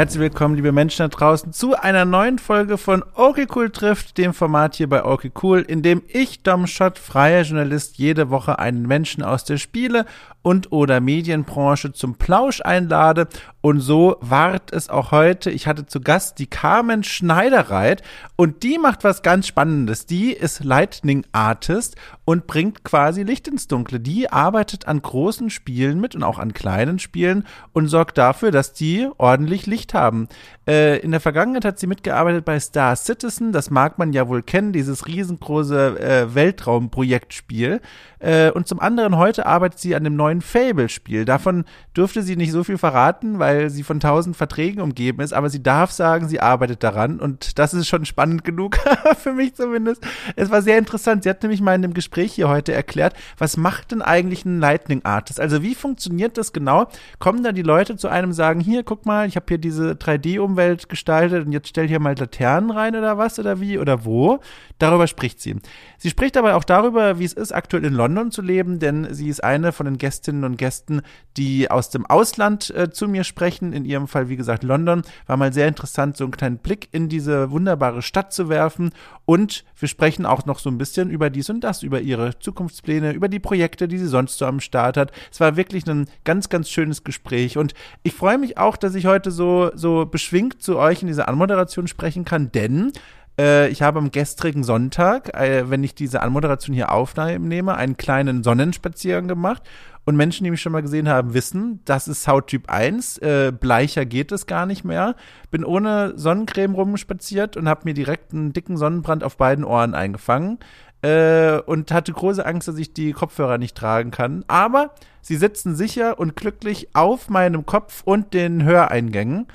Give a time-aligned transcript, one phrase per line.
[0.00, 4.32] Herzlich willkommen, liebe Menschen da draußen, zu einer neuen Folge von Okay Cool trifft, dem
[4.32, 8.88] Format hier bei Okay Cool, in dem ich, Dom Schott, freier Journalist, jede Woche einen
[8.88, 10.06] Menschen aus der Spiele-
[10.42, 13.28] und oder Medienbranche zum Plausch einlade.
[13.60, 15.50] Und so ward es auch heute.
[15.50, 18.02] Ich hatte zu Gast die Carmen Schneiderreit
[18.36, 20.06] und die macht was ganz Spannendes.
[20.06, 24.00] Die ist Lightning Artist und bringt quasi Licht ins Dunkle.
[24.00, 28.72] Die arbeitet an großen Spielen mit und auch an kleinen Spielen und sorgt dafür, dass
[28.72, 30.28] die ordentlich Licht haben.
[30.66, 33.52] Äh, in der Vergangenheit hat sie mitgearbeitet bei Star Citizen.
[33.52, 37.80] Das mag man ja wohl kennen, dieses riesengroße äh, Weltraumprojektspiel.
[38.20, 41.24] Äh, und zum anderen heute arbeitet sie an dem neuen Fable-Spiel.
[41.24, 41.64] Davon
[41.96, 45.62] dürfte sie nicht so viel verraten, weil sie von tausend Verträgen umgeben ist, aber sie
[45.62, 48.76] darf sagen, sie arbeitet daran und das ist schon spannend genug,
[49.18, 50.06] für mich zumindest.
[50.36, 51.24] Es war sehr interessant.
[51.24, 54.60] Sie hat nämlich mal in dem Gespräch hier heute erklärt, was macht denn eigentlich ein
[54.60, 55.40] Lightning Artist?
[55.40, 56.88] Also wie funktioniert das genau?
[57.18, 60.88] Kommen da die Leute zu einem sagen, hier, guck mal, ich habe hier diese 3D-Umwelt
[60.88, 64.40] gestaltet und jetzt stell hier mal Laternen rein oder was oder wie oder wo?
[64.78, 65.56] Darüber spricht sie.
[65.98, 69.28] Sie spricht aber auch darüber, wie es ist, aktuell in London zu leben, denn sie
[69.28, 71.02] ist eine von den Gästinnen und Gästen,
[71.36, 73.72] die aus dem Ausland äh, zu mir sprechen.
[73.72, 75.02] In ihrem Fall, wie gesagt, London.
[75.26, 78.90] War mal sehr interessant, so einen kleinen Blick in diese wunderbare Stadt zu werfen.
[79.26, 83.12] Und wir sprechen auch noch so ein bisschen über dies und das, über ihre Zukunftspläne,
[83.12, 85.12] über die Projekte, die sie sonst so am Start hat.
[85.30, 87.58] Es war wirklich ein ganz, ganz schönes Gespräch.
[87.58, 91.28] Und ich freue mich auch, dass ich heute so, so beschwingt zu euch in dieser
[91.28, 92.92] Anmoderation sprechen kann, denn
[93.38, 98.42] äh, ich habe am gestrigen Sonntag, äh, wenn ich diese Anmoderation hier aufnehme, einen kleinen
[98.42, 99.62] Sonnenspaziergang gemacht.
[100.04, 103.18] Und Menschen, die mich schon mal gesehen haben, wissen, das ist Hauttyp 1.
[103.18, 105.14] Äh, bleicher geht es gar nicht mehr.
[105.50, 110.58] Bin ohne Sonnencreme rumspaziert und habe mir direkt einen dicken Sonnenbrand auf beiden Ohren eingefangen.
[111.02, 114.44] Äh, und hatte große Angst, dass ich die Kopfhörer nicht tragen kann.
[114.48, 119.46] Aber sie sitzen sicher und glücklich auf meinem Kopf und den Höreingängen.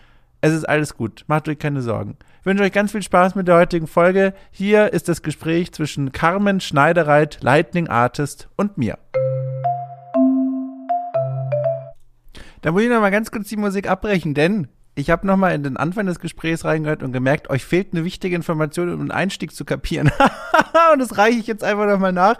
[0.41, 1.24] Es ist alles gut.
[1.28, 2.18] Macht euch keine Sorgen.
[2.40, 4.34] Ich wünsche euch ganz viel Spaß mit der heutigen Folge.
[4.52, 8.97] Hier ist das Gespräch zwischen Carmen Schneidereit, Lightning Artist und mir.
[12.66, 15.53] Da muss ich noch mal ganz kurz die Musik abbrechen, denn ich habe noch mal
[15.53, 19.12] in den Anfang des Gesprächs reingehört und gemerkt, euch fehlt eine wichtige Information, um einen
[19.12, 20.09] Einstieg zu kapieren.
[20.92, 22.38] und das reiche ich jetzt einfach noch mal nach.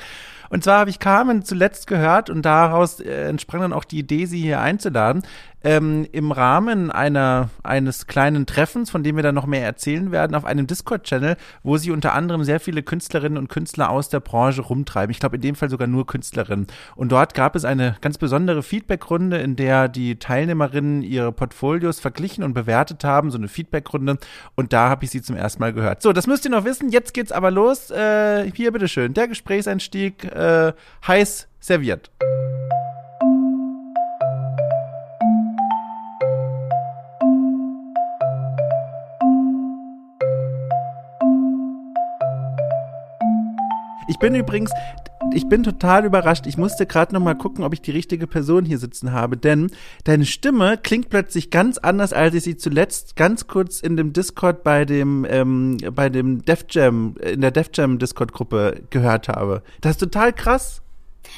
[0.50, 4.26] Und zwar habe ich Carmen zuletzt gehört und daraus äh, entsprang dann auch die Idee,
[4.26, 5.22] sie hier einzuladen
[5.66, 10.36] ähm, im Rahmen einer, eines kleinen Treffens, von dem wir dann noch mehr erzählen werden,
[10.36, 14.62] auf einem Discord-Channel, wo sie unter anderem sehr viele Künstlerinnen und Künstler aus der Branche
[14.62, 15.10] rumtreiben.
[15.10, 16.68] Ich glaube, in dem Fall sogar nur Künstlerinnen.
[16.96, 22.44] Und dort gab es eine ganz besondere Feedback-Runde, in der die Teilnehmerinnen ihre Portfolios verglichen
[22.44, 24.20] und bewertet haben, so eine Feedback-Runde.
[24.54, 26.04] Und da habe ich sie zum ersten Mal gehört.
[26.04, 26.90] So, das müsst ihr noch wissen.
[26.90, 27.90] Jetzt geht's aber los.
[27.90, 30.74] Äh, hier, bitteschön, der Gesprächseinstieg äh,
[31.08, 32.12] heiß serviert.
[44.08, 44.72] Ich bin übrigens,
[45.34, 46.46] ich bin total überrascht.
[46.46, 49.72] Ich musste gerade noch mal gucken, ob ich die richtige Person hier sitzen habe, denn
[50.04, 54.64] deine Stimme klingt plötzlich ganz anders, als ich sie zuletzt ganz kurz in dem Discord
[54.64, 59.64] bei dem ähm, bei dem Def Jam in der Def Jam Discord Gruppe gehört habe.
[59.82, 60.82] Das ist total krass.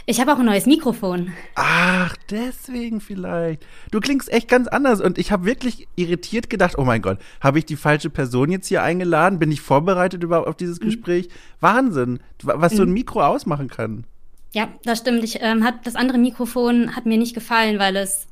[0.05, 1.33] Ich habe auch ein neues Mikrofon.
[1.55, 3.65] Ach, deswegen vielleicht.
[3.91, 7.59] Du klingst echt ganz anders und ich habe wirklich irritiert gedacht, oh mein Gott, habe
[7.59, 9.39] ich die falsche Person jetzt hier eingeladen?
[9.39, 10.85] Bin ich vorbereitet überhaupt auf dieses mhm.
[10.85, 11.29] Gespräch?
[11.59, 12.77] Wahnsinn, was mhm.
[12.77, 12.93] so ein mhm.
[12.93, 14.05] Mikro ausmachen kann.
[14.53, 15.23] Ja, das stimmt.
[15.23, 18.27] Ich, ähm, hat, das andere Mikrofon hat mir nicht gefallen, weil es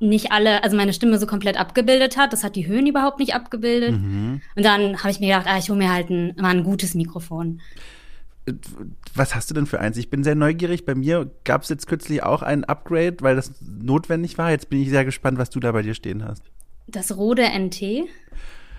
[0.00, 2.32] nicht alle, also meine Stimme so komplett abgebildet hat.
[2.32, 3.92] Das hat die Höhen überhaupt nicht abgebildet.
[3.92, 4.40] Mhm.
[4.56, 6.94] Und dann habe ich mir gedacht, ah, ich hole mir halt ein, mal ein gutes
[6.94, 7.60] Mikrofon
[9.14, 9.96] was hast du denn für eins?
[9.96, 10.84] Ich bin sehr neugierig.
[10.84, 14.50] Bei mir gab es jetzt kürzlich auch ein Upgrade, weil das notwendig war.
[14.50, 16.42] Jetzt bin ich sehr gespannt, was du da bei dir stehen hast.
[16.86, 18.08] Das Rode NT.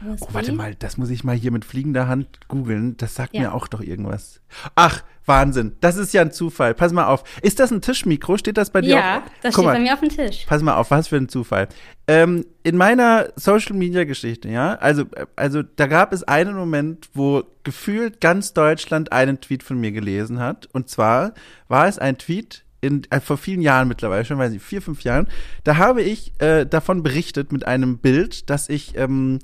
[0.06, 2.96] Oh, warte mal, das muss ich mal hier mit fliegender Hand googeln.
[2.98, 3.42] Das sagt ja.
[3.42, 4.42] mir auch doch irgendwas.
[4.76, 5.76] Ach, Wahnsinn.
[5.82, 6.74] Das ist ja ein Zufall.
[6.74, 7.24] Pass mal auf.
[7.42, 8.38] Ist das ein Tischmikro?
[8.38, 8.96] Steht das bei dir?
[8.96, 9.24] Ja, auf?
[9.42, 9.74] das Guck steht mal.
[9.74, 10.46] bei mir auf dem Tisch.
[10.48, 11.68] Pass mal auf, was für ein Zufall.
[12.08, 15.06] Ähm, in meiner Social Media Geschichte, ja, also,
[15.36, 20.40] also da gab es einen Moment, wo gefühlt ganz Deutschland einen Tweet von mir gelesen
[20.40, 20.68] hat.
[20.74, 21.34] Und zwar
[21.68, 25.04] war es ein Tweet, in, äh, vor vielen Jahren mittlerweile, schon weiß ich, vier, fünf
[25.04, 25.28] Jahren,
[25.64, 29.40] da habe ich äh, davon berichtet mit einem Bild, dass ich ähm,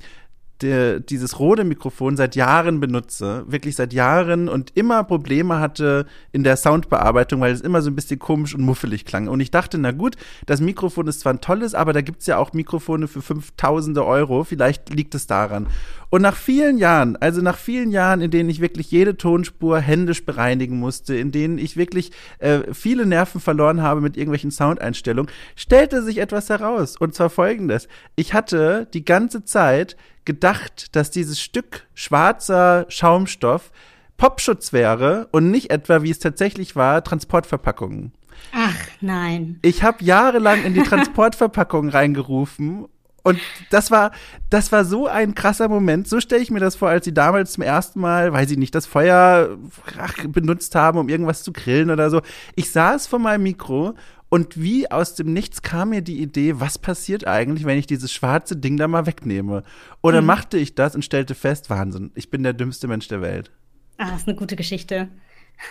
[0.62, 6.56] der, dieses Rode-Mikrofon seit Jahren benutze, wirklich seit Jahren und immer Probleme hatte in der
[6.56, 9.28] Soundbearbeitung, weil es immer so ein bisschen komisch und muffelig klang.
[9.28, 10.16] Und ich dachte, na gut,
[10.46, 14.44] das Mikrofon ist zwar ein tolles, aber da gibt's ja auch Mikrofone für 5000 Euro,
[14.44, 15.66] vielleicht liegt es daran.
[16.08, 20.24] Und nach vielen Jahren, also nach vielen Jahren, in denen ich wirklich jede Tonspur händisch
[20.24, 26.02] bereinigen musste, in denen ich wirklich äh, viele Nerven verloren habe mit irgendwelchen Soundeinstellungen, stellte
[26.02, 26.96] sich etwas heraus.
[26.96, 27.88] Und zwar folgendes.
[28.14, 33.70] Ich hatte die ganze Zeit gedacht, dass dieses Stück schwarzer Schaumstoff
[34.18, 38.12] Popschutz wäre und nicht etwa, wie es tatsächlich war, Transportverpackungen.
[38.52, 39.58] Ach nein.
[39.62, 42.86] Ich habe jahrelang in die Transportverpackung reingerufen
[43.26, 43.40] und
[43.70, 44.12] das war,
[44.50, 46.06] das war so ein krasser Moment.
[46.06, 48.72] So stelle ich mir das vor, als sie damals zum ersten Mal, weiß ich nicht,
[48.72, 49.58] das Feuer
[49.98, 52.20] ach, benutzt haben, um irgendwas zu grillen oder so.
[52.54, 53.94] Ich saß vor meinem Mikro
[54.28, 58.12] und wie aus dem Nichts kam mir die Idee, was passiert eigentlich, wenn ich dieses
[58.12, 59.62] schwarze Ding da mal wegnehme?
[60.02, 60.26] Oder mhm.
[60.26, 63.50] machte ich das und stellte fest, Wahnsinn, ich bin der dümmste Mensch der Welt.
[63.98, 65.08] Ah, das ist eine gute Geschichte.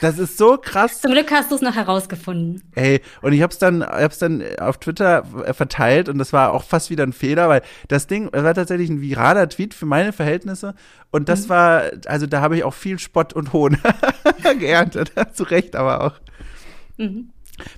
[0.01, 1.01] Das ist so krass.
[1.01, 2.63] Zum Glück hast du es noch herausgefunden.
[2.73, 5.23] Ey, und ich hab's dann, hab's dann auf Twitter
[5.53, 8.89] verteilt und das war auch fast wieder ein Fehler, weil das Ding das war tatsächlich
[8.89, 10.73] ein viraler Tweet für meine Verhältnisse
[11.11, 11.49] und das mhm.
[11.49, 13.77] war, also da habe ich auch viel Spott und Hohn
[14.59, 16.13] geerntet, zu Recht aber auch.
[16.97, 17.29] Mhm.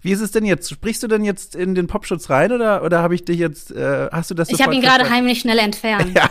[0.01, 0.69] Wie ist es denn jetzt?
[0.69, 4.07] Sprichst du denn jetzt in den Popschutz rein oder, oder habe ich dich jetzt, äh,
[4.11, 6.13] hast du das Ich habe ihn gerade heimlich schnell entfernt.
[6.15, 6.29] ja,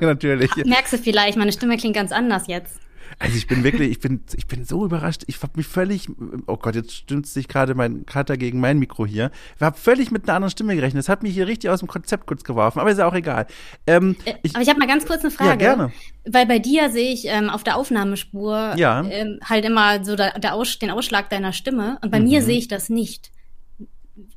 [0.00, 0.50] natürlich.
[0.56, 2.78] Merkst du vielleicht, meine Stimme klingt ganz anders jetzt.
[3.18, 5.24] Also ich bin wirklich, ich bin, ich bin so überrascht.
[5.26, 6.08] Ich habe mich völlig,
[6.46, 9.30] oh Gott, jetzt stimmt sich gerade mein Kater gegen mein Mikro hier.
[9.56, 11.00] Ich habe völlig mit einer anderen Stimme gerechnet.
[11.00, 13.46] Das hat mich hier richtig aus dem Konzept kurz geworfen, aber ist ja auch egal.
[13.86, 15.50] Ähm, äh, ich, aber ich habe mal ganz kurz eine Frage.
[15.50, 15.92] Ja, gerne.
[16.24, 19.02] Weil bei dir sehe ich ähm, auf der Aufnahmespur ja.
[19.02, 22.26] ähm, halt immer so der, der Aus, den Ausschlag deiner Stimme und bei mhm.
[22.26, 23.30] mir sehe ich das nicht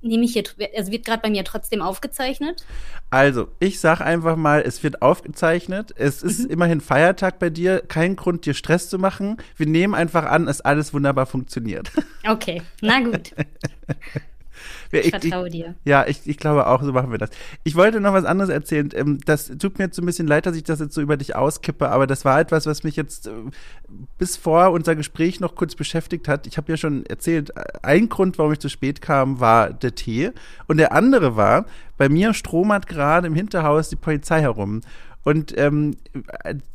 [0.02, 0.44] nehme ich hier,
[0.76, 2.66] also wird gerade bei mir trotzdem aufgezeichnet?
[3.10, 5.94] Also, ich sag einfach mal, es wird aufgezeichnet.
[5.98, 6.52] Es ist mhm.
[6.52, 7.82] immerhin Feiertag bei dir.
[7.88, 9.38] Kein Grund, dir Stress zu machen.
[9.58, 11.92] Wir nehmen einfach an, dass alles wunderbar funktioniert.
[12.28, 13.32] Okay, na gut.
[14.92, 15.76] Ich, ich vertraue dir.
[15.86, 17.30] Ja, ich, ich glaube auch, so machen wir das.
[17.64, 18.90] Ich wollte noch was anderes erzählen.
[18.94, 21.18] Ähm, das tut mir jetzt so ein bisschen leid, dass ich das jetzt so über
[21.18, 23.32] dich auskippe, aber das war etwas, was mich jetzt äh,
[24.18, 26.48] bis vor unser Gespräch noch kurz beschäftigt hat.
[26.48, 27.52] Ich habe ja schon erzählt,
[27.84, 30.32] ein Grund, warum ich zu spät kam, war der Tee.
[30.68, 31.66] Und der andere war,
[31.98, 34.82] bei mir stromert gerade im Hinterhaus die Polizei herum.
[35.24, 35.98] Und ähm,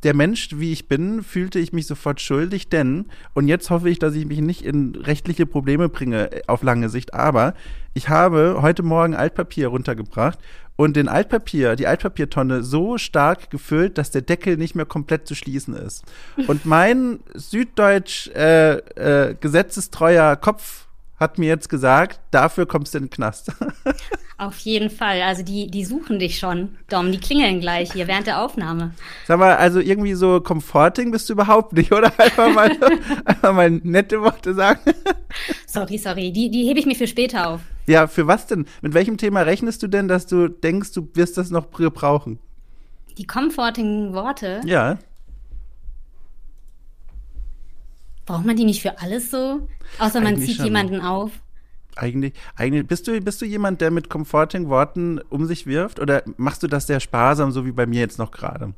[0.03, 3.99] der Mensch, wie ich bin, fühlte ich mich sofort schuldig, denn, und jetzt hoffe ich,
[3.99, 7.55] dass ich mich nicht in rechtliche Probleme bringe äh, auf lange Sicht, aber
[7.95, 10.39] ich habe heute Morgen Altpapier runtergebracht
[10.77, 15.35] und den Altpapier, die Altpapiertonne so stark gefüllt, dass der Deckel nicht mehr komplett zu
[15.35, 16.05] schließen ist.
[16.47, 20.86] Und mein süddeutsch äh, äh, gesetzestreuer Kopf
[21.19, 23.53] hat mir jetzt gesagt, dafür kommst du in den Knast.
[24.39, 25.23] Auf jeden Fall.
[25.23, 27.11] Also die, die suchen dich schon, Dom.
[27.11, 28.93] Die klingeln gleich hier während der Aufnahme.
[29.27, 32.13] Sag mal, also irgendwie so comforting bist du überhaupt nicht, oder?
[32.19, 32.71] Einfach mal,
[33.25, 34.81] einfach mal nette Worte sagen.
[35.67, 36.33] Sorry, sorry.
[36.33, 37.61] Die, die hebe ich mir für später auf.
[37.87, 38.67] Ja, für was denn?
[38.83, 42.39] Mit welchem Thema rechnest du denn, dass du denkst, du wirst das noch brauchen?
[43.19, 44.61] Die comforting Worte?
[44.65, 44.99] Ja.
[48.27, 49.69] Braucht man die nicht für alles so?
[49.99, 50.67] Außer man Eigentlich zieht schon.
[50.67, 51.31] jemanden auf.
[51.95, 55.99] Eigentlich, eigentlich bist du, bist du jemand, der mit comforting Worten um sich wirft?
[55.99, 58.75] Oder machst du das sehr sparsam, so wie bei mir jetzt noch gerade?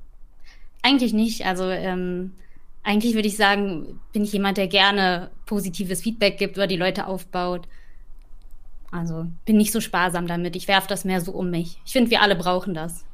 [0.82, 1.44] Eigentlich nicht.
[1.44, 2.32] Also ähm,
[2.84, 7.06] eigentlich würde ich sagen, bin ich jemand, der gerne positives Feedback gibt oder die Leute
[7.06, 7.66] aufbaut.
[8.90, 10.54] Also bin nicht so sparsam damit.
[10.56, 11.80] Ich werfe das mehr so um mich.
[11.84, 13.04] Ich finde, wir alle brauchen das.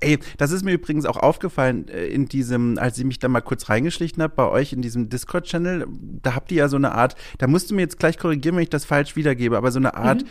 [0.00, 3.40] Ey, das ist mir übrigens auch aufgefallen äh, in diesem, als ich mich da mal
[3.40, 5.86] kurz reingeschlichen habe bei euch in diesem Discord-Channel.
[6.22, 8.62] Da habt ihr ja so eine Art, da musst du mir jetzt gleich korrigieren, wenn
[8.62, 10.28] ich das falsch wiedergebe, aber so eine Art mhm.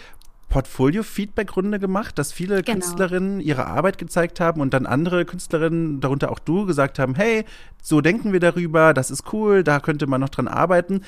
[0.51, 2.73] Portfolio-Feedback-Runde gemacht, dass viele genau.
[2.73, 7.45] Künstlerinnen ihre Arbeit gezeigt haben und dann andere Künstlerinnen, darunter auch du, gesagt haben, hey,
[7.81, 11.01] so denken wir darüber, das ist cool, da könnte man noch dran arbeiten.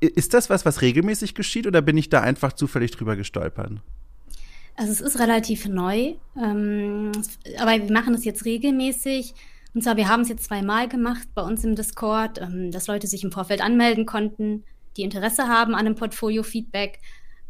[0.00, 3.72] Ist das was, was regelmäßig geschieht oder bin ich da einfach zufällig drüber gestolpert?
[4.76, 7.12] Also es ist relativ neu, ähm,
[7.58, 9.34] aber wir machen es jetzt regelmäßig.
[9.74, 13.06] Und zwar, wir haben es jetzt zweimal gemacht bei uns im Discord, ähm, dass Leute
[13.06, 14.64] sich im Vorfeld anmelden konnten,
[14.96, 17.00] die Interesse haben an einem Portfolio-Feedback.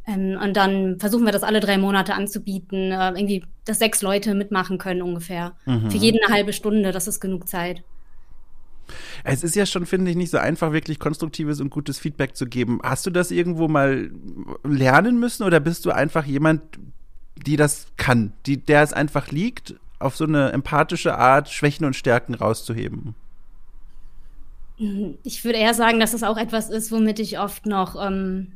[0.06, 4.35] Ähm, und dann versuchen wir das alle drei Monate anzubieten, äh, irgendwie, dass sechs Leute
[4.35, 5.56] mitmachen können ungefähr.
[5.66, 5.90] Mhm.
[5.90, 7.83] Für jeden eine halbe Stunde, das ist genug Zeit.
[9.25, 12.47] Es ist ja schon, finde ich, nicht so einfach, wirklich konstruktives und gutes Feedback zu
[12.47, 12.78] geben.
[12.85, 14.11] Hast du das irgendwo mal
[14.62, 16.62] lernen müssen oder bist du einfach jemand,
[17.37, 21.97] die das kann, die, der es einfach liegt, auf so eine empathische Art Schwächen und
[21.97, 23.14] Stärken rauszuheben?
[25.23, 28.52] Ich würde eher sagen, dass es auch etwas ist, womit ich oft noch, ähm,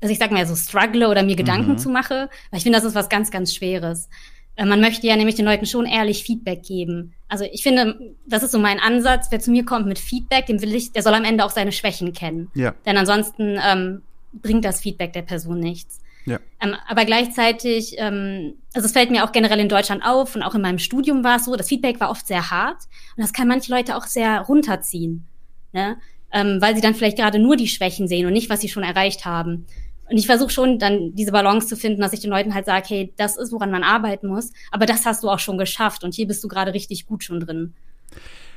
[0.00, 1.78] also ich sag mal so, struggle oder mir Gedanken mhm.
[1.78, 4.08] zu mache, weil ich finde, das ist was ganz, ganz Schweres.
[4.56, 7.14] Äh, man möchte ja nämlich den Leuten schon ehrlich Feedback geben.
[7.28, 9.28] Also ich finde, das ist so mein Ansatz.
[9.30, 11.72] Wer zu mir kommt mit Feedback, dem will ich, der soll am Ende auch seine
[11.72, 12.50] Schwächen kennen.
[12.54, 12.74] Ja.
[12.86, 14.02] Denn ansonsten ähm,
[14.32, 16.00] bringt das Feedback der Person nichts.
[16.24, 16.38] Ja.
[16.60, 20.54] Ähm, aber gleichzeitig, ähm, also es fällt mir auch generell in Deutschland auf und auch
[20.54, 22.78] in meinem Studium war es so, das Feedback war oft sehr hart
[23.16, 25.26] und das kann manche Leute auch sehr runterziehen,
[25.72, 25.96] ne?
[26.32, 28.84] ähm, weil sie dann vielleicht gerade nur die Schwächen sehen und nicht, was sie schon
[28.84, 29.66] erreicht haben.
[30.08, 32.86] Und ich versuche schon dann diese Balance zu finden, dass ich den Leuten halt sage,
[32.88, 36.14] hey, das ist, woran man arbeiten muss, aber das hast du auch schon geschafft und
[36.14, 37.74] hier bist du gerade richtig gut schon drin.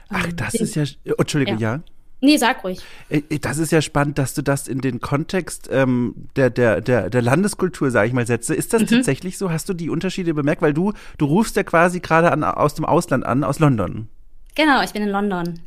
[0.09, 1.75] Ach, ähm, das ist ja, oh, Entschuldige, ja.
[1.75, 1.83] ja.
[2.21, 2.79] Nee, sag ruhig.
[3.09, 6.81] Äh, äh, das ist ja spannend, dass du das in den Kontext ähm, der, der,
[6.81, 8.55] der, der Landeskultur, sage ich mal, setze.
[8.55, 8.87] Ist das mhm.
[8.87, 9.51] tatsächlich so?
[9.51, 10.61] Hast du die Unterschiede bemerkt?
[10.61, 14.07] Weil du, du rufst ja quasi gerade aus dem Ausland an, aus London.
[14.55, 15.59] Genau, ich bin in London.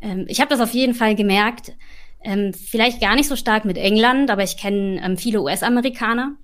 [0.00, 1.72] Ähm, ich habe das auf jeden Fall gemerkt.
[2.22, 6.36] Ähm, vielleicht gar nicht so stark mit England, aber ich kenne ähm, viele US-Amerikaner.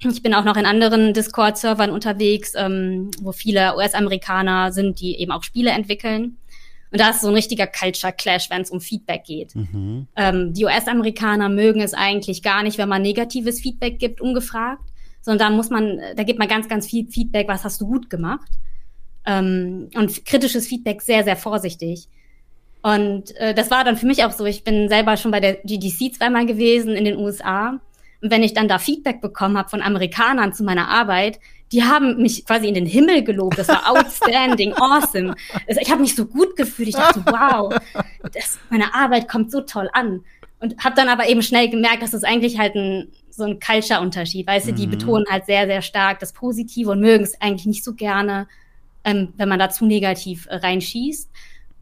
[0.00, 5.32] Ich bin auch noch in anderen Discord-Servern unterwegs, ähm, wo viele US-Amerikaner sind, die eben
[5.32, 6.36] auch Spiele entwickeln.
[6.94, 9.52] Und da ist so ein richtiger Culture Clash, wenn es um Feedback geht.
[9.56, 10.06] Mhm.
[10.14, 14.84] Ähm, die US-Amerikaner mögen es eigentlich gar nicht, wenn man negatives Feedback gibt, ungefragt,
[15.20, 18.10] sondern da muss man, da gibt man ganz, ganz viel Feedback, was hast du gut
[18.10, 18.48] gemacht.
[19.26, 22.06] Ähm, und kritisches Feedback sehr, sehr vorsichtig.
[22.80, 24.44] Und äh, das war dann für mich auch so.
[24.44, 27.80] Ich bin selber schon bei der GDC zweimal gewesen in den USA.
[28.22, 31.40] Und wenn ich dann da Feedback bekommen habe von Amerikanern zu meiner Arbeit,
[31.74, 33.58] die haben mich quasi in den Himmel gelobt.
[33.58, 35.34] Das war outstanding, awesome.
[35.68, 36.88] Also ich habe mich so gut gefühlt.
[36.88, 37.74] Ich dachte, wow,
[38.32, 40.24] das, meine Arbeit kommt so toll an.
[40.60, 44.46] Und habe dann aber eben schnell gemerkt, dass das eigentlich halt ein, so ein Culture-Unterschied.
[44.46, 44.92] Weißt du, die mhm.
[44.92, 48.46] betonen halt sehr, sehr stark das Positive und mögen es eigentlich nicht so gerne,
[49.02, 51.28] ähm, wenn man da zu negativ äh, reinschießt.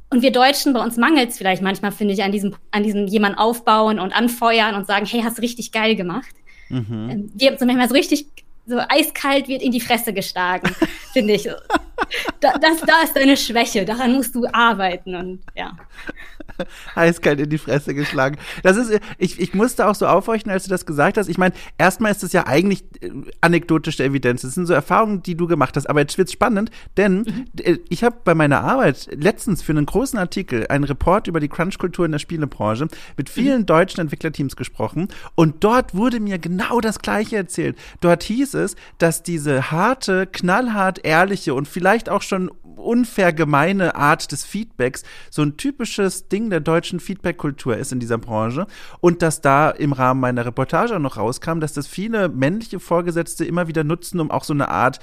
[0.08, 3.06] Und wir Deutschen, bei uns mangelt es vielleicht manchmal, finde ich, an diesem, an diesem
[3.06, 6.34] jemand aufbauen und anfeuern und sagen, hey, hast richtig geil gemacht.
[6.70, 7.08] Mhm.
[7.10, 8.26] Ähm, wir sind manchmal so richtig,
[8.66, 10.74] so eiskalt wird in die Fresse geschlagen,
[11.12, 11.48] finde ich.
[12.40, 15.72] Da, das, da ist deine Schwäche, daran musst du arbeiten und ja.
[16.94, 18.36] Eiskalt in die Fresse geschlagen.
[18.62, 21.28] Das ist, ich, ich musste auch so aufhorchen, als du das gesagt hast.
[21.28, 24.42] Ich meine, erstmal ist es ja eigentlich äh, anekdotische Evidenz.
[24.42, 25.88] Das sind so Erfahrungen, die du gemacht hast.
[25.88, 27.44] Aber jetzt wird's spannend, denn mhm.
[27.62, 31.48] Äh, ich habe bei meiner Arbeit letztens für einen großen Artikel einen Report über die
[31.48, 33.66] Crunch-Kultur in der Spielebranche mit vielen mhm.
[33.66, 35.08] deutschen Entwicklerteams gesprochen.
[35.34, 37.76] Und dort wurde mir genau das Gleiche erzählt.
[38.00, 44.32] Dort hieß es, dass diese harte, knallhart ehrliche und vielleicht auch schon unfair gemeine Art
[44.32, 48.66] des Feedbacks so ein typisches Ding der deutschen Feedback-Kultur ist in dieser Branche
[49.00, 53.44] und dass da im Rahmen meiner Reportage auch noch rauskam, dass das viele männliche Vorgesetzte
[53.44, 55.00] immer wieder nutzen, um auch so eine Art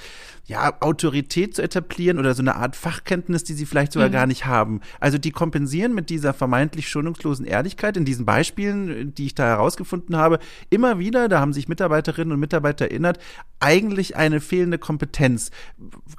[0.49, 4.13] ja, Autorität zu etablieren oder so eine Art Fachkenntnis, die sie vielleicht sogar mhm.
[4.13, 4.81] gar nicht haben.
[4.99, 10.17] Also die kompensieren mit dieser vermeintlich schonungslosen Ehrlichkeit in diesen Beispielen, die ich da herausgefunden
[10.17, 10.39] habe,
[10.71, 13.19] immer wieder, da haben sich Mitarbeiterinnen und Mitarbeiter erinnert,
[13.59, 15.51] eigentlich eine fehlende Kompetenz.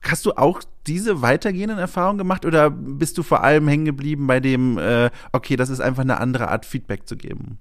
[0.03, 4.41] Hast du auch diese weitergehenden Erfahrungen gemacht oder bist du vor allem hängen geblieben bei
[4.41, 7.59] dem, äh, okay, das ist einfach eine andere Art Feedback zu geben?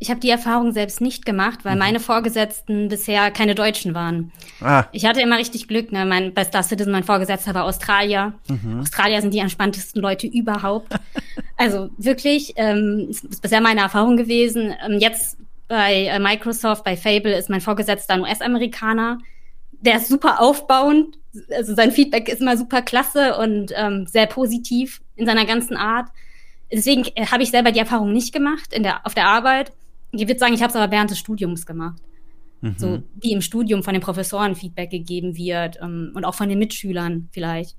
[0.00, 1.78] Ich habe die Erfahrung selbst nicht gemacht, weil mhm.
[1.78, 4.32] meine Vorgesetzten bisher keine Deutschen waren.
[4.60, 4.84] Ah.
[4.92, 5.92] Ich hatte immer richtig Glück.
[5.92, 6.04] Ne?
[6.04, 8.34] Mein, bei Star Citizen, mein Vorgesetzter war Australier.
[8.48, 8.80] Mhm.
[8.80, 10.94] Australier sind die entspanntesten Leute überhaupt.
[11.56, 14.74] also wirklich, ähm, ist bisher meine Erfahrung gewesen.
[14.84, 19.18] Ähm, jetzt bei äh, Microsoft, bei Fable ist mein Vorgesetzter ein US-Amerikaner.
[19.84, 21.18] Der ist super aufbauend.
[21.50, 26.08] Also sein Feedback ist immer super klasse und ähm, sehr positiv in seiner ganzen Art.
[26.72, 29.72] Deswegen äh, habe ich selber die Erfahrung nicht gemacht in der, auf der Arbeit.
[30.12, 32.00] Ich würde sagen, ich habe es aber während des Studiums gemacht.
[32.60, 32.74] Mhm.
[32.78, 36.58] So wie im Studium von den Professoren Feedback gegeben wird ähm, und auch von den
[36.58, 37.76] Mitschülern vielleicht.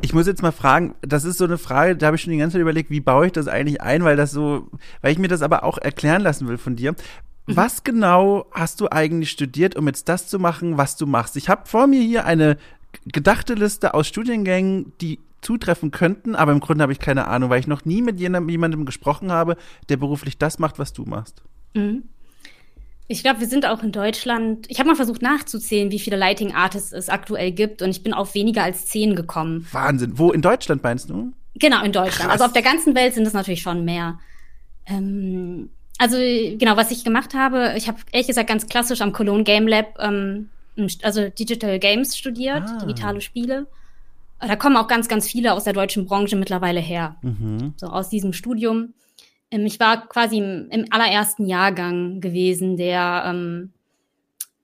[0.00, 2.38] Ich muss jetzt mal fragen, das ist so eine Frage, da habe ich schon die
[2.38, 4.68] ganze Zeit überlegt, wie baue ich das eigentlich ein, weil das so,
[5.00, 6.94] weil ich mir das aber auch erklären lassen will von dir.
[7.46, 11.36] Was genau hast du eigentlich studiert, um jetzt das zu machen, was du machst?
[11.36, 12.56] Ich habe vor mir hier eine
[13.06, 17.60] gedachte Liste aus Studiengängen, die zutreffen könnten, aber im Grunde habe ich keine Ahnung, weil
[17.60, 19.56] ich noch nie mit jemandem gesprochen habe,
[19.90, 21.42] der beruflich das macht, was du machst.
[21.74, 22.04] Mhm.
[23.06, 24.64] Ich glaube, wir sind auch in Deutschland.
[24.70, 28.14] Ich habe mal versucht nachzuzählen, wie viele Lighting Artists es aktuell gibt, und ich bin
[28.14, 29.66] auf weniger als zehn gekommen.
[29.72, 30.18] Wahnsinn.
[30.18, 31.34] Wo in Deutschland meinst du?
[31.56, 32.30] Genau, in Deutschland.
[32.30, 32.40] Krass.
[32.40, 34.18] Also auf der ganzen Welt sind es natürlich schon mehr.
[34.86, 39.44] Ähm, also genau, was ich gemacht habe, ich habe ehrlich gesagt ganz klassisch am Cologne
[39.44, 40.50] Game Lab, ähm,
[41.02, 42.78] also Digital Games studiert, ah.
[42.78, 43.66] digitale Spiele
[44.46, 47.16] da kommen auch ganz, ganz viele aus der deutschen Branche mittlerweile her.
[47.22, 47.74] Mhm.
[47.76, 48.94] So aus diesem Studium.
[49.50, 53.72] Ähm, ich war quasi im, im, allerersten Jahrgang gewesen, der, ähm,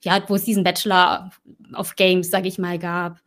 [0.02, 1.30] ja, wo es diesen Bachelor
[1.74, 3.20] of Games, sag ich mal, gab.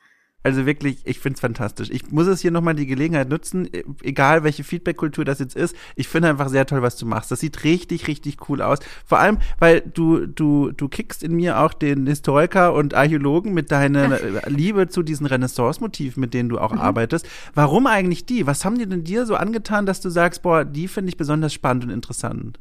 [0.43, 1.89] Also wirklich, ich finde es fantastisch.
[1.89, 5.73] Ich muss es hier nochmal die Gelegenheit nutzen, e, egal welche Feedback-Kultur das jetzt ist.
[5.95, 7.31] Ich finde einfach sehr toll, was du machst.
[7.31, 8.79] Das sieht richtig, richtig cool aus.
[9.05, 13.71] Vor allem, weil du, du, du kickst in mir auch den Historiker und Archäologen mit
[13.71, 16.81] deiner Liebe zu diesen Renaissance-Motiven, mit denen du auch mhm.
[16.81, 17.25] arbeitest.
[17.53, 18.45] Warum eigentlich die?
[18.45, 21.53] Was haben die denn dir so angetan, dass du sagst, boah, die finde ich besonders
[21.53, 22.59] spannend und interessant?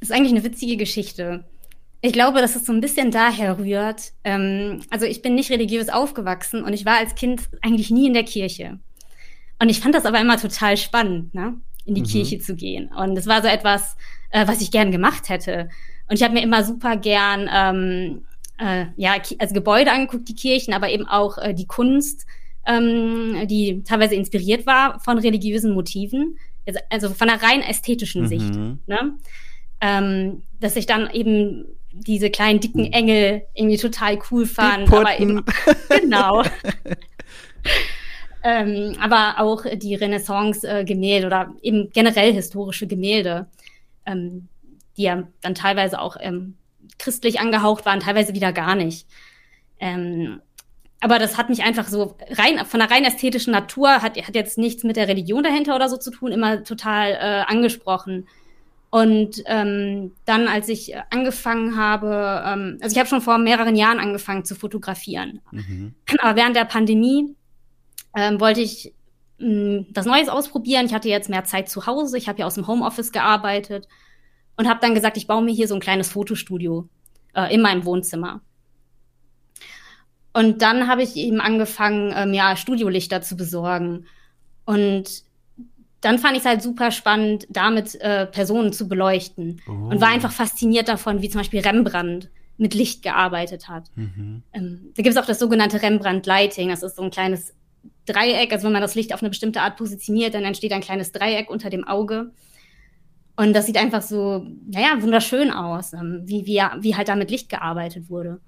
[0.00, 1.44] Das ist eigentlich eine witzige Geschichte.
[2.02, 4.12] Ich glaube, dass es so ein bisschen daher rührt.
[4.24, 8.14] Ähm, also ich bin nicht religiös aufgewachsen und ich war als Kind eigentlich nie in
[8.14, 8.78] der Kirche.
[9.58, 11.54] Und ich fand das aber immer total spannend, ne?
[11.84, 12.06] in die mhm.
[12.06, 12.90] Kirche zu gehen.
[12.92, 13.96] Und es war so etwas,
[14.30, 15.68] äh, was ich gern gemacht hätte.
[16.08, 18.24] Und ich habe mir immer super gern ähm,
[18.58, 22.26] äh, ja, also Gebäude angeguckt, die Kirchen, aber eben auch äh, die Kunst,
[22.66, 26.38] ähm, die teilweise inspiriert war von religiösen Motiven,
[26.90, 28.26] also von einer rein ästhetischen mhm.
[28.26, 28.54] Sicht.
[28.86, 29.18] Ne?
[29.80, 32.92] Ähm, dass ich dann eben diese kleinen dicken hm.
[32.92, 34.92] Engel irgendwie total cool fand.
[34.92, 35.44] Aber eben,
[35.88, 36.42] genau.
[38.44, 43.46] ähm, aber auch die Renaissance-Gemälde oder eben generell historische Gemälde,
[44.06, 44.48] ähm,
[44.96, 46.56] die ja dann teilweise auch ähm,
[46.98, 49.06] christlich angehaucht waren, teilweise wieder gar nicht.
[49.78, 50.40] Ähm,
[51.00, 54.58] aber das hat mich einfach so rein von der rein ästhetischen Natur hat, hat jetzt
[54.58, 58.28] nichts mit der Religion dahinter oder so zu tun, immer total äh, angesprochen.
[58.90, 64.00] Und ähm, dann, als ich angefangen habe, ähm, also ich habe schon vor mehreren Jahren
[64.00, 65.40] angefangen zu fotografieren.
[65.52, 65.94] Mhm.
[66.20, 67.36] Aber während der Pandemie
[68.16, 68.92] ähm, wollte ich
[69.38, 70.86] mh, hm, was Neues ausprobieren.
[70.86, 72.18] Ich hatte jetzt mehr Zeit zu Hause.
[72.18, 73.86] Ich habe ja aus dem Homeoffice gearbeitet
[74.56, 76.88] und habe dann gesagt, ich baue mir hier so ein kleines Fotostudio
[77.34, 78.40] äh, in meinem Wohnzimmer.
[80.32, 84.06] Und dann habe ich eben angefangen, ähm, ja, Studiolichter zu besorgen.
[84.64, 85.24] Und
[86.00, 89.60] dann fand ich es halt super spannend, damit äh, Personen zu beleuchten.
[89.68, 89.72] Oh.
[89.72, 90.14] Und war oh.
[90.14, 93.90] einfach fasziniert davon, wie zum Beispiel Rembrandt mit Licht gearbeitet hat.
[93.94, 94.42] Mhm.
[94.52, 96.68] Ähm, da gibt es auch das sogenannte Rembrandt-Lighting.
[96.68, 97.54] Das ist so ein kleines
[98.06, 98.52] Dreieck.
[98.52, 101.50] Also wenn man das Licht auf eine bestimmte Art positioniert, dann entsteht ein kleines Dreieck
[101.50, 102.32] unter dem Auge.
[103.36, 107.30] Und das sieht einfach so, naja, wunderschön aus, ähm, wie, wie, wie halt da mit
[107.30, 108.40] Licht gearbeitet wurde.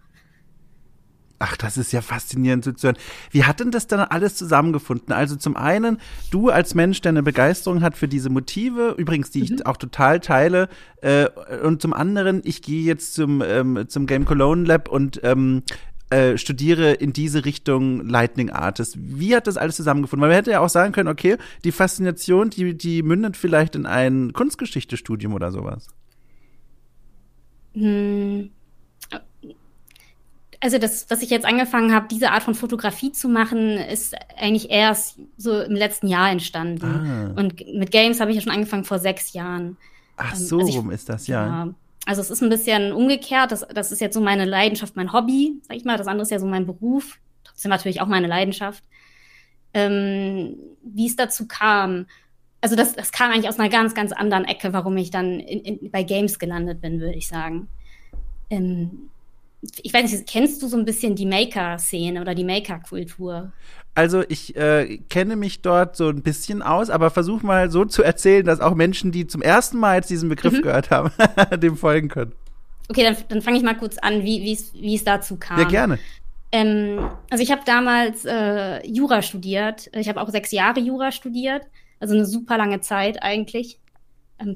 [1.44, 2.96] Ach, das ist ja faszinierend zu hören.
[3.32, 5.12] Wie hat denn das dann alles zusammengefunden?
[5.12, 5.98] Also zum einen,
[6.30, 9.44] du als Mensch, der eine Begeisterung hat für diese Motive, übrigens, die mhm.
[9.46, 10.68] ich auch total teile,
[11.00, 11.28] äh,
[11.64, 15.64] und zum anderen, ich gehe jetzt zum, ähm, zum Game Cologne Lab und ähm,
[16.10, 18.96] äh, studiere in diese Richtung Lightning Artist.
[19.00, 20.22] Wie hat das alles zusammengefunden?
[20.22, 23.84] Weil man hätte ja auch sagen können, okay, die Faszination, die, die mündet vielleicht in
[23.84, 25.88] ein Kunstgeschichtestudium oder sowas.
[27.74, 28.50] Hm
[30.62, 34.70] also das, was ich jetzt angefangen habe, diese Art von Fotografie zu machen, ist eigentlich
[34.70, 37.34] erst so im letzten Jahr entstanden.
[37.36, 37.40] Ah.
[37.40, 39.76] Und mit Games habe ich ja schon angefangen vor sechs Jahren.
[40.16, 41.46] Ach ähm, so, also ich, rum ist das, ja.
[41.46, 41.74] ja.
[42.06, 43.50] Also es ist ein bisschen umgekehrt.
[43.50, 45.98] Das, das ist jetzt so meine Leidenschaft, mein Hobby, sag ich mal.
[45.98, 47.18] Das andere ist ja so mein Beruf.
[47.42, 48.84] Trotzdem natürlich auch meine Leidenschaft.
[49.74, 52.06] Ähm, wie es dazu kam.
[52.60, 55.60] Also das, das kam eigentlich aus einer ganz, ganz anderen Ecke, warum ich dann in,
[55.64, 57.66] in, bei Games gelandet bin, würde ich sagen.
[58.48, 59.10] Ähm,
[59.82, 63.52] ich weiß nicht, kennst du so ein bisschen die Maker-Szene oder die Maker-Kultur?
[63.94, 68.02] Also ich äh, kenne mich dort so ein bisschen aus, aber versuch mal so zu
[68.02, 70.62] erzählen, dass auch Menschen, die zum ersten Mal jetzt diesen Begriff mhm.
[70.62, 71.10] gehört haben,
[71.60, 72.32] dem folgen können.
[72.88, 75.58] Okay, dann, dann fange ich mal kurz an, wie es dazu kam.
[75.58, 75.98] Ja, gerne.
[76.50, 79.90] Ähm, also ich habe damals äh, Jura studiert.
[79.94, 81.62] Ich habe auch sechs Jahre Jura studiert,
[82.00, 83.78] also eine super lange Zeit eigentlich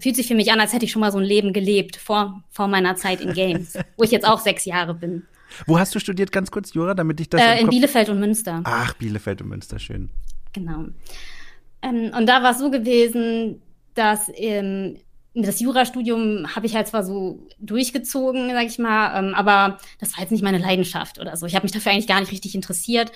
[0.01, 2.43] fühlt sich für mich an, als hätte ich schon mal so ein Leben gelebt vor,
[2.51, 5.23] vor meiner Zeit in Games, wo ich jetzt auch sechs Jahre bin.
[5.67, 7.41] Wo hast du studiert, ganz kurz, Jura, damit ich das.
[7.41, 8.61] Äh, in Bielefeld und Münster.
[8.65, 10.11] Ach, Bielefeld und Münster, schön.
[10.53, 10.87] Genau.
[11.83, 13.63] Ähm, und da war es so gewesen,
[13.95, 14.99] dass ähm,
[15.35, 20.23] das Jurastudium habe ich halt zwar so durchgezogen, sag ich mal, ähm, aber das war
[20.23, 21.47] jetzt nicht meine Leidenschaft oder so.
[21.47, 23.13] Ich habe mich dafür eigentlich gar nicht richtig interessiert.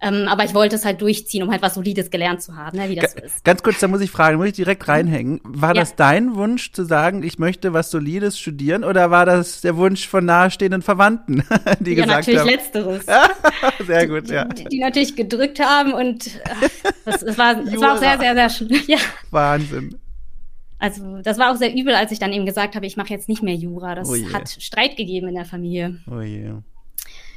[0.00, 2.88] Ähm, aber ich wollte es halt durchziehen, um halt was Solides gelernt zu haben, ne,
[2.88, 3.44] wie das so ist.
[3.44, 4.92] Ganz kurz, da muss ich fragen, muss ich direkt mhm.
[4.92, 5.40] reinhängen.
[5.42, 5.80] War ja.
[5.80, 10.06] das dein Wunsch zu sagen, ich möchte was Solides studieren oder war das der Wunsch
[10.06, 11.42] von nahestehenden Verwandten,
[11.80, 12.48] die ja, gesagt natürlich haben?
[12.48, 13.06] letzteres.
[13.86, 14.44] sehr gut, ja.
[14.44, 16.30] Die, die, natürlich gedrückt haben und
[17.04, 18.68] das, das, war, das war auch sehr, sehr, sehr schön.
[18.86, 18.98] Ja.
[19.30, 19.96] Wahnsinn.
[20.78, 23.28] Also das war auch sehr übel, als ich dann eben gesagt habe, ich mache jetzt
[23.28, 23.96] nicht mehr Jura.
[23.96, 25.98] Das oh hat Streit gegeben in der Familie.
[26.10, 26.52] Oh je.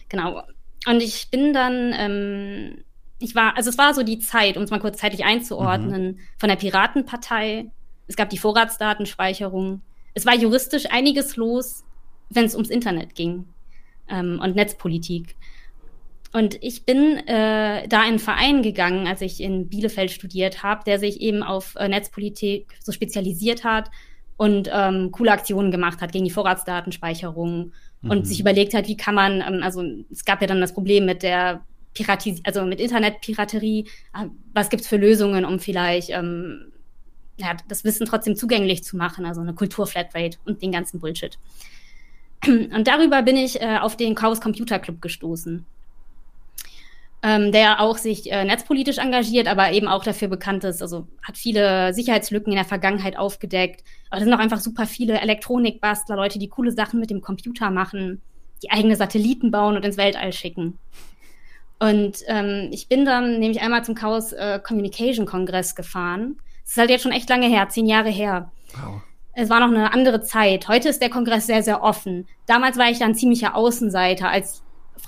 [0.07, 0.43] Genau.
[0.87, 2.83] Und ich bin dann, ähm,
[3.19, 6.19] ich war, also es war so die Zeit, um es mal kurz zeitlich einzuordnen, mhm.
[6.37, 7.71] von der Piratenpartei.
[8.07, 9.81] Es gab die Vorratsdatenspeicherung.
[10.13, 11.83] Es war juristisch einiges los,
[12.29, 13.45] wenn es ums Internet ging
[14.09, 15.35] ähm, und Netzpolitik.
[16.33, 20.83] Und ich bin äh, da in einen Verein gegangen, als ich in Bielefeld studiert habe,
[20.85, 23.91] der sich eben auf äh, Netzpolitik so spezialisiert hat
[24.37, 28.25] und ähm, coole Aktionen gemacht hat gegen die Vorratsdatenspeicherung und mhm.
[28.25, 31.23] sich überlegt hat, wie kann man, ähm, also es gab ja dann das Problem mit
[31.23, 31.61] der
[31.93, 36.71] Piratis also mit Internetpiraterie, äh, was gibt's für Lösungen, um vielleicht ähm,
[37.37, 41.37] ja, das Wissen trotzdem zugänglich zu machen, also eine Kulturflatrate und den ganzen Bullshit.
[42.47, 45.63] Und darüber bin ich äh, auf den Chaos Computer Club gestoßen
[47.23, 51.37] ähm, der auch sich äh, netzpolitisch engagiert, aber eben auch dafür bekannt ist, also hat
[51.37, 53.83] viele Sicherheitslücken in der Vergangenheit aufgedeckt.
[54.09, 57.69] Aber es sind auch einfach super viele Elektronikbastler, Leute, die coole Sachen mit dem Computer
[57.69, 58.21] machen,
[58.63, 60.79] die eigene Satelliten bauen und ins Weltall schicken.
[61.79, 66.37] Und ähm, ich bin dann nämlich einmal zum Chaos äh, Communication Kongress gefahren.
[66.63, 68.51] Das ist halt jetzt schon echt lange her, zehn Jahre her.
[68.73, 69.01] Wow.
[69.33, 70.67] Es war noch eine andere Zeit.
[70.67, 72.27] Heute ist der Kongress sehr, sehr offen.
[72.47, 74.61] Damals war ich dann ziemlicher Außenseiter, als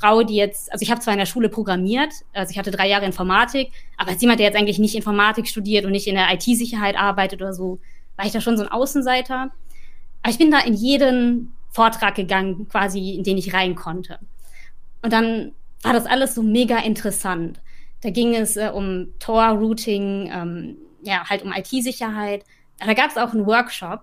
[0.03, 2.89] Frau, die jetzt, also ich habe zwar in der Schule programmiert, also ich hatte drei
[2.89, 6.27] Jahre Informatik, aber als jemand, der jetzt eigentlich nicht Informatik studiert und nicht in der
[6.33, 7.79] IT-Sicherheit arbeitet oder so,
[8.17, 9.51] war ich da schon so ein Außenseiter.
[10.21, 14.19] Aber ich bin da in jeden Vortrag gegangen, quasi, in den ich rein konnte.
[15.01, 17.61] Und dann war das alles so mega interessant.
[18.01, 22.43] Da ging es äh, um Tor-Routing, ähm, ja, halt um IT-Sicherheit.
[22.77, 24.01] Da gab es auch einen Workshop.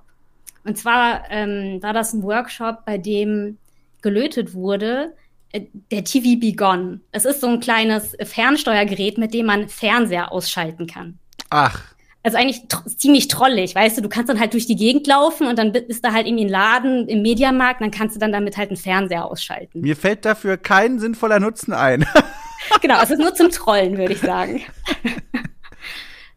[0.64, 3.58] Und zwar ähm, war das ein Workshop, bei dem
[4.00, 5.14] gelötet wurde,
[5.52, 7.00] der TV Be Gone.
[7.12, 11.18] Es ist so ein kleines Fernsteuergerät, mit dem man Fernseher ausschalten kann.
[11.50, 11.82] Ach.
[12.22, 15.46] Also eigentlich tr ziemlich trollig, weißt du, du kannst dann halt durch die Gegend laufen
[15.46, 18.58] und dann ist da halt irgendwie ein Laden im Mediamarkt, dann kannst du dann damit
[18.58, 19.80] halt einen Fernseher ausschalten.
[19.80, 22.04] Mir fällt dafür kein sinnvoller Nutzen ein.
[22.82, 24.60] genau, es ist nur zum Trollen, würde ich sagen.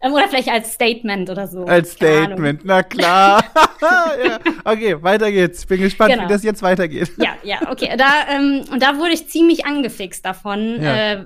[0.04, 1.63] Ähm, oder vielleicht als Statement oder so.
[1.63, 3.46] Als Statement, na klar.
[3.82, 4.39] ja.
[4.66, 5.62] Okay, weiter geht's.
[5.62, 6.26] Ich bin gespannt, genau.
[6.26, 7.13] wie das jetzt weitergeht.
[7.18, 7.96] Ja, ja, okay.
[7.98, 11.13] Da, ähm, und da wurde ich ziemlich angefixt davon, ja.
[11.13, 11.26] äh,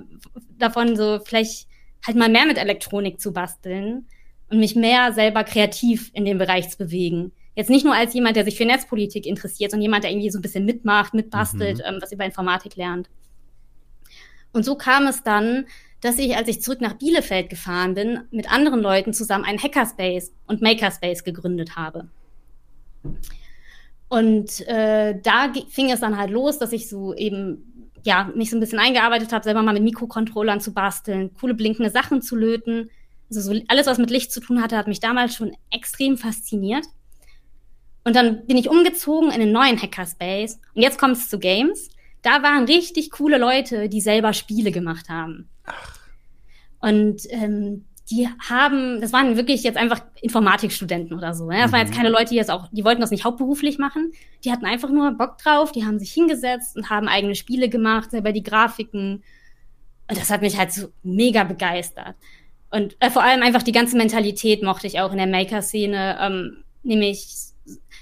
[0.58, 1.66] davon so vielleicht
[2.06, 4.06] halt mal mehr mit Elektronik zu basteln
[4.48, 7.32] und mich mehr selber kreativ in dem Bereich zu bewegen.
[7.56, 10.38] Jetzt nicht nur als jemand, der sich für Netzpolitik interessiert, sondern jemand, der irgendwie so
[10.38, 11.84] ein bisschen mitmacht, mitbastelt, mhm.
[11.84, 13.10] ähm, was über Informatik lernt.
[14.52, 15.66] Und so kam es dann,
[16.00, 20.32] dass ich, als ich zurück nach Bielefeld gefahren bin, mit anderen Leuten zusammen einen Hackerspace
[20.46, 22.08] und Makerspace gegründet habe.
[24.08, 28.56] Und äh, da fing es dann halt los, dass ich so eben ja mich so
[28.56, 32.90] ein bisschen eingearbeitet habe, selber mal mit Mikrocontrollern zu basteln, coole blinkende Sachen zu löten.
[33.28, 36.86] Also so alles, was mit Licht zu tun hatte, hat mich damals schon extrem fasziniert.
[38.04, 40.58] Und dann bin ich umgezogen in einen neuen Hackerspace.
[40.74, 41.90] Und jetzt kommt es zu Games.
[42.22, 45.48] Da waren richtig coole Leute, die selber Spiele gemacht haben.
[46.80, 51.46] Und ähm, die haben, das waren wirklich jetzt einfach Informatikstudenten oder so.
[51.46, 51.58] Ne?
[51.58, 51.72] Das mhm.
[51.72, 51.96] waren jetzt mhm.
[51.96, 54.12] keine Leute, die jetzt auch, die wollten das nicht hauptberuflich machen.
[54.44, 58.10] Die hatten einfach nur Bock drauf, die haben sich hingesetzt und haben eigene Spiele gemacht,
[58.10, 59.22] selber die Grafiken.
[60.08, 62.16] Und das hat mich halt so mega begeistert.
[62.70, 66.64] Und äh, vor allem einfach die ganze Mentalität mochte ich auch in der Maker-Szene, ähm,
[66.82, 67.26] nämlich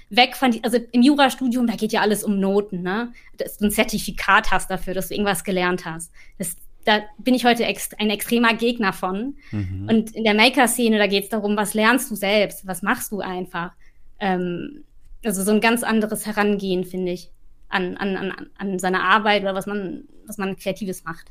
[0.09, 3.11] weg von, die, also im Jurastudium, da geht ja alles um Noten, ne?
[3.37, 6.11] Dass du ein Zertifikat hast dafür, dass du irgendwas gelernt hast.
[6.37, 6.55] Das
[6.87, 9.35] da bin ich heute ex ein extremer Gegner von.
[9.51, 9.89] Mhm.
[9.89, 13.19] Und in der Maker-Szene, da geht es darum, was lernst du selbst, was machst du
[13.19, 13.73] einfach.
[14.21, 14.85] Ähm,
[15.25, 17.29] also so ein ganz anderes Herangehen, finde ich,
[17.67, 21.29] an, an, an, an seine Arbeit oder was man, was man Kreatives macht.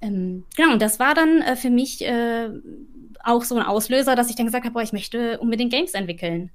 [0.00, 2.48] Ähm, genau, und das war dann äh, für mich äh,
[3.24, 6.50] auch so ein Auslöser, dass ich dann gesagt habe, boah, ich möchte unbedingt Games entwickeln.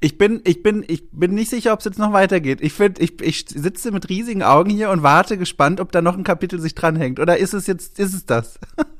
[0.00, 2.60] Ich bin, ich bin, ich bin nicht sicher, ob es jetzt noch weitergeht.
[2.60, 6.16] Ich finde, ich, ich sitze mit riesigen Augen hier und warte gespannt, ob da noch
[6.16, 7.20] ein Kapitel sich dranhängt.
[7.20, 8.58] Oder ist es jetzt, ist es das?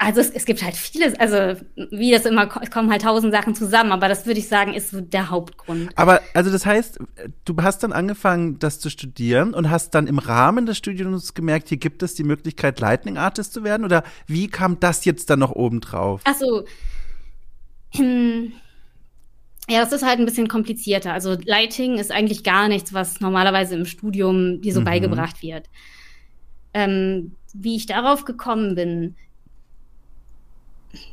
[0.00, 1.60] Also es, es gibt halt vieles, also
[1.90, 4.90] wie das immer, es kommen halt tausend Sachen zusammen, aber das würde ich sagen, ist
[4.90, 5.90] so der Hauptgrund.
[5.96, 7.00] Aber also das heißt,
[7.44, 11.68] du hast dann angefangen, das zu studieren und hast dann im Rahmen des Studiums gemerkt,
[11.68, 13.84] hier gibt es die Möglichkeit, Lightning Artist zu werden?
[13.84, 16.20] Oder wie kam das jetzt dann noch oben drauf?
[16.24, 16.64] Ach so.
[17.94, 18.52] Hm.
[19.70, 21.12] Ja, das ist halt ein bisschen komplizierter.
[21.12, 24.84] Also Lighting ist eigentlich gar nichts, was normalerweise im Studium dir so mhm.
[24.84, 25.68] beigebracht wird.
[26.72, 29.16] Ähm, wie ich darauf gekommen bin,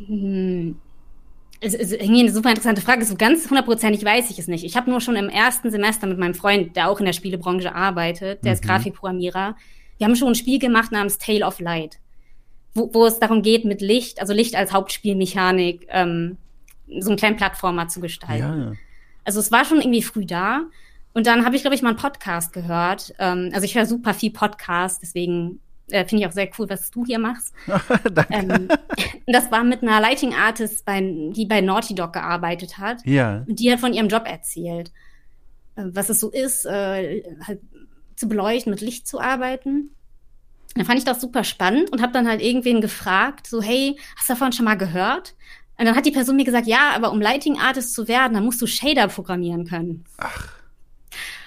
[0.08, 0.78] hm,
[1.60, 3.06] es ist irgendwie eine super interessante Frage.
[3.06, 4.64] So ganz hundertprozentig weiß ich es nicht.
[4.64, 7.74] Ich habe nur schon im ersten Semester mit meinem Freund, der auch in der Spielebranche
[7.76, 8.56] arbeitet, der mhm.
[8.56, 9.56] ist Grafikprogrammierer,
[9.98, 12.00] wir haben schon ein Spiel gemacht namens Tale of Light,
[12.74, 16.38] wo, wo es darum geht, mit Licht, also Licht als Hauptspielmechanik, ähm,
[17.00, 18.62] so einen kleinen Plattformer zu gestalten.
[18.62, 18.74] Ja.
[19.24, 20.62] Also es war schon irgendwie früh da.
[21.14, 23.14] Und dann habe ich, glaube ich, mal einen Podcast gehört.
[23.20, 26.92] Ähm, also ich höre super viel Podcast, deswegen äh, finde ich auch sehr cool, was
[26.92, 27.54] du hier machst.
[28.12, 28.34] Danke.
[28.34, 28.68] Ähm,
[29.28, 33.06] das war mit einer Lighting Artist, bei, die bei Naughty Dog gearbeitet hat.
[33.06, 33.44] Ja.
[33.48, 34.92] Und die hat von ihrem Job erzählt.
[35.76, 37.62] Äh, was es so ist, äh, halt
[38.16, 39.92] zu beleuchten, mit Licht zu arbeiten.
[40.76, 44.30] Dann fand ich das super spannend und habe dann halt irgendwen gefragt, so, hey, hast
[44.30, 45.36] du davon schon mal gehört?
[45.78, 48.46] Und dann hat die Person mir gesagt, ja, aber um Lighting Artist zu werden, dann
[48.46, 50.06] musst du Shader programmieren können.
[50.18, 50.50] Ach.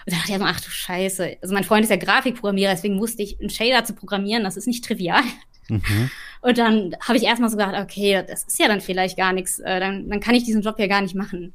[0.04, 1.36] Und dann dachte ich, ach du Scheiße.
[1.42, 4.66] Also mein Freund ist ja Grafikprogrammierer, deswegen wusste ich, einen Shader zu programmieren, das ist
[4.66, 5.22] nicht trivial.
[5.68, 6.10] Mhm.
[6.40, 9.58] Und dann habe ich erstmal so gedacht, okay, das ist ja dann vielleicht gar nichts,
[9.58, 11.52] äh, dann, dann kann ich diesen Job ja gar nicht machen.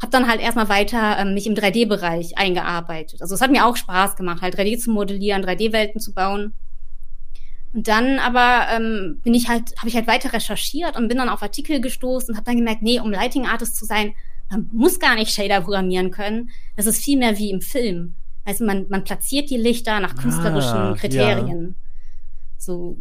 [0.00, 3.22] Hab dann halt erstmal weiter ähm, mich im 3D-Bereich eingearbeitet.
[3.22, 6.52] Also es hat mir auch Spaß gemacht, halt 3D zu modellieren, 3D-Welten zu bauen.
[7.76, 11.28] Und dann aber ähm, bin ich halt, habe ich halt weiter recherchiert und bin dann
[11.28, 14.14] auf Artikel gestoßen und habe dann gemerkt, nee, um Lighting Artist zu sein,
[14.50, 16.48] man muss gar nicht Shader programmieren können.
[16.74, 18.14] Das ist viel mehr wie im Film.
[18.46, 21.76] Also man, man platziert die Lichter nach künstlerischen ah, Kriterien.
[21.76, 22.54] Ja.
[22.56, 22.96] So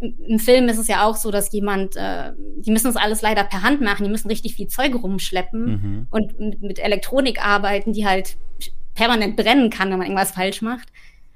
[0.00, 3.42] im Film ist es ja auch so, dass jemand, äh, die müssen das alles leider
[3.42, 6.06] per Hand machen, die müssen richtig viel Zeug rumschleppen mhm.
[6.10, 8.36] und mit, mit Elektronik arbeiten, die halt
[8.94, 10.92] permanent brennen kann, wenn man irgendwas falsch macht.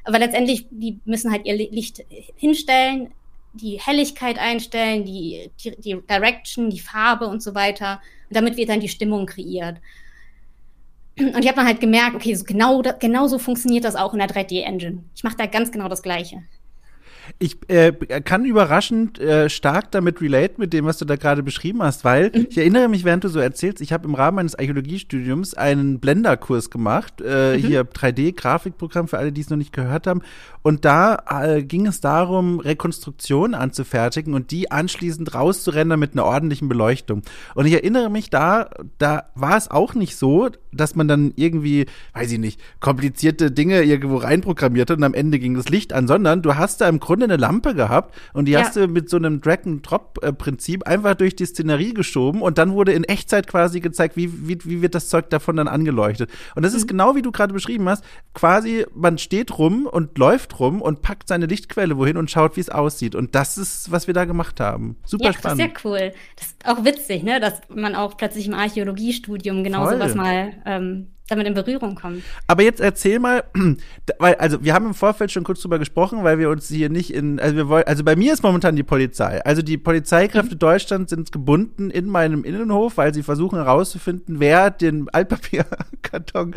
[0.07, 2.05] Aber letztendlich, die müssen halt ihr Licht
[2.37, 3.13] hinstellen,
[3.53, 8.01] die Helligkeit einstellen, die, die, die Direction, die Farbe und so weiter.
[8.29, 9.79] Und damit wird dann die Stimmung kreiert.
[11.19, 14.21] Und ich habe dann halt gemerkt, okay, so genau, genau so funktioniert das auch in
[14.21, 15.03] der 3D-Engine.
[15.15, 16.43] Ich mache da ganz genau das Gleiche.
[17.39, 21.83] Ich äh, kann überraschend äh, stark damit relate mit dem, was du da gerade beschrieben
[21.83, 22.47] hast, weil mhm.
[22.51, 26.71] ich erinnere mich, während du so erzählst, ich habe im Rahmen meines Archäologiestudiums einen Blender-Kurs
[26.71, 27.61] gemacht, äh, mhm.
[27.61, 30.23] hier 3D-Grafikprogramm für alle, die es noch nicht gehört haben.
[30.63, 36.69] Und da äh, ging es darum, Rekonstruktionen anzufertigen und die anschließend rauszurendern mit einer ordentlichen
[36.69, 37.23] Beleuchtung.
[37.55, 41.87] Und ich erinnere mich, da, da war es auch nicht so, dass man dann irgendwie,
[42.15, 46.07] weiß ich nicht, komplizierte Dinge irgendwo reinprogrammiert hat und am Ende ging das Licht an,
[46.07, 48.61] sondern du hast da im Grunde eine Lampe gehabt und die ja.
[48.61, 53.05] hast du mit so einem Drag-and-Drop-Prinzip einfach durch die Szenerie geschoben und dann wurde in
[53.05, 56.31] Echtzeit quasi gezeigt, wie, wie, wie wird das Zeug davon dann angeleuchtet.
[56.55, 56.79] Und das mhm.
[56.79, 61.03] ist genau wie du gerade beschrieben hast, quasi man steht rum und läuft rum und
[61.03, 63.15] packt seine Lichtquelle wohin und schaut, wie es aussieht.
[63.15, 64.97] Und das ist, was wir da gemacht haben.
[65.05, 65.61] Super ja, spannend.
[65.61, 66.13] Das ist ja cool.
[66.37, 67.41] Das ist auch witzig, ne?
[67.41, 72.23] dass man auch plötzlich im Archäologiestudium genau sowas mal ähm, damit in Berührung kommen.
[72.47, 73.45] Aber jetzt erzähl mal,
[74.19, 77.13] weil, also wir haben im Vorfeld schon kurz drüber gesprochen, weil wir uns hier nicht
[77.13, 79.45] in, also wir wollen, also bei mir ist momentan die Polizei.
[79.45, 80.61] Also die Polizeikräfte mhm.
[80.61, 86.55] Deutschlands sind gebunden in meinem Innenhof, weil sie versuchen herauszufinden, wer den Altpapierkarton,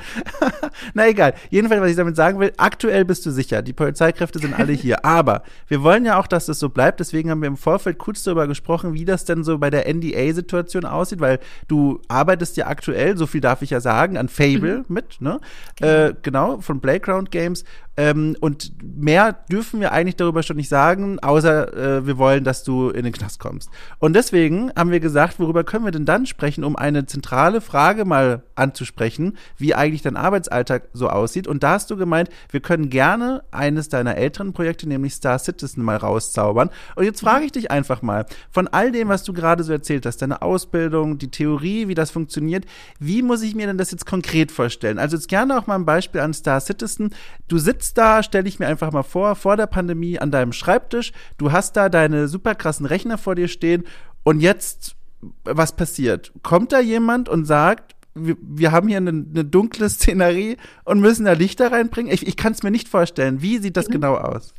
[0.94, 1.34] na egal.
[1.50, 5.04] Jedenfalls, was ich damit sagen will, aktuell bist du sicher, die Polizeikräfte sind alle hier.
[5.10, 8.24] Aber wir wollen ja auch, dass das so bleibt, deswegen haben wir im Vorfeld kurz
[8.24, 13.18] darüber gesprochen, wie das denn so bei der NDA-Situation aussieht, weil du arbeitest ja aktuell,
[13.18, 14.86] so viel darf ich ja sagen, an Fable Fable mhm.
[14.88, 15.40] mit, ne?
[15.78, 15.92] Genau.
[15.92, 17.64] Äh, genau, von Playground Games.
[18.00, 22.64] Ähm, und mehr dürfen wir eigentlich darüber schon nicht sagen, außer äh, wir wollen, dass
[22.64, 23.70] du in den Knast kommst.
[23.98, 28.06] Und deswegen haben wir gesagt, worüber können wir denn dann sprechen, um eine zentrale Frage
[28.06, 31.46] mal anzusprechen, wie eigentlich dein Arbeitsalltag so aussieht.
[31.46, 35.84] Und da hast du gemeint, wir können gerne eines deiner älteren Projekte, nämlich Star Citizen,
[35.84, 36.70] mal rauszaubern.
[36.96, 40.06] Und jetzt frage ich dich einfach mal, von all dem, was du gerade so erzählt
[40.06, 42.64] hast, deine Ausbildung, die Theorie, wie das funktioniert,
[42.98, 45.00] wie muss ich mir denn das jetzt konkret vorstellen?
[45.00, 47.14] Also jetzt gerne auch mal ein Beispiel an Star Citizen.
[47.50, 50.54] Du sitzt sitzt da, stelle ich mir einfach mal vor, vor der Pandemie an deinem
[50.54, 53.84] Schreibtisch, du hast da deine super krassen Rechner vor dir stehen
[54.24, 54.96] und jetzt,
[55.44, 56.32] was passiert?
[56.44, 61.26] Kommt da jemand und sagt, wir, wir haben hier eine, eine, dunkle Szenerie und müssen
[61.26, 62.14] da Lichter reinbringen?
[62.14, 63.42] Ich, ich kann es mir nicht vorstellen.
[63.42, 63.94] Wie sieht das mhm.
[63.94, 64.54] genau aus?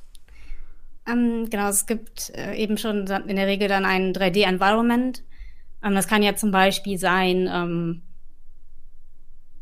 [1.06, 5.22] Ähm, genau, es gibt äh, eben schon in der Regel dann ein 3D-Environment.
[5.84, 8.02] Ähm, das kann ja zum Beispiel sein, ähm,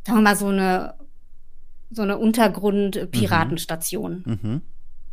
[0.07, 0.98] sagen wir mal, so eine
[1.91, 4.23] so eine Untergrund-Piratenstation.
[4.25, 4.39] Mhm.
[4.43, 4.63] mhm.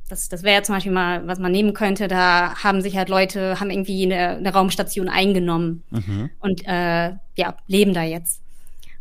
[0.08, 2.08] Das, das wäre ja zum Beispiel mal, was man nehmen könnte.
[2.08, 6.30] Da haben sich halt Leute, haben irgendwie eine, eine Raumstation eingenommen mhm.
[6.40, 8.44] und äh, ja, leben da jetzt.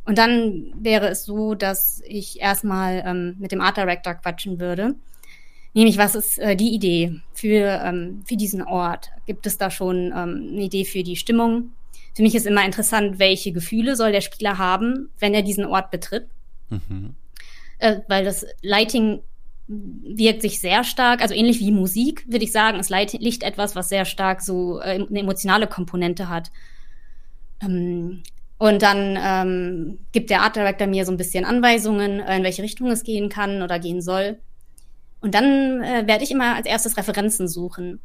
[0.07, 4.95] Und dann wäre es so, dass ich erstmal ähm, mit dem Art Director quatschen würde.
[5.75, 9.11] Nämlich, was ist äh, die Idee für, ähm, für diesen Ort?
[9.27, 11.73] Gibt es da schon ähm, eine Idee für die Stimmung?
[12.15, 15.91] Für mich ist immer interessant, welche Gefühle soll der Spieler haben, wenn er diesen Ort
[15.91, 16.29] betritt.
[16.71, 17.15] Mhm
[17.85, 19.21] äh, weil das Lighting
[19.67, 23.91] wirkt sich sehr stark, also ähnlich wie Musik, würde ich sagen, ist Licht etwas, was
[23.91, 26.51] sehr stark so äh, eine emotionale Komponente hat.
[27.61, 28.23] Ähm,
[28.57, 32.63] und dann ähm, gibt der Art Director mir so ein bisschen Anweisungen, äh, in welche
[32.63, 34.39] Richtung es gehen kann oder gehen soll.
[35.21, 38.01] Und dann äh, werde ich immer als erstes Referenzen suchen.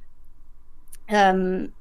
[1.07, 1.71] Ähm,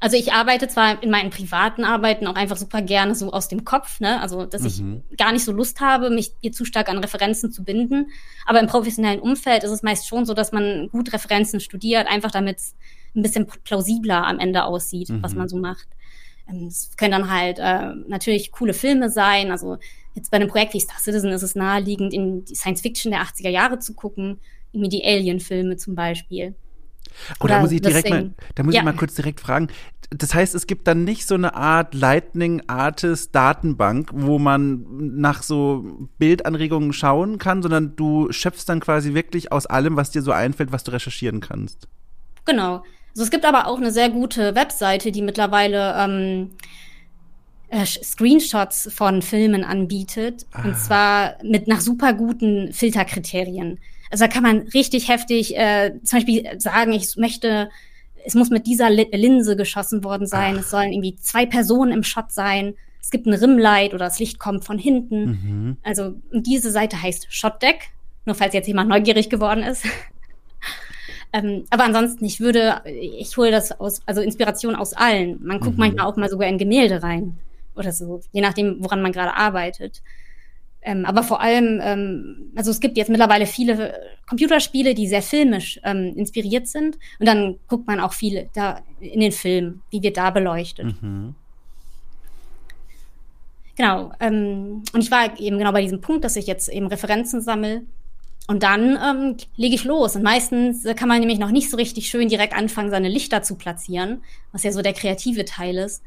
[0.00, 3.64] also ich arbeite zwar in meinen privaten Arbeiten auch einfach super gerne so aus dem
[3.64, 4.20] Kopf, ne?
[4.20, 5.02] Also dass mhm.
[5.10, 8.06] ich gar nicht so Lust habe, mich hier zu stark an Referenzen zu binden.
[8.46, 12.30] Aber im professionellen Umfeld ist es meist schon so, dass man gut Referenzen studiert, einfach
[12.30, 12.74] damit es
[13.14, 15.22] ein bisschen plausibler am Ende aussieht, mhm.
[15.22, 15.88] was man so macht.
[16.48, 19.50] Ähm, es können dann halt äh, natürlich coole Filme sein.
[19.50, 19.78] Also
[20.14, 23.22] jetzt bei einem Projekt wie Star Citizen ist es naheliegend, in die Science Fiction der
[23.22, 24.38] 80er Jahre zu gucken,
[24.72, 26.54] irgendwie die Alien-Filme zum Beispiel.
[27.40, 28.80] Oh, da muss ich direkt mal, da muss ja.
[28.80, 29.68] ich mal kurz direkt fragen.
[30.10, 34.86] Das heißt, es gibt dann nicht so eine Art Lightning Artist Datenbank, wo man
[35.18, 40.22] nach so Bildanregungen schauen kann, sondern du schöpfst dann quasi wirklich aus allem, was dir
[40.22, 41.88] so einfällt, was du recherchieren kannst.
[42.46, 42.82] Genau.
[43.10, 46.50] Also es gibt aber auch eine sehr gute Webseite, die mittlerweile ähm,
[47.68, 50.46] äh, Screenshots von Filmen anbietet.
[50.52, 50.64] Ah.
[50.64, 53.78] Und zwar mit nach super guten Filterkriterien.
[54.10, 57.70] Also da kann man richtig heftig äh, zum Beispiel sagen, ich möchte,
[58.24, 60.60] es muss mit dieser Linse geschossen worden sein, Ach.
[60.60, 64.38] es sollen irgendwie zwei Personen im Shot sein, es gibt ein Rimlight oder das Licht
[64.38, 65.24] kommt von hinten.
[65.24, 65.76] Mhm.
[65.82, 67.90] Also diese Seite heißt Shotdeck,
[68.26, 69.84] nur falls jetzt jemand neugierig geworden ist.
[71.32, 75.38] ähm, aber ansonsten, ich würde, ich hole das aus, also Inspiration aus allen.
[75.42, 75.80] Man guckt mhm.
[75.80, 77.38] manchmal auch mal sogar in Gemälde rein
[77.76, 80.02] oder so, je nachdem, woran man gerade arbeitet.
[80.88, 83.92] Ähm, aber vor allem, ähm, also es gibt jetzt mittlerweile viele
[84.26, 86.96] Computerspiele, die sehr filmisch ähm, inspiriert sind.
[87.18, 90.86] Und dann guckt man auch viel da in den Film, wie wird da beleuchtet.
[91.02, 91.34] Mhm.
[93.76, 94.12] Genau.
[94.18, 97.82] Ähm, und ich war eben genau bei diesem Punkt, dass ich jetzt eben Referenzen sammle.
[98.46, 100.16] Und dann ähm, lege ich los.
[100.16, 103.56] Und meistens kann man nämlich noch nicht so richtig schön direkt anfangen, seine Lichter zu
[103.56, 104.22] platzieren,
[104.52, 106.02] was ja so der kreative Teil ist,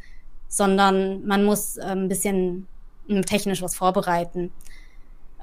[0.48, 2.66] sondern man muss äh, ein bisschen
[3.26, 4.52] technisch was vorbereiten.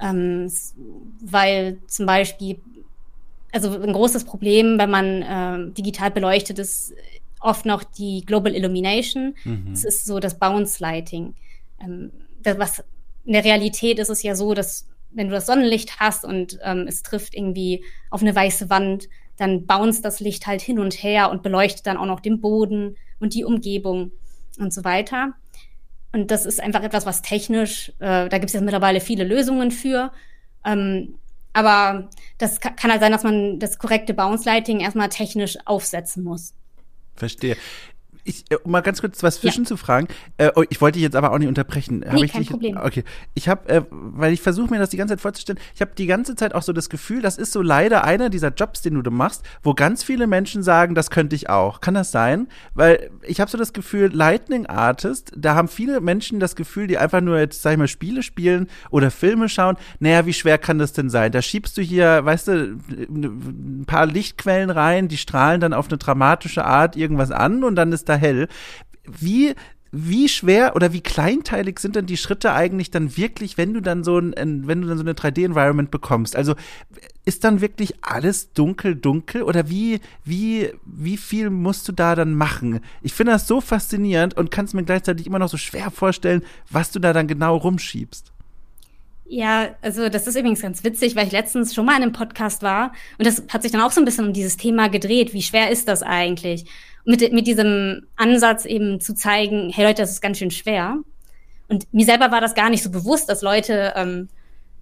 [0.01, 0.51] Ähm,
[1.21, 2.59] weil zum Beispiel,
[3.51, 6.93] also ein großes Problem, wenn man äh, digital beleuchtet, ist
[7.39, 9.35] oft noch die Global Illumination.
[9.43, 9.73] Mhm.
[9.73, 11.35] Es ist so das Bounce Lighting.
[11.81, 12.83] Ähm, das, was
[13.25, 16.85] in der Realität ist es ja so, dass wenn du das Sonnenlicht hast und ähm,
[16.87, 21.31] es trifft irgendwie auf eine weiße Wand, dann bounce das Licht halt hin und her
[21.31, 24.11] und beleuchtet dann auch noch den Boden und die Umgebung
[24.59, 25.33] und so weiter.
[26.11, 29.71] Und das ist einfach etwas, was technisch, äh, da gibt es jetzt mittlerweile viele Lösungen
[29.71, 30.11] für.
[30.65, 31.15] Ähm,
[31.53, 36.53] aber das kann halt sein, dass man das korrekte Bounce Lighting erstmal technisch aufsetzen muss.
[37.15, 37.57] Verstehe
[38.23, 39.67] ich, äh, um mal ganz kurz was zwischen ja.
[39.67, 40.07] zu fragen.
[40.37, 41.99] Äh, oh, ich wollte dich jetzt aber auch nicht unterbrechen.
[41.99, 42.77] Nee, ich kein nicht, Problem.
[42.77, 43.03] Okay.
[43.33, 46.05] Ich habe, äh, weil ich versuche mir das die ganze Zeit vorzustellen, ich habe die
[46.05, 49.11] ganze Zeit auch so das Gefühl, das ist so leider einer dieser Jobs, den du
[49.11, 51.81] machst, wo ganz viele Menschen sagen, das könnte ich auch.
[51.81, 52.47] Kann das sein?
[52.73, 56.97] Weil ich habe so das Gefühl, Lightning Artist, da haben viele Menschen das Gefühl, die
[56.97, 59.77] einfach nur jetzt, sag ich mal, Spiele spielen oder Filme schauen.
[59.99, 61.31] Naja, wie schwer kann das denn sein?
[61.31, 62.77] Da schiebst du hier, weißt du,
[63.09, 67.91] ein paar Lichtquellen rein, die strahlen dann auf eine dramatische Art irgendwas an und dann
[67.91, 68.47] ist da hell.
[69.05, 69.55] Wie
[69.91, 74.03] wie schwer oder wie kleinteilig sind denn die Schritte eigentlich dann wirklich, wenn du dann
[74.03, 76.35] so ein, wenn du dann so eine 3D-Environment bekommst?
[76.35, 76.55] Also
[77.25, 82.35] ist dann wirklich alles dunkel, dunkel oder wie, wie, wie viel musst du da dann
[82.35, 82.81] machen?
[83.01, 86.43] Ich finde das so faszinierend und kann es mir gleichzeitig immer noch so schwer vorstellen,
[86.69, 88.31] was du da dann genau rumschiebst.
[89.31, 92.63] Ja, also das ist übrigens ganz witzig, weil ich letztens schon mal in einem Podcast
[92.63, 95.33] war und das hat sich dann auch so ein bisschen um dieses Thema gedreht.
[95.33, 96.65] Wie schwer ist das eigentlich?
[97.09, 100.99] Mit, mit diesem Ansatz eben zu zeigen, hey Leute, das ist ganz schön schwer.
[101.67, 104.29] Und mir selber war das gar nicht so bewusst, dass Leute ähm,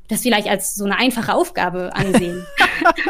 [0.10, 2.46] das vielleicht als so eine einfache Aufgabe ansehen.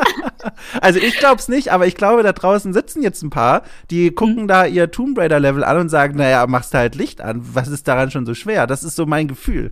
[0.82, 4.12] also ich glaube es nicht, aber ich glaube, da draußen sitzen jetzt ein paar, die
[4.12, 4.48] gucken mhm.
[4.48, 7.42] da ihr Tomb Raider Level an und sagen, naja, machst halt Licht an.
[7.54, 8.68] Was ist daran schon so schwer?
[8.68, 9.72] Das ist so mein Gefühl.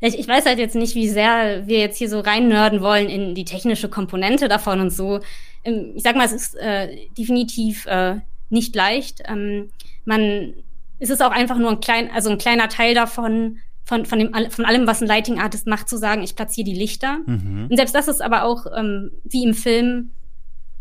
[0.00, 3.08] Ich, ich weiß halt jetzt nicht, wie sehr wir jetzt hier so rein nörden wollen
[3.08, 5.20] in die technische Komponente davon und so.
[5.62, 8.16] Ähm, ich sag mal, es ist äh, definitiv äh,
[8.54, 9.22] nicht leicht.
[9.28, 9.68] Ähm,
[10.06, 10.54] man,
[10.98, 14.32] es ist auch einfach nur ein klein, also ein kleiner Teil davon, von, von, dem,
[14.50, 17.18] von allem, was ein Lighting Artist macht, zu sagen, ich platziere die Lichter.
[17.26, 17.68] Mhm.
[17.70, 20.10] Und selbst das ist aber auch, ähm, wie im Film,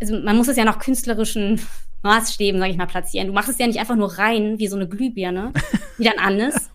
[0.01, 1.59] also man muss es ja nach künstlerischen
[2.03, 3.27] Maßstäben, sage ich mal, platzieren.
[3.27, 5.51] Du machst es ja nicht einfach nur rein, wie so eine Glühbirne,
[5.97, 6.71] die dann an ist.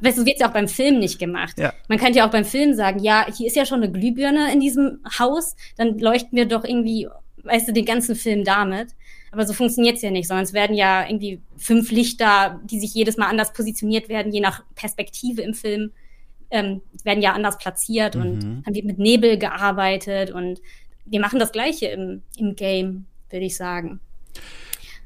[0.00, 1.58] weißt du, wird ja auch beim Film nicht gemacht.
[1.58, 1.72] Ja.
[1.88, 4.60] Man könnte ja auch beim Film sagen, ja, hier ist ja schon eine Glühbirne in
[4.60, 7.08] diesem Haus, dann leuchten wir doch irgendwie,
[7.44, 8.88] weißt du, den ganzen Film damit.
[9.32, 12.94] Aber so funktioniert es ja nicht, sondern es werden ja irgendwie fünf Lichter, die sich
[12.94, 15.90] jedes Mal anders positioniert werden, je nach Perspektive im Film,
[16.50, 18.22] ähm, werden ja anders platziert mhm.
[18.22, 20.60] und dann wird mit Nebel gearbeitet und
[21.04, 24.00] wir machen das Gleiche im, im Game, würde ich sagen.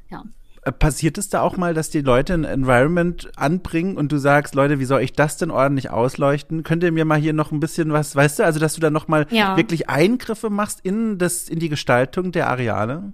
[0.09, 0.23] Ja.
[0.63, 4.55] Äh, passiert es da auch mal, dass die Leute ein Environment anbringen und du sagst,
[4.55, 6.63] Leute, wie soll ich das denn ordentlich ausleuchten?
[6.63, 8.89] Könnt ihr mir mal hier noch ein bisschen was, weißt du, also dass du da
[8.89, 9.57] noch mal ja.
[9.57, 13.13] wirklich Eingriffe machst in das, in die Gestaltung der Areale?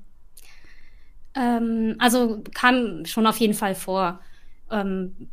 [1.38, 4.20] Ähm, also kam schon auf jeden Fall vor.
[4.72, 5.30] Ähm,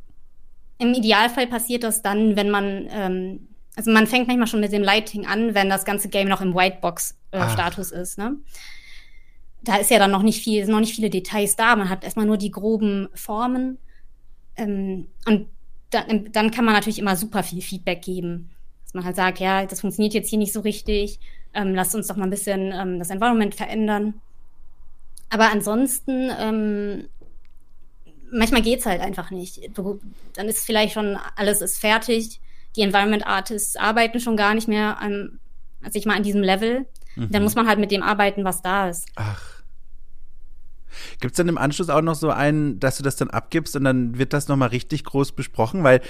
[0.78, 4.82] Im Idealfall passiert das dann, wenn man, ähm, also man fängt manchmal schon mit dem
[4.82, 8.18] Lighting an, wenn das ganze Game noch im Whitebox-Status äh, ist.
[8.18, 8.36] Ne?
[9.62, 11.74] Da ist ja dann noch nicht viel, noch nicht viele Details da.
[11.74, 13.78] Man hat erstmal nur die groben Formen.
[14.56, 15.48] Ähm, und
[15.90, 18.50] dann, dann kann man natürlich immer super viel Feedback geben.
[18.84, 21.18] Dass man halt sagt, ja, das funktioniert jetzt hier nicht so richtig.
[21.54, 24.20] Ähm, lasst uns doch mal ein bisschen ähm, das Environment verändern.
[25.30, 27.08] Aber ansonsten, ähm,
[28.30, 29.76] manchmal geht's halt einfach nicht.
[29.76, 30.00] Du,
[30.34, 32.40] dann ist vielleicht schon alles ist fertig.
[32.76, 35.38] Die Environment Artists arbeiten schon gar nicht mehr an,
[35.82, 36.86] also ich mal an diesem Level.
[37.16, 37.30] Mhm.
[37.30, 39.06] Dann muss man halt mit dem arbeiten, was da ist.
[39.16, 39.54] Ach.
[41.20, 43.84] Gibt es dann im Anschluss auch noch so einen, dass du das dann abgibst und
[43.84, 45.82] dann wird das nochmal richtig groß besprochen?
[45.82, 46.00] Weil,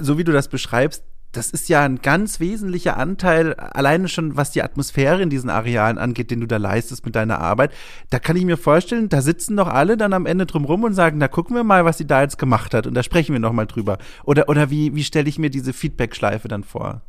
[0.00, 4.50] so wie du das beschreibst, das ist ja ein ganz wesentlicher Anteil, alleine schon was
[4.50, 7.72] die Atmosphäre in diesen Arealen angeht, den du da leistest mit deiner Arbeit.
[8.10, 11.16] Da kann ich mir vorstellen, da sitzen doch alle dann am Ende drumrum und sagen,
[11.18, 13.66] na gucken wir mal, was sie da jetzt gemacht hat und da sprechen wir nochmal
[13.66, 13.98] drüber.
[14.24, 17.00] Oder, oder wie, wie stelle ich mir diese Feedback-Schleife dann vor?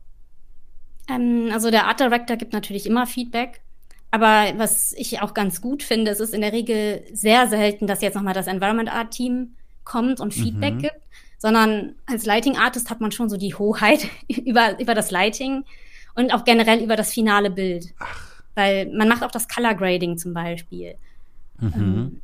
[1.10, 3.62] Ähm, also der Art Director gibt natürlich immer Feedback.
[4.10, 8.02] Aber was ich auch ganz gut finde, es ist in der Regel sehr selten, dass
[8.02, 10.80] jetzt nochmal das Environment Art Team kommt und Feedback mhm.
[10.80, 11.02] gibt,
[11.44, 14.08] sondern als Lighting Artist hat man schon so die Hoheit
[14.46, 15.66] über, über das Lighting
[16.16, 17.88] und auch generell über das finale Bild.
[18.00, 18.32] Ach.
[18.56, 20.96] Weil man macht auch das Color Grading zum Beispiel.
[21.60, 21.74] Mhm.
[21.76, 22.22] Ähm,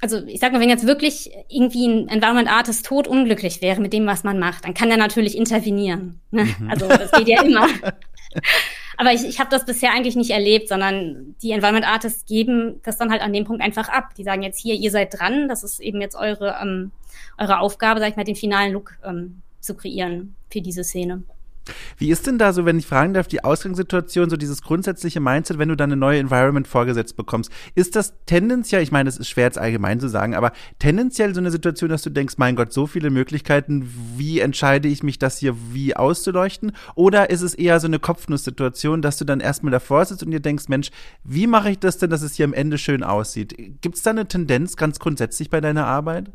[0.00, 3.92] also ich sag mal, wenn jetzt wirklich irgendwie ein Environment Artist tot unglücklich wäre mit
[3.92, 6.20] dem, was man macht, dann kann er natürlich intervenieren.
[6.32, 6.48] Ne?
[6.58, 6.68] Mhm.
[6.68, 7.68] Also das geht ja immer.
[8.96, 12.96] Aber ich, ich habe das bisher eigentlich nicht erlebt, sondern die Environment Artists geben das
[12.96, 14.14] dann halt an dem Punkt einfach ab.
[14.16, 16.92] Die sagen jetzt hier, ihr seid dran, das ist eben jetzt eure, ähm,
[17.38, 21.22] eure Aufgabe, sag ich mal, den finalen Look ähm, zu kreieren für diese Szene.
[21.98, 25.58] Wie ist denn da so, wenn ich fragen darf, die Ausgangssituation, so dieses grundsätzliche Mindset,
[25.58, 27.50] wenn du dann eine neue Environment vorgesetzt bekommst?
[27.74, 31.40] Ist das tendenziell, ich meine, es ist schwer jetzt allgemein zu sagen, aber tendenziell so
[31.40, 35.38] eine Situation, dass du denkst, mein Gott, so viele Möglichkeiten, wie entscheide ich mich, das
[35.38, 36.72] hier wie auszuleuchten?
[36.94, 40.40] Oder ist es eher so eine Kopfnusssituation, dass du dann erstmal davor sitzt und dir
[40.40, 40.90] denkst, Mensch,
[41.24, 43.56] wie mache ich das denn, dass es hier am Ende schön aussieht?
[43.80, 46.30] Gibt es da eine Tendenz ganz grundsätzlich bei deiner Arbeit?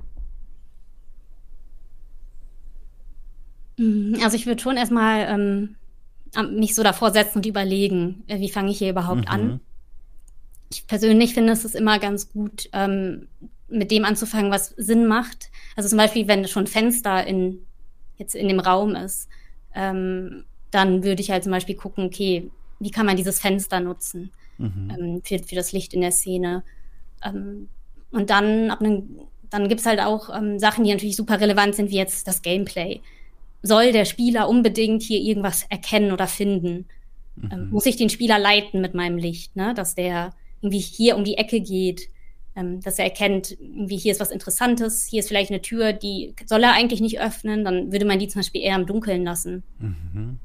[4.22, 5.76] Also ich würde schon erstmal ähm,
[6.58, 9.28] mich so davor setzen und überlegen, äh, wie fange ich hier überhaupt mhm.
[9.28, 9.60] an.
[10.72, 13.28] Ich persönlich finde es ist immer ganz gut, ähm,
[13.68, 15.50] mit dem anzufangen, was Sinn macht.
[15.76, 17.60] Also zum Beispiel, wenn schon Fenster in,
[18.18, 19.30] jetzt in dem Raum ist,
[19.74, 24.32] ähm, dann würde ich halt zum Beispiel gucken, okay, wie kann man dieses Fenster nutzen
[24.58, 24.92] mhm.
[24.98, 26.64] ähm, für, für das Licht in der Szene.
[27.24, 27.70] Ähm,
[28.12, 29.20] und dann, ab einem,
[29.50, 33.02] dann gibt's halt auch ähm, Sachen, die natürlich super relevant sind, wie jetzt das Gameplay
[33.62, 36.86] soll der Spieler unbedingt hier irgendwas erkennen oder finden?
[37.38, 37.52] Ähm, mhm.
[37.52, 39.74] Ähm, muss ich den Spieler leiten mit meinem Licht, ne?
[39.74, 40.32] dass der
[40.62, 42.10] irgendwie hier um die Ecke geht,
[42.56, 46.34] ähm, dass er erkennt, irgendwie hier ist was Interessantes, hier ist vielleicht eine Tür, die
[46.46, 49.64] soll er eigentlich nicht öffnen, dann würde man die zum Beispiel eher im Dunkeln lassen.
[49.80, 50.40] Mhm.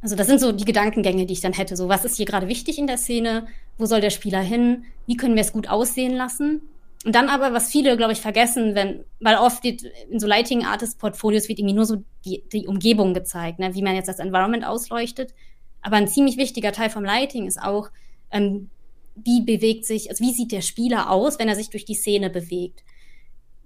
[0.00, 1.76] Also das sind so die Gedankengänge, die ich dann hätte.
[1.76, 3.48] So, was ist hier gerade wichtig in der Szene?
[3.78, 4.84] Wo soll der Spieler hin?
[5.06, 6.62] Wie können wir es gut aussehen lassen?
[7.08, 10.98] Und dann aber, was viele, glaube ich, vergessen, wenn, weil oft in so Lighting Artist
[10.98, 14.62] Portfolios wird irgendwie nur so die, die Umgebung gezeigt, ne, wie man jetzt das Environment
[14.66, 15.32] ausleuchtet.
[15.80, 17.88] Aber ein ziemlich wichtiger Teil vom Lighting ist auch,
[18.30, 18.68] ähm,
[19.14, 22.28] wie bewegt sich, also wie sieht der Spieler aus, wenn er sich durch die Szene
[22.28, 22.84] bewegt?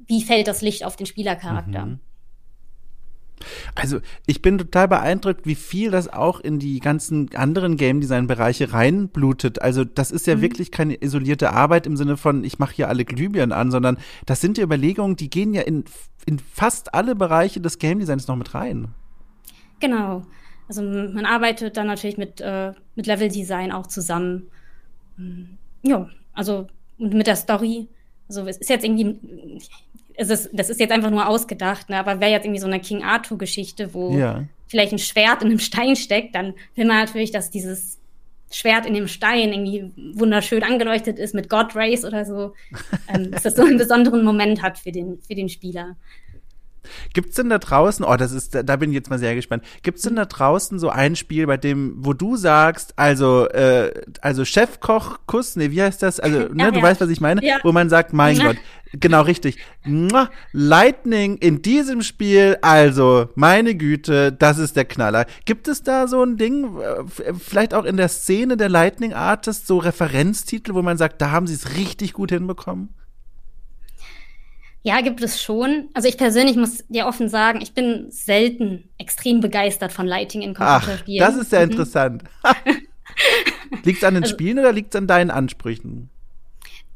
[0.06, 1.86] Wie fällt das Licht auf den Spielercharakter?
[1.86, 2.00] Mhm.
[3.74, 8.26] Also ich bin total beeindruckt, wie viel das auch in die ganzen anderen Game Design
[8.26, 9.62] Bereiche reinblutet.
[9.62, 10.40] Also das ist ja mhm.
[10.42, 14.40] wirklich keine isolierte Arbeit im Sinne von, ich mache hier alle Glühbirnen an, sondern das
[14.40, 15.84] sind ja Überlegungen, die gehen ja in,
[16.26, 18.88] in fast alle Bereiche des Game Designs noch mit rein.
[19.80, 20.22] Genau.
[20.68, 24.48] Also man arbeitet dann natürlich mit, äh, mit Level Design auch zusammen.
[25.16, 25.42] Mm,
[25.82, 26.68] ja, also
[26.98, 27.88] und mit der Story.
[28.28, 29.60] Also es ist jetzt irgendwie,
[30.16, 31.98] es ist, das ist jetzt einfach nur ausgedacht, ne?
[31.98, 34.44] aber wäre jetzt irgendwie so eine King Arthur-Geschichte, wo ja.
[34.68, 37.98] vielleicht ein Schwert in einem Stein steckt, dann will man natürlich, dass dieses
[38.50, 42.52] Schwert in dem Stein irgendwie wunderschön angeleuchtet ist mit God Rays oder so,
[43.08, 45.96] ähm, dass das so einen besonderen Moment hat für den, für den Spieler.
[47.14, 49.64] Gibt's denn da draußen, oh, das ist, da bin ich jetzt mal sehr gespannt.
[49.82, 54.44] Gibt's denn da draußen so ein Spiel, bei dem, wo du sagst, also, äh, also
[54.44, 56.20] Chefkoch Kuss, nee, wie heißt das?
[56.20, 56.82] Also, ne, ja, du ja.
[56.82, 57.58] weißt, was ich meine, ja.
[57.62, 58.56] wo man sagt, mein Gott,
[58.92, 59.58] genau richtig.
[60.52, 65.26] Lightning in diesem Spiel, also, meine Güte, das ist der Knaller.
[65.44, 69.66] Gibt es da so ein Ding, äh, vielleicht auch in der Szene der Lightning Artists,
[69.66, 72.90] so Referenztitel, wo man sagt, da haben sie es richtig gut hinbekommen?
[74.84, 75.88] Ja, gibt es schon.
[75.94, 80.54] Also ich persönlich muss dir offen sagen, ich bin selten extrem begeistert von Lighting in
[80.54, 81.22] Computerspielen.
[81.22, 81.70] Ach, das ist sehr mhm.
[81.70, 82.24] interessant.
[83.84, 86.10] liegt es an den also, Spielen oder liegt es an deinen Ansprüchen?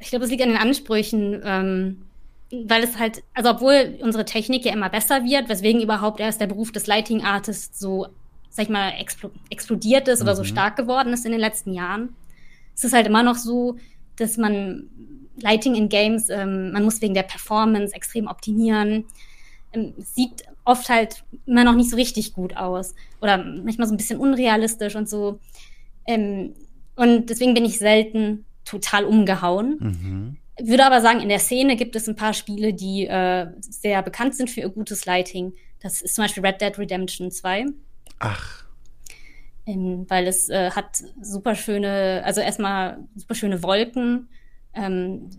[0.01, 2.03] Ich glaube, es liegt an den Ansprüchen, ähm,
[2.51, 6.49] weil es halt, also obwohl unsere Technik ja immer besser wird, weswegen überhaupt erst der
[6.49, 8.09] Beruf des Lighting Artists so,
[8.51, 10.26] sag ich mal, expl explodiert ist mhm.
[10.26, 10.49] oder so mhm.
[10.49, 12.16] stark geworden ist in den letzten Jahren,
[12.74, 13.76] ist es halt immer noch so,
[14.16, 14.89] dass man
[15.41, 19.05] Lighting in Games, ähm, man muss wegen der Performance extrem optimieren.
[19.72, 22.95] Ähm, sieht oft halt immer noch nicht so richtig gut aus.
[23.20, 25.39] Oder manchmal so ein bisschen unrealistisch und so.
[26.07, 26.55] Ähm,
[26.97, 29.76] und deswegen bin ich selten total umgehauen.
[29.78, 30.37] Mhm.
[30.59, 34.34] Würde aber sagen, in der Szene gibt es ein paar Spiele, die äh, sehr bekannt
[34.34, 35.53] sind für ihr gutes Lighting.
[35.80, 37.66] Das ist zum Beispiel Red Dead Redemption 2.
[38.18, 38.64] Ach.
[39.66, 44.28] Ähm, weil es äh, hat super schöne, also erstmal super schöne Wolken,
[44.77, 45.31] ähm,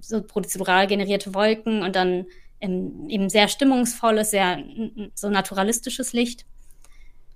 [0.00, 2.26] so prozedural generierte Wolken und dann
[2.60, 4.58] ähm, eben sehr stimmungsvolles, sehr
[5.14, 6.44] so naturalistisches Licht.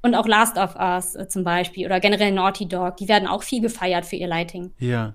[0.02, 3.44] Und auch Last of Us äh, zum Beispiel oder generell Naughty Dog, die werden auch
[3.44, 4.72] viel gefeiert für ihr Lighting.
[4.78, 5.14] Ja.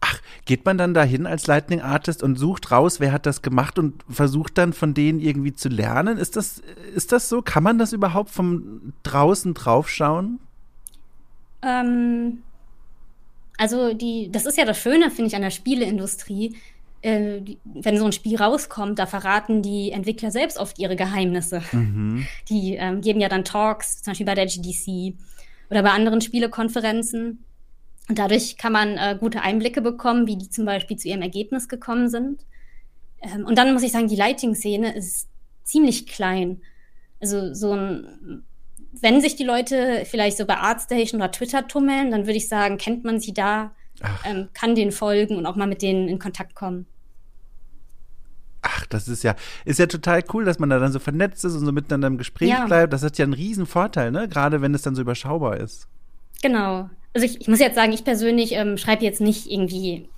[0.00, 3.78] Ach, geht man dann dahin als Lightning Artist und sucht raus, wer hat das gemacht
[3.78, 6.18] und versucht dann von denen irgendwie zu lernen?
[6.18, 6.62] Ist das,
[6.94, 7.40] ist das so?
[7.40, 10.38] Kann man das überhaupt vom draußen draufschauen?
[11.62, 12.42] Ähm,
[13.58, 16.56] also die, das ist ja das Schöne, finde ich, an der Spieleindustrie.
[17.02, 21.62] Äh, die, wenn so ein Spiel rauskommt, da verraten die Entwickler selbst oft ihre Geheimnisse.
[21.72, 22.26] Mhm.
[22.48, 25.14] Die ähm, geben ja dann Talks, zum Beispiel bei der GDC
[25.70, 27.44] oder bei anderen Spielekonferenzen.
[28.08, 31.68] Und dadurch kann man äh, gute Einblicke bekommen, wie die zum Beispiel zu ihrem Ergebnis
[31.68, 32.46] gekommen sind.
[33.20, 35.28] Ähm, und dann muss ich sagen, die Lighting-Szene ist
[35.64, 36.60] ziemlich klein.
[37.20, 38.44] Also so ein,
[39.00, 42.78] wenn sich die Leute vielleicht so bei Artstation oder Twitter tummeln, dann würde ich sagen,
[42.78, 43.72] kennt man sie da,
[44.24, 46.86] ähm, kann denen folgen und auch mal mit denen in Kontakt kommen.
[48.62, 51.54] Ach, das ist ja, ist ja total cool, dass man da dann so vernetzt ist
[51.54, 52.66] und so miteinander im Gespräch ja.
[52.66, 52.92] bleibt.
[52.92, 54.28] Das hat ja einen riesen Vorteil, ne?
[54.28, 55.88] Gerade wenn es dann so überschaubar ist.
[56.42, 56.90] Genau.
[57.14, 60.08] Also ich, ich muss jetzt sagen, ich persönlich ähm, schreibe jetzt nicht irgendwie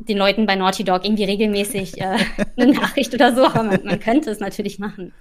[0.00, 2.18] den Leuten bei Naughty Dog irgendwie regelmäßig äh,
[2.56, 5.12] eine Nachricht oder so, aber man, man könnte es natürlich machen.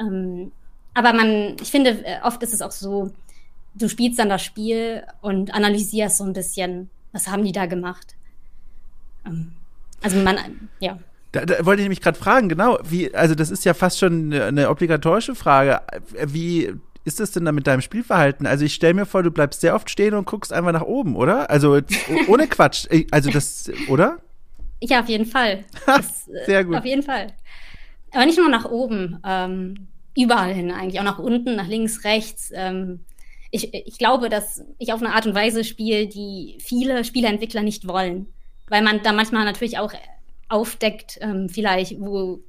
[0.00, 0.50] Ähm,
[0.98, 3.12] aber man, ich finde, äh, oft ist es auch so,
[3.74, 8.16] du spielst dann das Spiel und analysierst so ein bisschen, was haben die da gemacht.
[9.24, 9.52] Ähm,
[10.02, 10.36] also man,
[10.80, 10.98] ja.
[11.30, 14.32] Da, da wollte ich mich gerade fragen, genau, wie, also das ist ja fast schon
[14.32, 15.82] eine obligatorische Frage.
[16.26, 16.74] Wie
[17.04, 18.44] ist das denn da mit deinem Spielverhalten?
[18.44, 21.14] Also ich stelle mir vor, du bleibst sehr oft stehen und guckst einfach nach oben,
[21.14, 21.48] oder?
[21.48, 21.80] Also
[22.26, 22.88] ohne Quatsch.
[23.12, 24.18] Also das, oder?
[24.80, 25.64] Ja, auf jeden Fall.
[25.86, 26.74] Das, äh, sehr gut.
[26.74, 27.28] Auf jeden Fall.
[28.10, 29.86] Aber nicht nur nach oben, ähm,
[30.18, 32.50] überall hin eigentlich, auch nach unten, nach links, rechts.
[32.54, 33.00] Ähm,
[33.50, 37.86] ich, ich glaube, dass ich auf eine Art und Weise spiele, die viele Spieleentwickler nicht
[37.86, 38.26] wollen.
[38.68, 39.92] Weil man da manchmal natürlich auch
[40.48, 42.40] aufdeckt, ähm, vielleicht, wo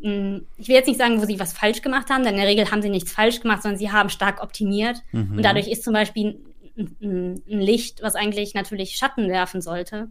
[0.00, 2.48] hm, ich will jetzt nicht sagen, wo sie was falsch gemacht haben, denn in der
[2.48, 5.02] Regel haben sie nichts falsch gemacht, sondern sie haben stark optimiert.
[5.12, 5.36] Mhm.
[5.36, 6.38] Und dadurch ist zum Beispiel
[6.76, 10.08] ein, ein, ein, Licht, was eigentlich natürlich Schatten werfen sollte,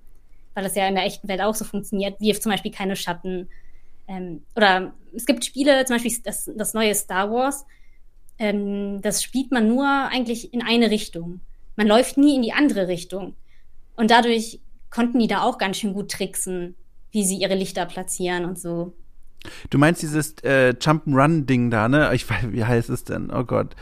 [0.53, 3.49] weil das ja in der echten Welt auch so funktioniert, wirft zum Beispiel keine Schatten.
[4.07, 7.65] Ähm, oder es gibt Spiele, zum Beispiel das, das neue Star Wars,
[8.39, 11.41] ähm, das spielt man nur eigentlich in eine Richtung.
[11.75, 13.35] Man läuft nie in die andere Richtung.
[13.95, 16.75] Und dadurch konnten die da auch ganz schön gut tricksen,
[17.11, 18.93] wie sie ihre Lichter platzieren und so.
[19.69, 22.11] Du meinst dieses äh, Jump'n'Run-Ding da, ne?
[22.13, 23.31] Ich weiß, wie heißt es denn?
[23.31, 23.75] Oh Gott.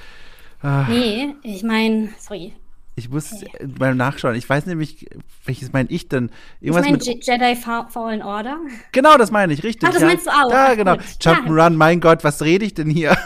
[0.61, 0.87] Ah.
[0.89, 2.53] Nee, ich meine, sorry.
[2.97, 3.67] Ich muss okay.
[3.77, 4.35] mal nachschauen.
[4.35, 5.05] Ich weiß nämlich,
[5.43, 6.29] welches meine ich denn?
[6.61, 8.57] Irgendwas ich meine Jedi Fallen Order.
[8.93, 9.89] Genau, das meine ich, richtig.
[9.89, 10.07] Ach, das ja.
[10.07, 10.49] meinst du auch.
[10.49, 10.93] Ja, genau.
[10.93, 11.69] Jump'n'Run, ja.
[11.71, 13.17] mein Gott, was rede ich denn hier?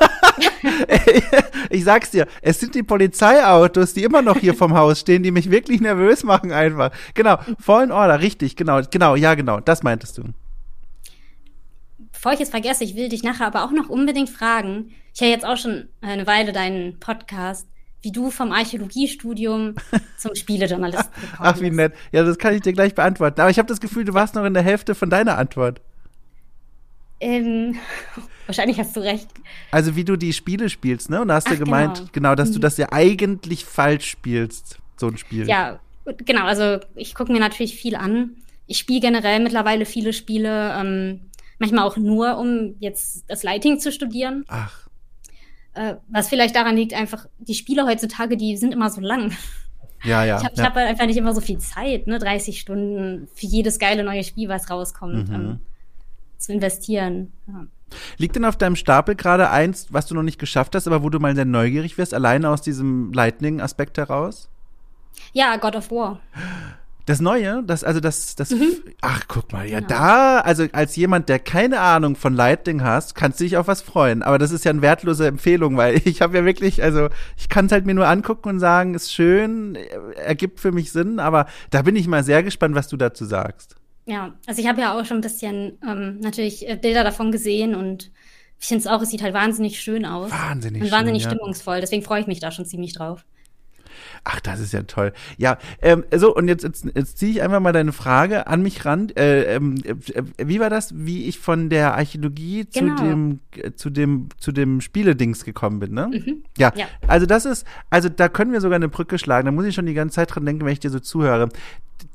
[1.70, 5.32] ich sag's dir, es sind die Polizeiautos, die immer noch hier vom Haus stehen, die
[5.32, 6.92] mich wirklich nervös machen einfach.
[7.14, 10.24] Genau, Fallen Order, richtig, genau, genau, ja, genau, das meintest du
[12.20, 14.92] bevor ich es vergesse, ich will dich nachher aber auch noch unbedingt fragen.
[15.16, 17.66] Ich höre jetzt auch schon eine Weile deinen Podcast,
[18.02, 19.76] wie du vom Archäologiestudium
[20.18, 21.42] zum Spielejournalisten gekommen bist.
[21.42, 21.94] Ach, wie nett.
[22.12, 23.42] Ja, das kann ich dir gleich beantworten.
[23.42, 25.82] Aber ich habe das Gefühl, du warst noch in der Hälfte von deiner Antwort.
[27.20, 27.76] Ähm,
[28.46, 29.28] wahrscheinlich hast du recht.
[29.72, 31.22] Also wie du die Spiele spielst, ne?
[31.22, 32.54] Und da hast Ach, du gemeint, genau, genau dass mhm.
[32.54, 35.48] du das ja eigentlich falsch spielst, so ein Spiel.
[35.48, 36.46] Ja, genau.
[36.46, 38.38] Also ich gucke mir natürlich viel an.
[38.68, 40.74] Ich spiele generell mittlerweile viele Spiele.
[40.80, 41.22] Ähm,
[41.60, 44.46] Manchmal auch nur, um jetzt das Lighting zu studieren.
[44.48, 44.88] Ach.
[45.80, 49.32] Äh, was vielleicht daran liegt, einfach, die Spiele heutzutage, die sind immer so lang.
[50.04, 50.38] Ja, ja.
[50.38, 50.64] Ich habe ja.
[50.64, 52.20] hab halt einfach nicht immer so viel Zeit, ne?
[52.20, 55.36] 30 Stunden für jedes geile neue Spiel, was rauskommt, mhm.
[55.36, 55.60] ähm,
[56.38, 57.32] zu investieren.
[57.48, 57.68] Ja.
[58.18, 61.10] Liegt denn auf deinem Stapel gerade eins, was du noch nicht geschafft hast, aber wo
[61.10, 64.50] du mal sehr neugierig wirst, alleine aus diesem Lightning-Aspekt heraus?
[65.32, 66.20] Ja, God of War.
[67.10, 68.84] Das Neue, das, also das, das, mhm.
[69.02, 69.90] ach, guck mal, ja, genau.
[69.90, 73.82] da, also als jemand, der keine Ahnung von Lightning hast, kannst du dich auf was
[73.82, 74.22] freuen.
[74.22, 77.66] Aber das ist ja eine wertlose Empfehlung, weil ich habe ja wirklich, also ich kann
[77.66, 79.76] es halt mir nur angucken und sagen, ist schön,
[80.24, 83.76] ergibt für mich Sinn, aber da bin ich mal sehr gespannt, was du dazu sagst.
[84.06, 87.74] Ja, also ich habe ja auch schon ein bisschen ähm, natürlich äh, Bilder davon gesehen
[87.74, 88.12] und
[88.60, 90.30] ich finde es auch, es sieht halt wahnsinnig schön aus.
[90.30, 91.78] Wahnsinnig und wahnsinnig schön, stimmungsvoll.
[91.78, 91.82] Ja.
[91.82, 93.26] Deswegen freue ich mich da schon ziemlich drauf.
[94.24, 95.14] Ach, das ist ja toll.
[95.38, 98.86] Ja, ähm, so, und jetzt, jetzt, jetzt ziehe ich einfach mal deine Frage an mich
[98.86, 99.10] ran.
[99.16, 102.96] Äh, ähm, äh, wie war das, wie ich von der Archäologie genau.
[102.96, 106.10] zu dem, äh, zu dem, zu dem Spieledings gekommen bin, ne?
[106.12, 106.44] Mhm.
[106.58, 106.72] Ja.
[106.76, 106.86] ja.
[107.08, 109.46] Also das ist, also da können wir sogar eine Brücke schlagen.
[109.46, 111.50] Da muss ich schon die ganze Zeit dran denken, wenn ich dir so zuhöre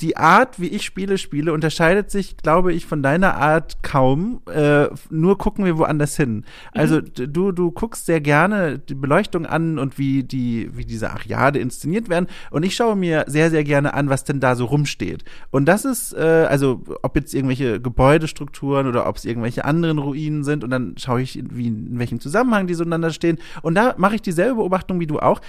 [0.00, 4.40] die Art, wie ich Spiele spiele, unterscheidet sich, glaube ich, von deiner Art kaum.
[4.52, 6.44] Äh, nur gucken wir woanders hin.
[6.72, 7.32] Also mhm.
[7.32, 12.08] du, du guckst sehr gerne die Beleuchtung an und wie die, wie diese Ariade inszeniert
[12.08, 12.26] werden.
[12.50, 15.24] Und ich schaue mir sehr, sehr gerne an, was denn da so rumsteht.
[15.50, 20.44] Und das ist, äh, also ob jetzt irgendwelche Gebäudestrukturen oder ob es irgendwelche anderen Ruinen
[20.44, 20.64] sind.
[20.64, 23.38] Und dann schaue ich, wie, in welchem Zusammenhang die so einander stehen.
[23.62, 25.40] Und da mache ich dieselbe Beobachtung wie du auch.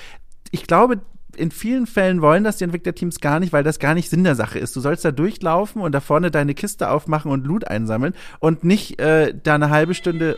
[0.51, 1.01] Ich glaube,
[1.38, 4.36] in vielen Fällen wollen das die Entwicklerteams gar nicht, weil das gar nicht Sinn der
[4.36, 4.75] Sache ist.
[4.75, 8.99] Du sollst da durchlaufen und da vorne deine Kiste aufmachen und Loot einsammeln und nicht
[8.99, 10.38] äh, da eine halbe Stunde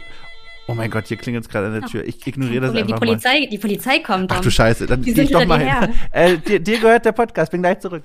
[0.69, 2.05] Oh mein Gott, hier klingelt es gerade an der Tür.
[2.05, 3.47] Ich ignoriere das einfach die Polizei, mal.
[3.47, 4.31] Die Polizei kommt.
[4.33, 5.93] Ach du Scheiße, dann geh ich doch mal hin.
[6.11, 8.03] Äh, dir, dir gehört der Podcast, bin gleich zurück.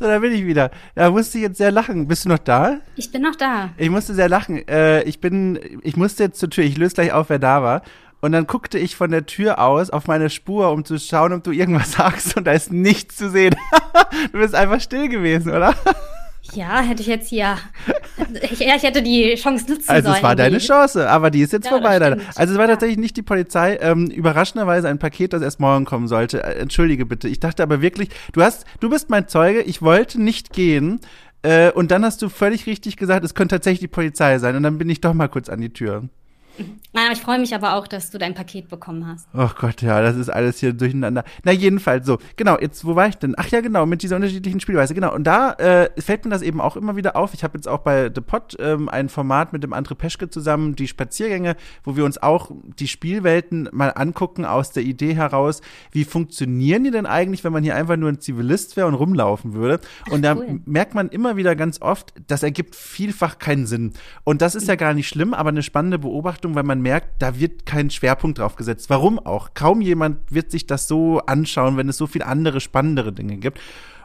[0.00, 0.70] So, da bin ich wieder.
[0.94, 2.08] Da musste ich jetzt sehr lachen.
[2.08, 2.78] Bist du noch da?
[2.96, 3.68] Ich bin noch da.
[3.76, 4.66] Ich musste sehr lachen.
[4.66, 6.64] Äh, ich bin, ich musste jetzt zur Tür.
[6.64, 7.82] Ich löse gleich auf, wer da war.
[8.22, 11.44] Und dann guckte ich von der Tür aus auf meine Spur, um zu schauen, ob
[11.44, 12.34] du irgendwas sagst.
[12.34, 13.54] Und da ist nichts zu sehen.
[14.32, 15.74] du bist einfach still gewesen, oder?
[16.54, 17.56] Ja, hätte ich jetzt hier.
[18.42, 19.96] Ich, ja, ich hätte die Chance nutzen sollen.
[19.96, 21.98] Also es war deine Chance, aber die ist jetzt ja, vorbei.
[22.34, 23.78] Also es war tatsächlich nicht die Polizei.
[23.80, 26.42] Ähm, überraschenderweise ein Paket, das erst morgen kommen sollte.
[26.42, 27.28] Äh, entschuldige bitte.
[27.28, 29.62] Ich dachte aber wirklich, du hast, du bist mein Zeuge.
[29.62, 31.00] Ich wollte nicht gehen.
[31.42, 34.56] Äh, und dann hast du völlig richtig gesagt, es könnte tatsächlich die Polizei sein.
[34.56, 36.08] Und dann bin ich doch mal kurz an die Tür.
[36.92, 39.28] Nein, ich freue mich aber auch, dass du dein Paket bekommen hast.
[39.32, 41.24] Ach Gott, ja, das ist alles hier durcheinander.
[41.44, 42.18] Na, jedenfalls so.
[42.36, 43.34] Genau, jetzt, wo war ich denn?
[43.36, 44.92] Ach ja, genau, mit dieser unterschiedlichen Spielweise.
[44.92, 47.32] Genau, und da äh, fällt mir das eben auch immer wieder auf.
[47.32, 50.74] Ich habe jetzt auch bei The Pot ähm, ein Format mit dem André Peschke zusammen,
[50.74, 55.60] die Spaziergänge, wo wir uns auch die Spielwelten mal angucken aus der Idee heraus,
[55.92, 59.54] wie funktionieren die denn eigentlich, wenn man hier einfach nur ein Zivilist wäre und rumlaufen
[59.54, 59.80] würde.
[60.10, 60.60] Und Ach, da cool.
[60.64, 63.92] merkt man immer wieder ganz oft, das ergibt vielfach keinen Sinn.
[64.24, 67.22] Und das ist ja gar nicht schlimm, aber eine spannende Beobachtung Beobachtung, weil man merkt,
[67.22, 68.90] da wird kein Schwerpunkt drauf gesetzt.
[68.90, 69.50] Warum auch?
[69.54, 73.60] Kaum jemand wird sich das so anschauen, wenn es so viel andere, spannendere Dinge gibt.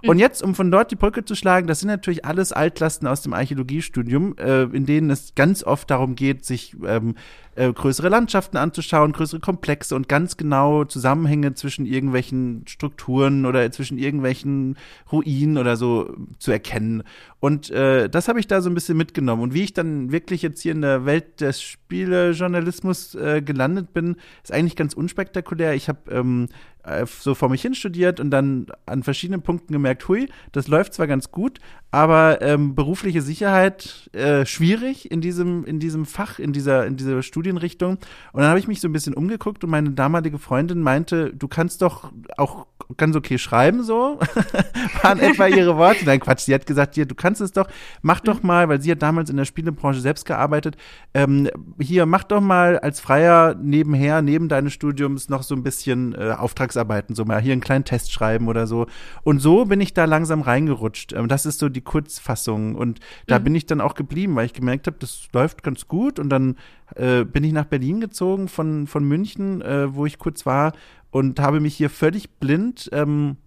[0.08, 3.22] Und jetzt, um von dort die Brücke zu schlagen, das sind natürlich alles Altlasten aus
[3.22, 7.16] dem Archäologiestudium, äh, in denen es ganz oft darum geht, sich ähm,
[7.56, 13.98] äh, größere Landschaften anzuschauen, größere Komplexe und ganz genau Zusammenhänge zwischen irgendwelchen Strukturen oder zwischen
[13.98, 14.78] irgendwelchen
[15.12, 17.04] Ruinen oder so zu erkennen.
[17.40, 19.42] Und äh, das habe ich da so ein bisschen mitgenommen.
[19.42, 24.18] Und wie ich dann wirklich jetzt hier in der Welt des Spielejournalismus äh, gelandet bin,
[24.44, 25.76] ist eigentlich ganz unspektakulär.
[25.76, 26.75] Ich habe ähm, äh,
[27.06, 31.08] so vor mich hin studiert und dann an verschiedenen Punkten gemerkt, hui, das läuft zwar
[31.08, 31.60] ganz gut,
[31.92, 37.24] aber ähm, berufliche Sicherheit äh, schwierig in diesem, in diesem Fach, in dieser, in dieser
[37.24, 37.92] Studienrichtung.
[38.34, 41.48] Und dann habe ich mich so ein bisschen umgeguckt und meine damalige Freundin meinte, du
[41.48, 42.68] kannst doch auch
[42.98, 44.20] ganz okay schreiben, so,
[45.02, 46.06] waren etwa ihre Worte.
[46.06, 47.68] Nein, Quatsch, sie hat gesagt, hier, du kannst es doch,
[48.02, 48.48] mach doch mhm.
[48.48, 50.78] mal, weil sie hat damals in der Spielebranche selbst gearbeitet,
[51.14, 56.14] ähm, hier, mach doch mal als Freier nebenher, neben deines Studiums noch so ein bisschen
[56.14, 56.32] äh,
[56.76, 58.88] Auftragsarbeiten, so mal hier einen kleinen Test schreiben oder so.
[59.24, 61.14] Und so bin ich da langsam reingerutscht.
[61.14, 62.76] Ähm, das ist so die Kurzfassung.
[62.76, 63.44] Und da mhm.
[63.46, 66.20] bin ich dann auch geblieben, weil ich gemerkt habe, das läuft ganz gut.
[66.20, 66.58] Und dann
[66.96, 70.74] äh, bin ich nach Berlin gezogen von, von München, äh, wo ich kurz war
[71.12, 73.38] und habe mich hier völlig blind ähm,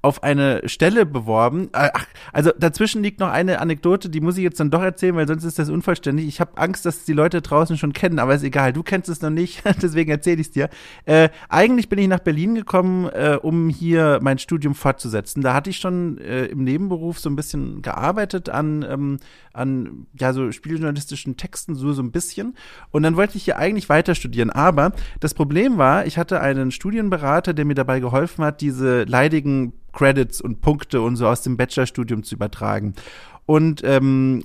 [0.00, 1.70] auf eine Stelle beworben.
[1.72, 5.16] Äh, ach, also dazwischen liegt noch eine Anekdote, die muss ich jetzt dann doch erzählen,
[5.16, 6.28] weil sonst ist das unvollständig.
[6.28, 8.72] Ich habe Angst, dass die Leute draußen schon kennen, aber ist egal.
[8.72, 10.68] Du kennst es noch nicht, deswegen erzähle ich es dir.
[11.04, 15.42] Äh, eigentlich bin ich nach Berlin gekommen, äh, um hier mein Studium fortzusetzen.
[15.42, 19.18] Da hatte ich schon äh, im Nebenberuf so ein bisschen gearbeitet an, ähm,
[19.52, 22.54] an ja so spieljournalistischen Texten, so so ein bisschen.
[22.92, 24.50] Und dann wollte ich hier eigentlich weiter studieren.
[24.50, 29.72] Aber das Problem war, ich hatte einen Studienberater, der mir dabei geholfen hat, diese leidigen
[29.98, 32.94] Credits und Punkte und so aus dem Bachelorstudium zu übertragen.
[33.46, 34.44] Und ähm,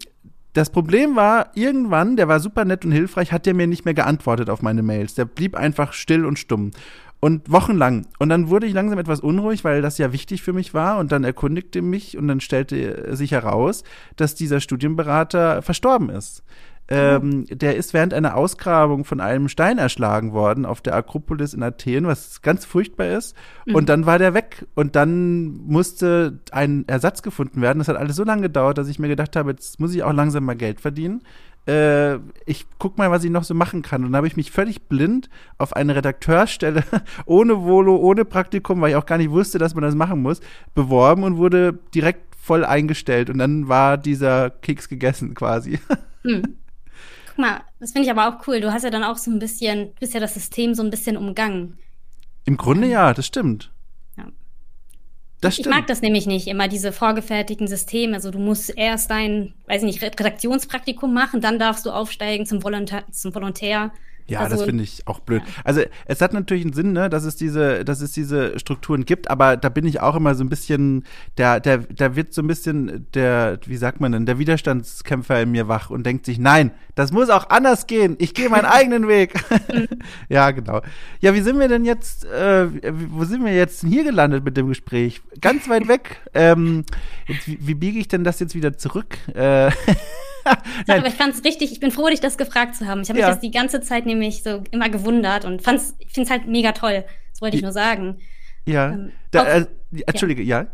[0.53, 3.93] das Problem war, irgendwann, der war super nett und hilfreich, hat der mir nicht mehr
[3.93, 5.13] geantwortet auf meine Mails.
[5.13, 6.71] Der blieb einfach still und stumm.
[7.19, 8.07] Und wochenlang.
[8.19, 10.97] Und dann wurde ich langsam etwas unruhig, weil das ja wichtig für mich war.
[10.97, 13.83] Und dann erkundigte mich und dann stellte sich heraus,
[14.17, 16.43] dass dieser Studienberater verstorben ist.
[16.89, 21.63] Ähm, der ist während einer Ausgrabung von einem Stein erschlagen worden auf der Akropolis in
[21.63, 23.35] Athen, was ganz furchtbar ist.
[23.65, 23.75] Mhm.
[23.75, 24.67] Und dann war der weg.
[24.75, 27.79] Und dann musste ein Ersatz gefunden werden.
[27.79, 30.11] Das hat alles so lange gedauert, dass ich mir gedacht habe, jetzt muss ich auch
[30.11, 31.21] langsam mal Geld verdienen.
[31.65, 32.15] Äh,
[32.45, 34.01] ich guck mal, was ich noch so machen kann.
[34.03, 36.83] Und dann habe ich mich völlig blind auf eine Redakteurstelle
[37.25, 40.41] ohne Volo, ohne Praktikum, weil ich auch gar nicht wusste, dass man das machen muss,
[40.75, 43.29] beworben und wurde direkt voll eingestellt.
[43.29, 45.79] Und dann war dieser Keks gegessen quasi.
[46.25, 46.55] Hm.
[47.35, 48.61] Guck mal, das finde ich aber auch cool.
[48.61, 50.91] Du hast ja dann auch so ein bisschen, du bist ja das System so ein
[50.91, 51.79] bisschen umgangen.
[52.45, 53.71] Im Grunde ja, das stimmt.
[54.17, 54.25] Ja.
[55.41, 55.67] Das stimmt.
[55.67, 58.13] Ich mag das nämlich nicht, immer diese vorgefertigten Systeme.
[58.13, 62.63] Also du musst erst dein, weiß ich nicht, Redaktionspraktikum machen, dann darfst du aufsteigen zum
[62.63, 63.03] Volontär.
[63.11, 63.91] Zum Volontär.
[64.27, 65.41] Ja, also, das finde ich auch blöd.
[65.45, 65.53] Ja.
[65.63, 69.29] Also es hat natürlich einen Sinn, ne, dass es diese, dass es diese Strukturen gibt,
[69.29, 71.03] aber da bin ich auch immer so ein bisschen,
[71.37, 75.51] der, der, da wird so ein bisschen der, wie sagt man denn, der Widerstandskämpfer in
[75.51, 78.15] mir wach und denkt sich, nein, das muss auch anders gehen.
[78.19, 79.33] Ich gehe meinen eigenen Weg.
[80.29, 80.81] ja, genau.
[81.19, 82.67] Ja, wie sind wir denn jetzt, äh,
[83.09, 85.21] wo sind wir jetzt hier gelandet mit dem Gespräch?
[85.41, 86.21] Ganz weit weg.
[86.33, 86.85] Ähm,
[87.27, 89.17] jetzt, wie, wie biege ich denn das jetzt wieder zurück?
[89.33, 89.71] Äh,
[90.87, 93.01] aber ich fand es richtig, ich bin froh, dich das gefragt zu haben.
[93.01, 93.27] Ich habe ja.
[93.27, 96.47] mich das die ganze Zeit nämlich so immer gewundert und fand's, ich finde es halt
[96.47, 97.03] mega toll.
[97.31, 98.19] Das wollte ich nur sagen.
[98.65, 98.91] Ja.
[98.91, 99.65] Ähm, da, äh,
[100.05, 100.67] Entschuldige, ja.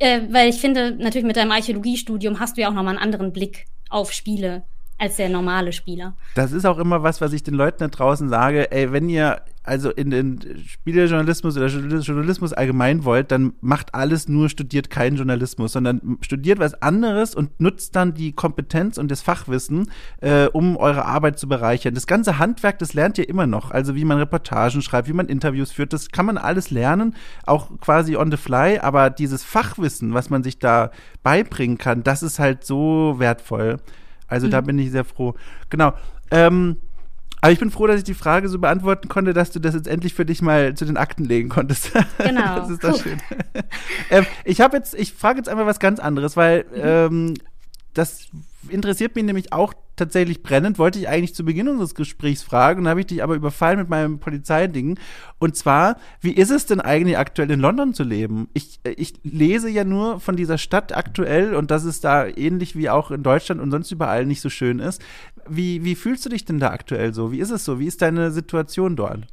[0.00, 0.06] ja?
[0.06, 3.32] Äh, weil ich finde, natürlich mit deinem Archäologiestudium hast du ja auch nochmal einen anderen
[3.32, 4.62] Blick auf Spiele
[5.00, 6.14] als der normale Spieler.
[6.34, 8.70] Das ist auch immer was, was ich den Leuten da draußen sage.
[8.70, 14.48] Ey, wenn ihr also in den Spielejournalismus oder Journalismus allgemein wollt, dann macht alles nur,
[14.48, 19.90] studiert keinen Journalismus, sondern studiert was anderes und nutzt dann die Kompetenz und das Fachwissen,
[20.20, 21.94] äh, um eure Arbeit zu bereichern.
[21.94, 23.70] Das ganze Handwerk, das lernt ihr immer noch.
[23.70, 27.14] Also wie man Reportagen schreibt, wie man Interviews führt, das kann man alles lernen,
[27.46, 28.78] auch quasi on the fly.
[28.80, 30.90] Aber dieses Fachwissen, was man sich da
[31.22, 33.78] beibringen kann, das ist halt so wertvoll.
[34.30, 34.52] Also mhm.
[34.52, 35.34] da bin ich sehr froh.
[35.68, 35.92] Genau.
[36.30, 36.76] Ähm,
[37.42, 39.88] aber ich bin froh, dass ich die Frage so beantworten konnte, dass du das jetzt
[39.88, 41.90] endlich für dich mal zu den Akten legen konntest.
[42.18, 42.56] Genau.
[42.56, 43.20] das ist doch schön.
[44.10, 46.80] ähm, ich habe jetzt, ich frage jetzt einmal was ganz anderes, weil mhm.
[46.82, 47.34] ähm,
[47.94, 48.28] das
[48.68, 52.88] interessiert mich nämlich auch tatsächlich brennend, wollte ich eigentlich zu Beginn unseres Gesprächs fragen, und
[52.88, 54.98] habe ich dich aber überfallen mit meinem Polizeiding.
[55.38, 58.48] Und zwar, wie ist es denn eigentlich aktuell in London zu leben?
[58.54, 62.90] Ich, ich lese ja nur von dieser Stadt aktuell und dass es da ähnlich wie
[62.90, 65.02] auch in Deutschland und sonst überall nicht so schön ist.
[65.48, 67.30] Wie, wie fühlst du dich denn da aktuell so?
[67.30, 67.78] Wie ist es so?
[67.78, 69.26] Wie ist deine Situation dort?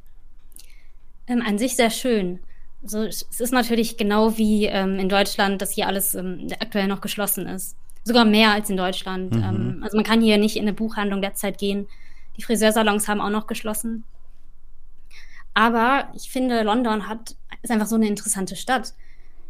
[1.26, 2.40] Ähm, an sich sehr schön.
[2.82, 7.00] Also, es ist natürlich genau wie ähm, in Deutschland, dass hier alles ähm, aktuell noch
[7.00, 7.76] geschlossen ist
[8.08, 9.34] sogar mehr als in Deutschland.
[9.34, 9.42] Mhm.
[9.42, 11.86] Ähm, also man kann hier nicht in eine Buchhandlung derzeit gehen.
[12.36, 14.04] Die Friseursalons haben auch noch geschlossen.
[15.54, 18.94] Aber ich finde, London hat, ist einfach so eine interessante Stadt.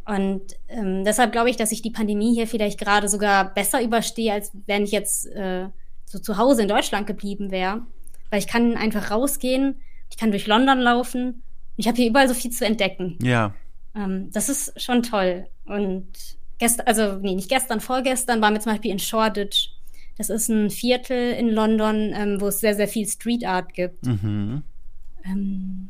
[0.05, 4.33] Und ähm, deshalb glaube ich, dass ich die Pandemie hier vielleicht gerade sogar besser überstehe,
[4.33, 5.67] als wenn ich jetzt äh,
[6.05, 7.83] so zu Hause in Deutschland geblieben wäre.
[8.31, 9.75] Weil ich kann einfach rausgehen,
[10.09, 11.43] ich kann durch London laufen.
[11.77, 13.19] Ich habe hier überall so viel zu entdecken.
[13.21, 13.53] Ja.
[13.95, 15.45] Ähm, das ist schon toll.
[15.65, 16.07] Und
[16.59, 19.71] gestern, also nee, nicht gestern, vorgestern waren wir zum Beispiel in Shoreditch.
[20.17, 24.05] Das ist ein Viertel in London, ähm, wo es sehr, sehr viel Street Art gibt.
[24.05, 24.63] Mhm.
[25.25, 25.89] Ähm,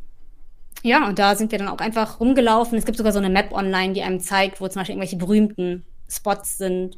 [0.84, 2.78] ja, und da sind wir dann auch einfach rumgelaufen.
[2.78, 5.84] Es gibt sogar so eine Map online, die einem zeigt, wo zum Beispiel irgendwelche berühmten
[6.08, 6.98] Spots sind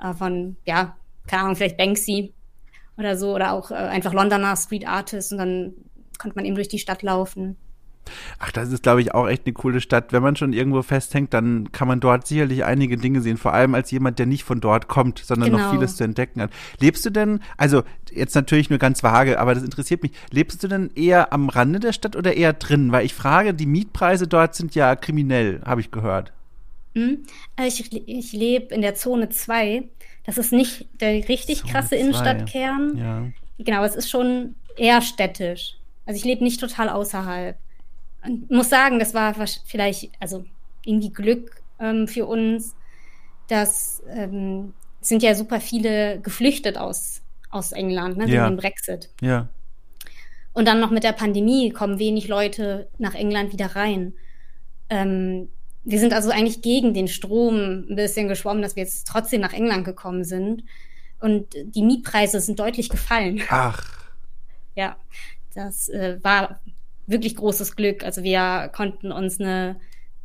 [0.00, 0.96] äh, von, ja,
[1.26, 2.32] keine Ahnung, vielleicht Banksy
[2.96, 5.74] oder so, oder auch äh, einfach Londoner Street Artists und dann
[6.18, 7.56] konnte man eben durch die Stadt laufen.
[8.38, 10.12] Ach, das ist, glaube ich, auch echt eine coole Stadt.
[10.12, 13.74] Wenn man schon irgendwo festhängt, dann kann man dort sicherlich einige Dinge sehen, vor allem
[13.74, 15.64] als jemand, der nicht von dort kommt, sondern genau.
[15.64, 16.50] noch vieles zu entdecken hat.
[16.80, 17.82] Lebst du denn, also
[18.12, 21.80] jetzt natürlich nur ganz vage, aber das interessiert mich, lebst du denn eher am Rande
[21.80, 22.92] der Stadt oder eher drin?
[22.92, 26.32] Weil ich frage, die Mietpreise dort sind ja kriminell, habe ich gehört.
[26.94, 27.24] Hm?
[27.66, 29.84] Ich, ich lebe in der Zone 2.
[30.24, 32.96] Das ist nicht der richtig Zone krasse Innenstadtkern.
[32.98, 33.22] Ja.
[33.58, 35.76] Genau, es ist schon eher städtisch.
[36.06, 37.56] Also ich lebe nicht total außerhalb.
[38.28, 39.34] Und muss sagen, das war
[39.66, 40.44] vielleicht, also
[40.84, 42.74] irgendwie Glück ähm, für uns,
[43.48, 49.08] dass ähm, sind ja super viele geflüchtet aus, aus England, ne, wegen dem Brexit.
[49.20, 49.48] Ja.
[50.52, 54.12] Und dann noch mit der Pandemie kommen wenig Leute nach England wieder rein.
[54.90, 55.48] Ähm,
[55.84, 59.52] wir sind also eigentlich gegen den Strom ein bisschen geschwommen, dass wir jetzt trotzdem nach
[59.52, 60.64] England gekommen sind.
[61.20, 63.40] Und die Mietpreise sind deutlich gefallen.
[63.48, 63.82] Ach.
[64.74, 64.96] Ja,
[65.54, 66.60] das äh, war
[67.08, 68.04] wirklich großes Glück.
[68.04, 69.76] Also wir konnten uns eine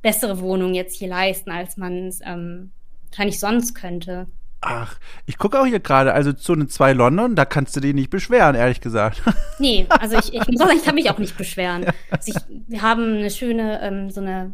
[0.01, 2.71] bessere Wohnung jetzt hier leisten, als man es ähm,
[3.09, 4.27] wahrscheinlich sonst könnte.
[4.61, 8.09] Ach, ich gucke auch hier gerade, also Zone 2 London, da kannst du dich nicht
[8.09, 9.21] beschweren, ehrlich gesagt.
[9.59, 11.85] Nee, also ich, ich muss sagen, ich kann mich auch nicht beschweren.
[12.09, 14.53] Also ich, wir haben eine schöne, ähm, so eine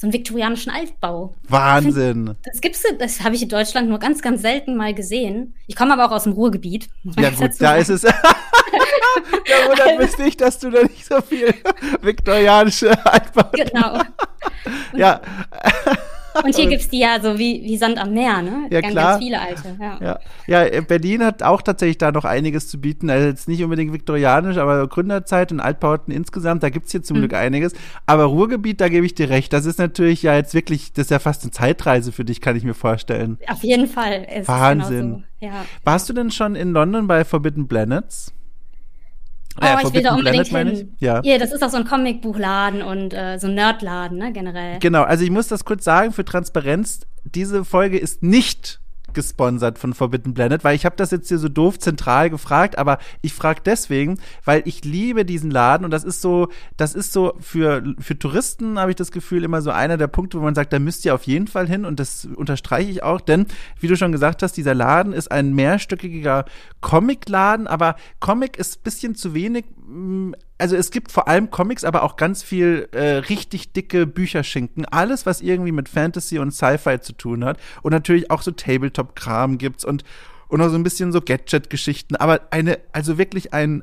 [0.00, 1.34] so einen viktorianischen Altbau.
[1.46, 2.28] Wahnsinn.
[2.28, 5.54] Find, das gibt's, das habe ich in Deutschland nur ganz, ganz selten mal gesehen.
[5.66, 6.88] Ich komme aber auch aus dem Ruhrgebiet.
[7.18, 8.00] Ja gut, da ist es.
[8.02, 8.14] da
[9.68, 11.52] wundert mich nicht, dass du da nicht so viel
[12.00, 13.50] viktorianische Altbau.
[13.52, 14.00] Genau.
[14.96, 15.20] ja.
[16.44, 18.68] Und hier gibt es die ja so wie, wie Sand am Meer, ne?
[18.70, 19.10] Ja, ganz, klar.
[19.12, 19.76] ganz viele alte.
[19.80, 19.98] Ja.
[20.46, 20.64] ja.
[20.70, 23.10] Ja, Berlin hat auch tatsächlich da noch einiges zu bieten.
[23.10, 27.16] Also jetzt nicht unbedingt viktorianisch, aber Gründerzeit und Altbauten insgesamt, da gibt es hier zum
[27.16, 27.20] mhm.
[27.22, 27.72] Glück einiges.
[28.06, 29.52] Aber Ruhrgebiet, da gebe ich dir recht.
[29.52, 32.56] Das ist natürlich ja jetzt wirklich, das ist ja fast eine Zeitreise für dich, kann
[32.56, 33.38] ich mir vorstellen.
[33.48, 34.26] Auf jeden Fall.
[34.28, 34.98] Es Wahnsinn.
[34.98, 35.46] Genau so.
[35.46, 35.64] ja.
[35.84, 38.32] Warst du denn schon in London bei Forbidden Planets?
[39.60, 40.96] Oh, äh, ich will da unbedingt Planet, hin.
[41.00, 41.20] Ja.
[41.24, 44.78] ja, das ist auch so ein Comicbuchladen und äh, so ein Nerdladen, ne, generell.
[44.78, 47.00] Genau, also ich muss das kurz sagen für Transparenz.
[47.24, 48.80] Diese Folge ist nicht
[49.14, 52.98] gesponsert von Forbidden Planet, weil ich habe das jetzt hier so doof zentral gefragt, aber
[53.22, 57.34] ich frage deswegen, weil ich liebe diesen Laden und das ist so, das ist so
[57.40, 60.72] für, für Touristen habe ich das Gefühl immer so einer der Punkte, wo man sagt,
[60.72, 63.46] da müsst ihr auf jeden Fall hin und das unterstreiche ich auch, denn
[63.80, 66.44] wie du schon gesagt hast, dieser Laden ist ein mehrstöckiger
[66.80, 69.64] Comicladen, aber Comic ist bisschen zu wenig
[70.58, 74.84] also es gibt vor allem Comics, aber auch ganz viel äh, richtig dicke Bücherschinken.
[74.84, 77.58] Alles, was irgendwie mit Fantasy und Sci-Fi zu tun hat.
[77.82, 80.04] Und natürlich auch so Tabletop-Kram gibt's und,
[80.48, 82.16] und auch so ein bisschen so Gadget-Geschichten.
[82.16, 83.82] Aber eine, also wirklich ein,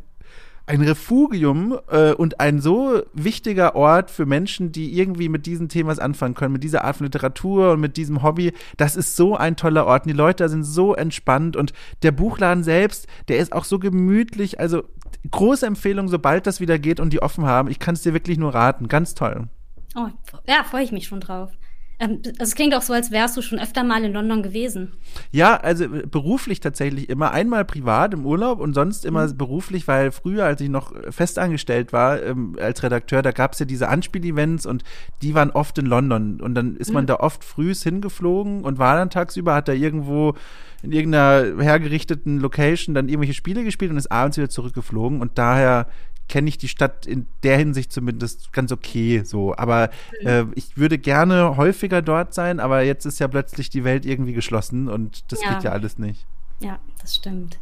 [0.67, 5.89] ein Refugium äh, und ein so wichtiger Ort für Menschen, die irgendwie mit diesen Themen
[5.89, 8.51] was anfangen können, mit dieser Art von Literatur und mit diesem Hobby.
[8.75, 10.03] Das ist so ein toller Ort.
[10.03, 11.71] Und die Leute da sind so entspannt und
[12.03, 14.59] der Buchladen selbst, der ist auch so gemütlich.
[14.59, 14.83] Also
[15.29, 17.69] große Empfehlung, sobald das wieder geht und die offen haben.
[17.69, 18.87] Ich kann es dir wirklich nur raten.
[18.87, 19.47] Ganz toll.
[19.95, 20.07] Oh,
[20.47, 21.51] ja, freue ich mich schon drauf.
[21.99, 24.93] Ähm, es klingt auch so, als wärst du schon öfter mal in London gewesen.
[25.31, 27.31] Ja, also äh, beruflich tatsächlich immer.
[27.31, 29.37] Einmal privat im Urlaub und sonst immer mhm.
[29.37, 33.65] beruflich, weil früher, als ich noch festangestellt war ähm, als Redakteur, da gab es ja
[33.65, 34.83] diese Anspielevents und
[35.23, 36.39] die waren oft in London.
[36.39, 37.07] Und dann ist man mhm.
[37.07, 40.35] da oft frühs hingeflogen und war dann tagsüber, hat da irgendwo
[40.83, 45.21] in irgendeiner hergerichteten Location dann irgendwelche Spiele gespielt und ist abends wieder zurückgeflogen.
[45.21, 45.87] Und daher
[46.27, 49.55] kenne ich die Stadt in der Hinsicht zumindest ganz okay so.
[49.55, 49.89] Aber
[50.21, 50.27] mhm.
[50.27, 54.33] äh, ich würde gerne häufiger dort sein, aber jetzt ist ja plötzlich die Welt irgendwie
[54.33, 55.53] geschlossen und das ja.
[55.53, 56.25] geht ja alles nicht.
[56.59, 57.59] Ja, das stimmt.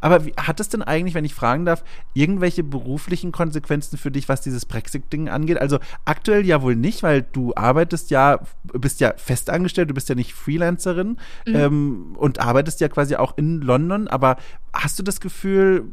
[0.00, 4.28] Aber wie, hat es denn eigentlich, wenn ich fragen darf, irgendwelche beruflichen Konsequenzen für dich,
[4.28, 5.58] was dieses Brexit-Ding angeht?
[5.58, 8.40] Also aktuell ja wohl nicht, weil du arbeitest ja,
[8.72, 11.54] bist ja festangestellt, du bist ja nicht Freelancerin mhm.
[11.54, 14.08] ähm, und arbeitest ja quasi auch in London.
[14.08, 14.36] Aber
[14.72, 15.84] hast du das Gefühl,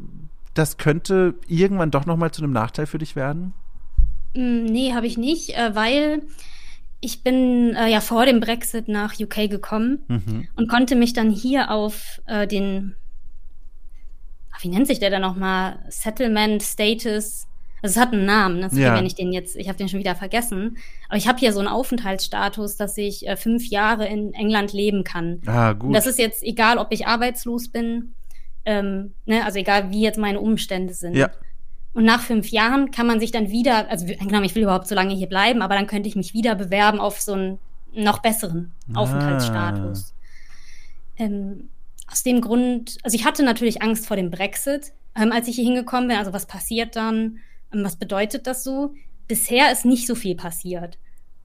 [0.53, 3.53] das könnte irgendwann doch nochmal zu einem Nachteil für dich werden?
[4.35, 6.23] Mm, nee, habe ich nicht, äh, weil
[7.01, 10.47] ich bin äh, ja vor dem Brexit nach UK gekommen mhm.
[10.55, 12.95] und konnte mich dann hier auf äh, den,
[14.59, 17.47] wie nennt sich der denn nochmal, Settlement Status,
[17.81, 18.69] also es hat einen Namen, ne?
[18.73, 18.95] ja.
[18.95, 21.59] wenn ich den jetzt, ich habe den schon wieder vergessen, aber ich habe hier so
[21.59, 25.41] einen Aufenthaltsstatus, dass ich äh, fünf Jahre in England leben kann.
[25.45, 25.87] Ah, gut.
[25.87, 28.13] Und das ist jetzt egal, ob ich arbeitslos bin
[28.65, 31.15] ähm, ne, also egal wie jetzt meine Umstände sind.
[31.15, 31.29] Ja.
[31.93, 34.95] Und nach fünf Jahren kann man sich dann wieder, also genau, ich will überhaupt so
[34.95, 37.59] lange hier bleiben, aber dann könnte ich mich wieder bewerben auf so einen
[37.93, 38.99] noch besseren ah.
[38.99, 40.13] Aufenthaltsstatus.
[41.17, 41.69] Ähm,
[42.11, 45.65] aus dem Grund, also ich hatte natürlich Angst vor dem Brexit, ähm, als ich hier
[45.65, 46.17] hingekommen bin.
[46.17, 47.39] Also was passiert dann?
[47.73, 48.93] Ähm, was bedeutet das so?
[49.27, 50.97] Bisher ist nicht so viel passiert,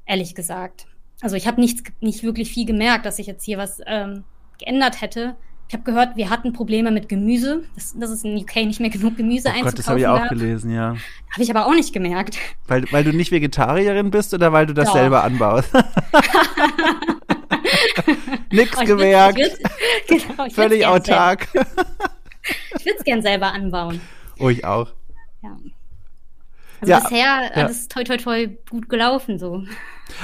[0.06, 0.86] ehrlich gesagt.
[1.20, 4.24] Also ich habe nichts, nicht wirklich viel gemerkt, dass sich jetzt hier was ähm,
[4.58, 5.36] geändert hätte.
[5.68, 8.90] Ich habe gehört, wir hatten Probleme mit Gemüse, dass, dass es in UK nicht mehr
[8.90, 10.94] genug Gemüse oh einzukaufen Gott, das habe ich auch gelesen, ja.
[11.32, 12.38] Habe ich aber auch nicht gemerkt.
[12.66, 14.94] Weil, weil du nicht Vegetarierin bist oder weil du das Doch.
[14.94, 15.70] selber anbaust?
[18.54, 19.38] Nix oh, gemerkt.
[19.38, 19.58] Würd,
[20.08, 21.48] genau, Völlig autark.
[22.76, 24.00] ich würde es gern selber anbauen.
[24.38, 24.92] Oh, ich auch.
[25.42, 25.56] Ja.
[26.80, 29.64] Also ja, bisher alles toi toi toi gut gelaufen so.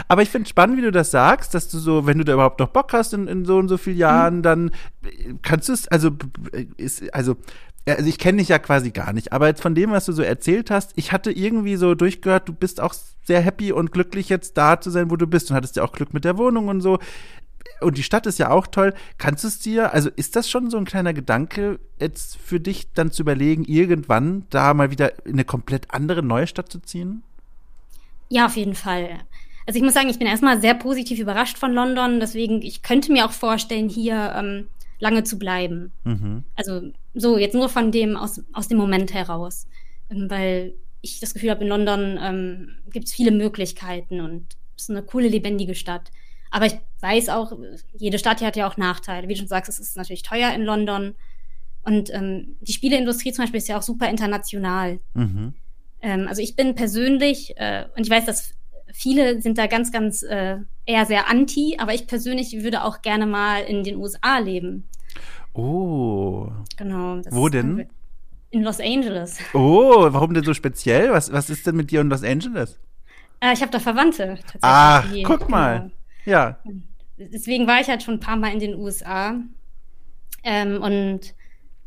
[0.08, 2.34] Aber ich finde es spannend, wie du das sagst, dass du so, wenn du da
[2.34, 4.42] überhaupt noch Bock hast in, in so und so vielen Jahren, mhm.
[4.42, 4.70] dann
[5.40, 6.10] kannst du es, also
[6.76, 7.36] ist, also
[7.86, 10.22] also ich kenne dich ja quasi gar nicht, aber jetzt von dem, was du so
[10.22, 14.56] erzählt hast, ich hatte irgendwie so durchgehört, du bist auch sehr happy und glücklich jetzt
[14.58, 16.82] da zu sein, wo du bist und hattest ja auch Glück mit der Wohnung und
[16.82, 16.98] so
[17.80, 18.94] und die Stadt ist ja auch toll.
[19.18, 22.92] Kannst du es dir, also ist das schon so ein kleiner Gedanke, jetzt für dich
[22.92, 27.22] dann zu überlegen, irgendwann da mal wieder in eine komplett andere neue Stadt zu ziehen?
[28.28, 29.20] Ja, auf jeden Fall.
[29.66, 33.12] Also ich muss sagen, ich bin erstmal sehr positiv überrascht von London, deswegen ich könnte
[33.12, 35.92] mir auch vorstellen, hier ähm, lange zu bleiben.
[36.04, 36.44] Mhm.
[36.56, 39.66] Also so jetzt nur von dem aus aus dem Moment heraus,
[40.10, 44.46] ähm, weil ich das Gefühl habe, in London ähm, gibt es viele Möglichkeiten und
[44.76, 46.10] ist eine coole, lebendige Stadt.
[46.50, 47.52] Aber ich weiß auch,
[47.92, 49.28] jede Stadt hier hat ja auch Nachteile.
[49.28, 51.14] Wie du schon sagst, es ist natürlich teuer in London.
[51.82, 54.98] Und ähm, die Spieleindustrie zum Beispiel ist ja auch super international.
[55.14, 55.54] Mhm.
[56.02, 58.54] Ähm, also ich bin persönlich, äh, und ich weiß, dass
[58.92, 63.26] viele sind da ganz, ganz äh, eher sehr anti, aber ich persönlich würde auch gerne
[63.26, 64.88] mal in den USA leben.
[65.52, 66.48] Oh.
[66.76, 67.20] Genau.
[67.30, 67.88] Wo denn?
[68.50, 69.38] In Los Angeles.
[69.54, 71.12] Oh, warum denn so speziell?
[71.12, 72.78] Was, was ist denn mit dir in Los Angeles?
[73.40, 74.38] Äh, ich habe da Verwandte.
[74.46, 75.26] Tatsächlich.
[75.26, 75.78] Ach, guck mal.
[75.78, 75.92] Genau.
[76.30, 76.58] Ja.
[77.18, 79.36] Deswegen war ich halt schon ein paar Mal in den USA.
[80.42, 81.34] Ähm, und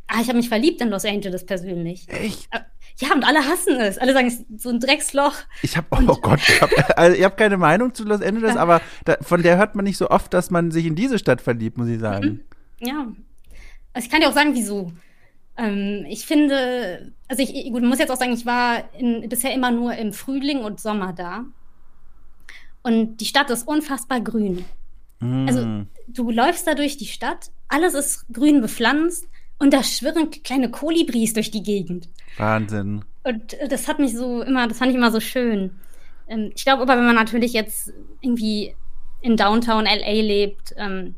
[0.06, 2.06] ah, ich habe mich verliebt in Los Angeles persönlich.
[2.08, 2.48] Echt?
[2.52, 2.60] Äh,
[2.98, 3.98] ja, und alle hassen es.
[3.98, 5.34] Alle sagen, es ist so ein Drecksloch.
[5.62, 9.16] Ich habe, oh Gott, ich habe also, hab keine Meinung zu Los Angeles, aber da,
[9.20, 11.88] von der hört man nicht so oft, dass man sich in diese Stadt verliebt, muss
[11.88, 12.44] ich sagen.
[12.80, 12.86] Mhm.
[12.86, 13.06] Ja.
[13.92, 14.92] Also ich kann dir auch sagen, wieso.
[15.56, 19.70] Ähm, ich finde, also ich, gut, muss jetzt auch sagen, ich war in, bisher immer
[19.70, 21.44] nur im Frühling und Sommer da.
[22.84, 24.64] Und die Stadt ist unfassbar grün.
[25.18, 25.48] Mm.
[25.48, 29.26] Also du läufst da durch die Stadt, alles ist grün bepflanzt
[29.58, 32.08] und da schwirren kleine Kolibris durch die Gegend.
[32.36, 33.04] Wahnsinn.
[33.24, 35.70] Und das hat mich so immer, das fand ich immer so schön.
[36.28, 38.74] Ähm, ich glaube aber, wenn man natürlich jetzt irgendwie
[39.22, 41.14] in Downtown LA lebt, ähm,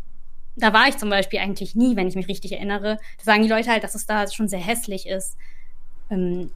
[0.55, 2.99] da war ich zum Beispiel eigentlich nie, wenn ich mich richtig erinnere.
[3.19, 5.37] Da sagen die Leute halt, dass es da schon sehr hässlich ist.
[6.11, 6.51] Ähm,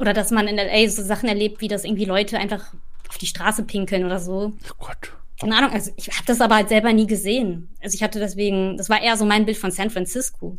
[0.00, 2.72] oder dass man in LA so Sachen erlebt, wie das irgendwie Leute einfach
[3.08, 4.52] auf die Straße pinkeln oder so.
[4.70, 5.12] Oh Gott.
[5.40, 7.68] Keine Ahnung, also ich habe das aber halt selber nie gesehen.
[7.82, 10.58] Also ich hatte deswegen, das war eher so mein Bild von San Francisco.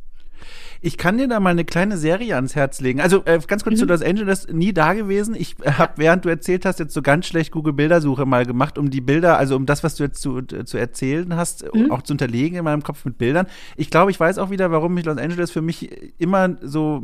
[0.86, 3.02] Ich kann dir da mal eine kleine Serie ans Herz legen.
[3.02, 3.80] Also äh, ganz kurz mhm.
[3.80, 5.34] zu Los Angeles, nie da gewesen.
[5.34, 8.78] Ich äh, habe, während du erzählt hast, jetzt so ganz schlecht Google Bildersuche mal gemacht,
[8.78, 11.90] um die Bilder, also um das, was du jetzt zu, zu erzählen hast, mhm.
[11.90, 13.48] auch zu unterlegen in meinem Kopf mit Bildern.
[13.78, 17.02] Ich glaube, ich weiß auch wieder, warum ich Los Angeles für mich immer so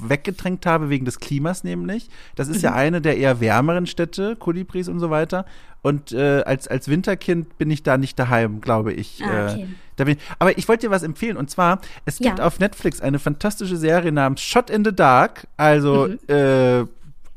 [0.00, 2.08] weggedrängt habe, wegen des Klimas nämlich.
[2.34, 2.62] Das ist mhm.
[2.62, 5.44] ja eine der eher wärmeren Städte, Kolibris und so weiter.
[5.82, 9.22] Und äh, als, als Winterkind bin ich da nicht daheim, glaube ich.
[9.24, 9.62] Ah, äh, okay.
[9.62, 11.36] Äh, ich aber ich wollte dir was empfehlen.
[11.36, 12.44] Und zwar, es gibt ja.
[12.44, 15.46] auf Netflix eine fantastische Serie namens Shot in the Dark.
[15.56, 16.34] Also, mhm.
[16.34, 16.84] äh,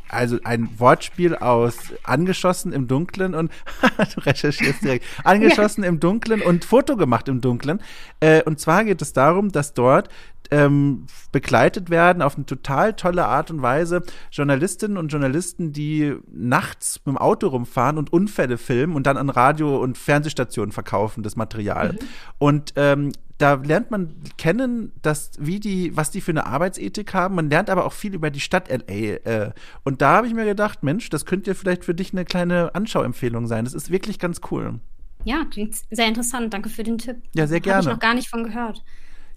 [0.10, 3.52] also ein Wortspiel aus angeschossen im Dunklen und
[4.16, 5.90] du recherchierst direkt angeschossen ja.
[5.90, 7.82] im Dunklen und Foto gemacht im Dunklen.
[8.20, 10.10] Äh, und zwar geht es darum, dass dort
[10.52, 17.00] ähm, begleitet werden auf eine total tolle Art und Weise Journalistinnen und Journalisten, die nachts
[17.06, 21.36] mit dem Auto rumfahren und Unfälle filmen und dann an Radio- und Fernsehstationen verkaufen, das
[21.36, 21.94] Material.
[21.94, 21.98] Mhm.
[22.38, 27.36] Und ähm, da lernt man kennen, dass wie die, was die für eine Arbeitsethik haben.
[27.36, 28.94] Man lernt aber auch viel über die Stadt LA.
[28.94, 29.52] Äh,
[29.84, 32.76] und da habe ich mir gedacht, Mensch, das könnte ja vielleicht für dich eine kleine
[32.76, 33.66] Anschauempfehlung sein.
[33.66, 34.80] Das ist wirklich ganz cool.
[35.24, 36.54] Ja, klingt sehr interessant.
[36.54, 37.18] Danke für den Tipp.
[37.34, 37.78] Ja, sehr gerne.
[37.78, 38.84] Habe ich noch gar nicht von gehört.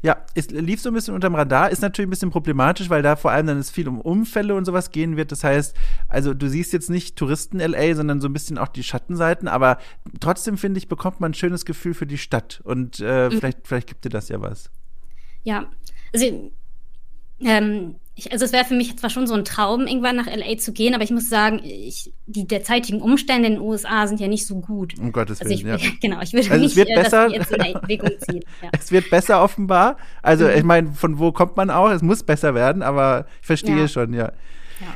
[0.04, 3.16] Ja, es lief so ein bisschen unterm Radar, ist natürlich ein bisschen problematisch, weil da
[3.16, 5.32] vor allem dann es viel um Unfälle und sowas gehen wird.
[5.32, 5.74] Das heißt,
[6.08, 9.78] also du siehst jetzt nicht Touristen LA, sondern so ein bisschen auch die Schattenseiten, aber
[10.20, 13.38] trotzdem finde ich, bekommt man ein schönes Gefühl für die Stadt und äh, mhm.
[13.38, 14.68] vielleicht, vielleicht gibt dir das ja was.
[15.42, 15.70] Ja,
[16.12, 16.52] also
[17.40, 20.56] ähm, ich, also es wäre für mich zwar schon so ein Traum, irgendwann nach LA
[20.58, 24.28] zu gehen, aber ich muss sagen, ich, die derzeitigen Umstände in den USA sind ja
[24.28, 24.96] nicht so gut.
[24.98, 25.68] Um Gottes Willen.
[25.68, 25.90] Also ich, ja.
[26.00, 27.28] Genau, ich würde also nicht, es wird äh, besser.
[27.28, 28.44] jetzt in Erwägung ziehen.
[28.62, 28.68] Ja.
[28.72, 29.96] Es wird besser offenbar.
[30.22, 30.52] Also mhm.
[30.52, 31.90] ich meine, von wo kommt man auch?
[31.90, 33.88] Es muss besser werden, aber ich verstehe ja.
[33.88, 34.32] schon, ja.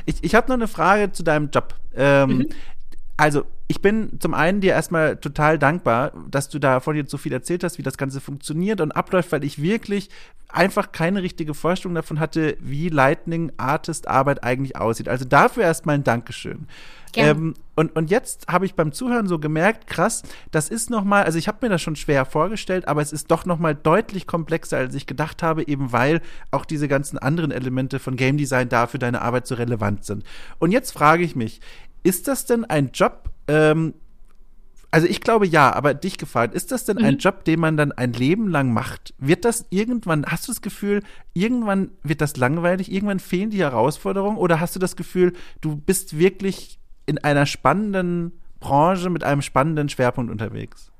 [0.05, 1.75] Ich, ich habe noch eine Frage zu deinem Job.
[1.95, 2.49] Ähm, mhm.
[3.19, 7.17] Also, ich bin zum einen dir erstmal total dankbar, dass du da von dir so
[7.17, 10.09] viel erzählt hast, wie das Ganze funktioniert und abläuft, weil ich wirklich
[10.47, 15.09] einfach keine richtige Vorstellung davon hatte, wie Lightning Artist Arbeit eigentlich aussieht.
[15.09, 16.67] Also dafür erstmal ein Dankeschön.
[17.15, 21.37] Ähm, und, und jetzt habe ich beim Zuhören so gemerkt, krass, das ist nochmal, also
[21.37, 24.95] ich habe mir das schon schwer vorgestellt, aber es ist doch nochmal deutlich komplexer, als
[24.95, 28.99] ich gedacht habe, eben weil auch diese ganzen anderen Elemente von Game Design da für
[28.99, 30.23] deine Arbeit so relevant sind.
[30.59, 31.61] Und jetzt frage ich mich,
[32.03, 33.93] ist das denn ein Job, ähm,
[34.91, 37.05] also ich glaube ja, aber dich gefragt, ist das denn mhm.
[37.05, 39.13] ein Job, den man dann ein Leben lang macht?
[39.19, 44.37] Wird das irgendwann, hast du das Gefühl, irgendwann wird das langweilig, irgendwann fehlen die Herausforderungen
[44.37, 49.89] oder hast du das Gefühl, du bist wirklich in einer spannenden Branche mit einem spannenden
[49.89, 50.91] Schwerpunkt unterwegs?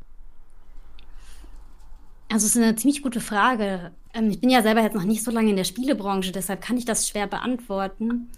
[2.32, 3.91] Also es ist eine ziemlich gute Frage.
[4.14, 6.78] Ähm, ich bin ja selber jetzt noch nicht so lange in der Spielebranche, deshalb kann
[6.78, 8.30] ich das schwer beantworten.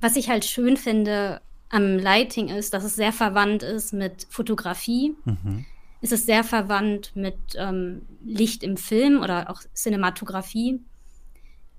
[0.00, 1.40] Was ich halt schön finde
[1.72, 5.16] am Lighting ist, dass es sehr verwandt ist mit Fotografie.
[5.24, 5.64] Mhm.
[6.02, 10.80] Es ist sehr verwandt mit ähm, Licht im Film oder auch Cinematografie.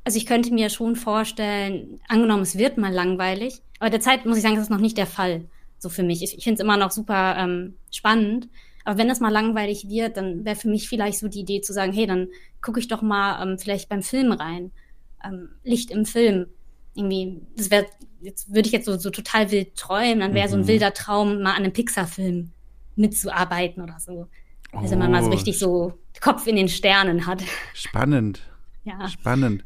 [0.03, 4.43] Also ich könnte mir schon vorstellen, angenommen, es wird mal langweilig, aber derzeit muss ich
[4.43, 5.45] sagen, das ist noch nicht der Fall.
[5.77, 6.23] So für mich.
[6.23, 8.47] Ich, ich finde es immer noch super ähm, spannend.
[8.85, 11.71] Aber wenn es mal langweilig wird, dann wäre für mich vielleicht so die Idee zu
[11.71, 12.29] sagen, hey, dann
[12.61, 14.71] gucke ich doch mal ähm, vielleicht beim Film rein.
[15.23, 16.47] Ähm, Licht im Film
[16.95, 17.85] irgendwie, das wäre,
[18.21, 20.51] jetzt würde ich jetzt so, so total wild träumen, dann wäre mhm.
[20.51, 20.67] so ein mhm.
[20.67, 22.51] wilder Traum, mal an einem Pixar-Film
[22.95, 24.27] mitzuarbeiten oder so.
[24.71, 24.99] Also oh.
[24.99, 27.43] man mal so richtig so Kopf in den Sternen hat.
[27.73, 28.41] Spannend.
[28.83, 29.07] ja.
[29.07, 29.63] Spannend.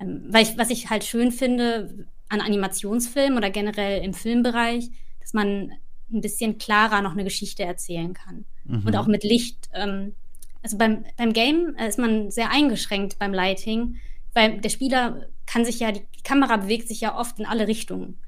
[0.00, 5.34] Ähm, weil ich, was ich halt schön finde an Animationsfilmen oder generell im Filmbereich, dass
[5.34, 5.72] man
[6.12, 8.44] ein bisschen klarer noch eine Geschichte erzählen kann.
[8.64, 8.86] Mhm.
[8.86, 9.68] Und auch mit Licht.
[9.72, 10.14] Ähm,
[10.62, 13.96] also beim, beim Game ist man sehr eingeschränkt beim Lighting,
[14.34, 18.18] weil der Spieler kann sich ja, die Kamera bewegt sich ja oft in alle Richtungen.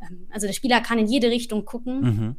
[0.00, 2.00] Ähm, also der Spieler kann in jede Richtung gucken.
[2.00, 2.36] Mhm.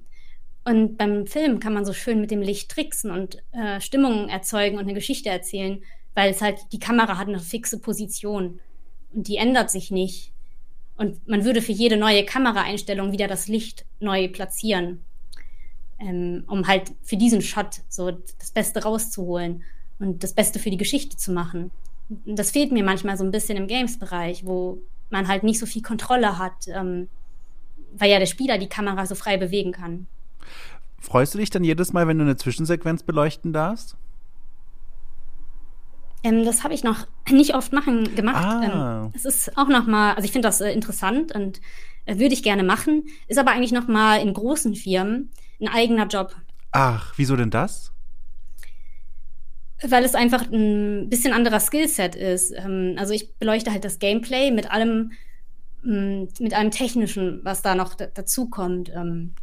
[0.66, 4.78] Und beim Film kann man so schön mit dem Licht tricksen und äh, Stimmungen erzeugen
[4.78, 5.82] und eine Geschichte erzählen,
[6.16, 8.60] weil es halt, die Kamera hat eine fixe Position
[9.14, 10.34] und die ändert sich nicht.
[10.98, 15.06] Und man würde für jede neue Kameraeinstellung wieder das Licht neu platzieren,
[16.00, 19.64] ähm, um halt für diesen Shot so das Beste rauszuholen
[20.00, 21.72] und das Beste für die Geschichte zu machen.
[22.10, 24.80] Das fehlt mir manchmal so ein bisschen im Games-Bereich, wo
[25.10, 27.10] man halt nicht so viel Kontrolle hat, ähm,
[27.93, 30.08] weil ja der Spieler die Kamera so frei bewegen kann.
[30.99, 33.95] Freust du dich dann jedes Mal, wenn du eine Zwischensequenz beleuchten darfst?
[36.24, 38.43] Ähm, das habe ich noch nicht oft machen gemacht.
[38.43, 39.03] Ah.
[39.06, 41.62] Ähm, es ist auch noch mal, also ich finde das äh, interessant und
[42.06, 43.03] äh, würde ich gerne machen.
[43.28, 45.32] Ist aber eigentlich noch mal in großen Firmen
[45.62, 46.36] ein eigener Job.
[46.72, 47.93] Ach, wieso denn das?
[49.82, 52.54] Weil es einfach ein bisschen anderer Skillset ist.
[52.56, 55.12] Ähm, also ich beleuchte halt das Gameplay mit allem,
[55.84, 58.92] mm, mit allem Technischen, was da noch dazukommt.
[58.96, 59.34] Ähm,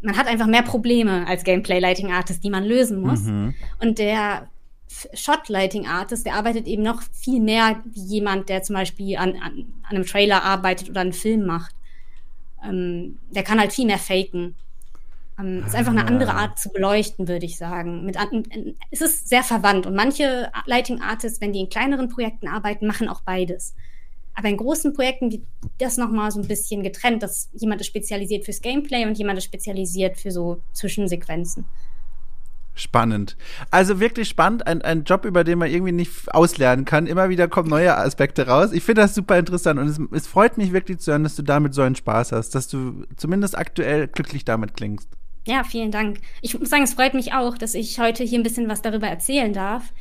[0.00, 3.22] man hat einfach mehr Probleme als Gameplay-Lighting-Artist, die man lösen muss.
[3.22, 3.54] Mhm.
[3.80, 4.48] Und der
[5.14, 9.96] Shot-Lighting-Artist, der arbeitet eben noch viel mehr wie jemand, der zum Beispiel an, an, an
[9.96, 11.74] einem Trailer arbeitet oder einen Film macht.
[12.64, 14.54] Ähm, der kann halt viel mehr faken.
[15.38, 16.42] Ähm, ist einfach eine andere ah.
[16.42, 18.04] Art zu beleuchten, würde ich sagen.
[18.04, 18.16] Mit,
[18.90, 23.08] es ist sehr verwandt und manche Lighting Artists, wenn die in kleineren Projekten arbeiten, machen
[23.08, 23.74] auch beides.
[24.34, 25.42] Aber in großen Projekten wird
[25.78, 29.44] das nochmal so ein bisschen getrennt, dass jemand ist spezialisiert fürs Gameplay und jemand ist
[29.44, 31.64] spezialisiert für so Zwischensequenzen.
[32.74, 33.38] Spannend.
[33.70, 37.06] Also wirklich spannend, ein, ein Job, über den man irgendwie nicht auslernen kann.
[37.06, 38.72] Immer wieder kommen neue Aspekte raus.
[38.72, 41.42] Ich finde das super interessant und es, es freut mich wirklich zu hören, dass du
[41.42, 45.08] damit so einen Spaß hast, dass du zumindest aktuell glücklich damit klingst.
[45.46, 46.18] Ja, vielen Dank.
[46.42, 49.06] Ich muss sagen, es freut mich auch, dass ich heute hier ein bisschen was darüber
[49.06, 49.92] erzählen darf.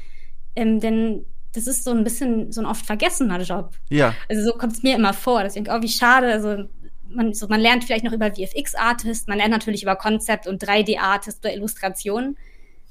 [0.55, 3.75] Ähm, denn das ist so ein bisschen so ein oft vergessener Job.
[3.89, 4.15] Ja.
[4.27, 5.43] Also so kommt es mir immer vor.
[5.43, 6.31] Deswegen, oh, wie schade.
[6.31, 6.65] Also
[7.07, 11.45] man, so, man lernt vielleicht noch über VFX-Artist, man lernt natürlich über Konzept und 3D-Artist
[11.45, 12.37] oder Illustrationen.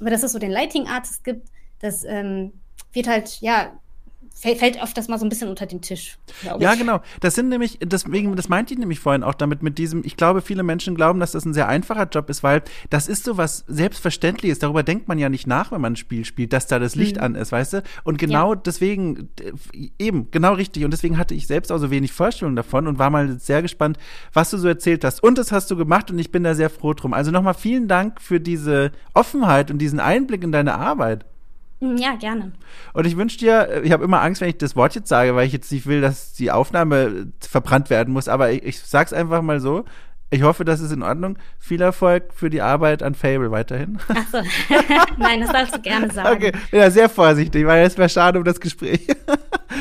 [0.00, 1.48] Aber dass es so den Lighting-Artist gibt,
[1.80, 2.52] das ähm,
[2.92, 3.72] wird halt, ja,
[4.35, 6.18] fällt oft das mal so ein bisschen unter den Tisch.
[6.59, 7.01] Ja, genau.
[7.20, 10.43] Das sind nämlich, deswegen, das meinte ich nämlich vorhin auch damit mit diesem, ich glaube,
[10.43, 13.64] viele Menschen glauben, dass das ein sehr einfacher Job ist, weil das ist so was
[13.68, 14.59] Selbstverständliches.
[14.59, 17.16] Darüber denkt man ja nicht nach, wenn man ein Spiel spielt, dass da das Licht
[17.16, 17.22] mhm.
[17.22, 17.82] an ist, weißt du?
[18.03, 18.61] Und genau ja.
[18.61, 19.30] deswegen,
[19.99, 20.85] eben, genau richtig.
[20.85, 23.99] Und deswegen hatte ich selbst auch so wenig Vorstellung davon und war mal sehr gespannt,
[24.32, 25.22] was du so erzählt hast.
[25.22, 27.14] Und das hast du gemacht und ich bin da sehr froh drum.
[27.14, 31.24] Also nochmal vielen Dank für diese Offenheit und diesen Einblick in deine Arbeit.
[31.85, 32.53] Hm, ja, gerne.
[32.95, 35.47] Und ich wünsche dir, ich habe immer Angst, wenn ich das Wort jetzt sage, weil
[35.47, 39.43] ich jetzt nicht will, dass die Aufnahme verbrannt werden muss, aber ich, ich sag's einfach
[39.43, 39.85] mal so.
[40.35, 41.39] Ich hoffe, das ist in Ordnung.
[41.61, 44.01] Viel Erfolg für die Arbeit an Fable weiterhin.
[44.09, 44.39] Ach so.
[45.16, 46.35] Nein, das darfst du gerne sagen.
[46.35, 49.07] Okay, bin ja sehr vorsichtig, weil es wäre schade um das Gespräch.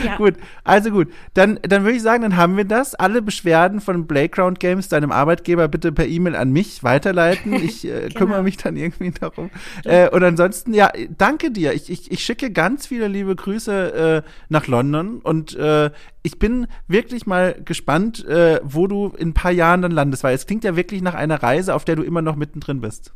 [0.04, 0.18] Ja.
[0.18, 0.34] gut,
[0.64, 1.10] also gut.
[1.36, 2.95] Dann, dann würde ich sagen, dann haben wir das.
[2.95, 7.54] Alle Beschwerden von Playground Games, deinem Arbeitgeber, bitte per E-Mail an mich weiterleiten.
[7.64, 8.20] Ich äh, genau.
[8.20, 9.51] kümmere mich dann irgendwie darum.
[9.86, 11.74] Äh, und ansonsten, ja, danke dir.
[11.74, 15.91] Ich, ich, ich schicke ganz viele liebe Grüße äh, nach London und äh,
[16.24, 20.34] ich bin wirklich mal gespannt, äh, wo du in ein paar Jahren dann landest, weil
[20.34, 23.14] es klingt ja wirklich nach einer Reise, auf der du immer noch mittendrin bist.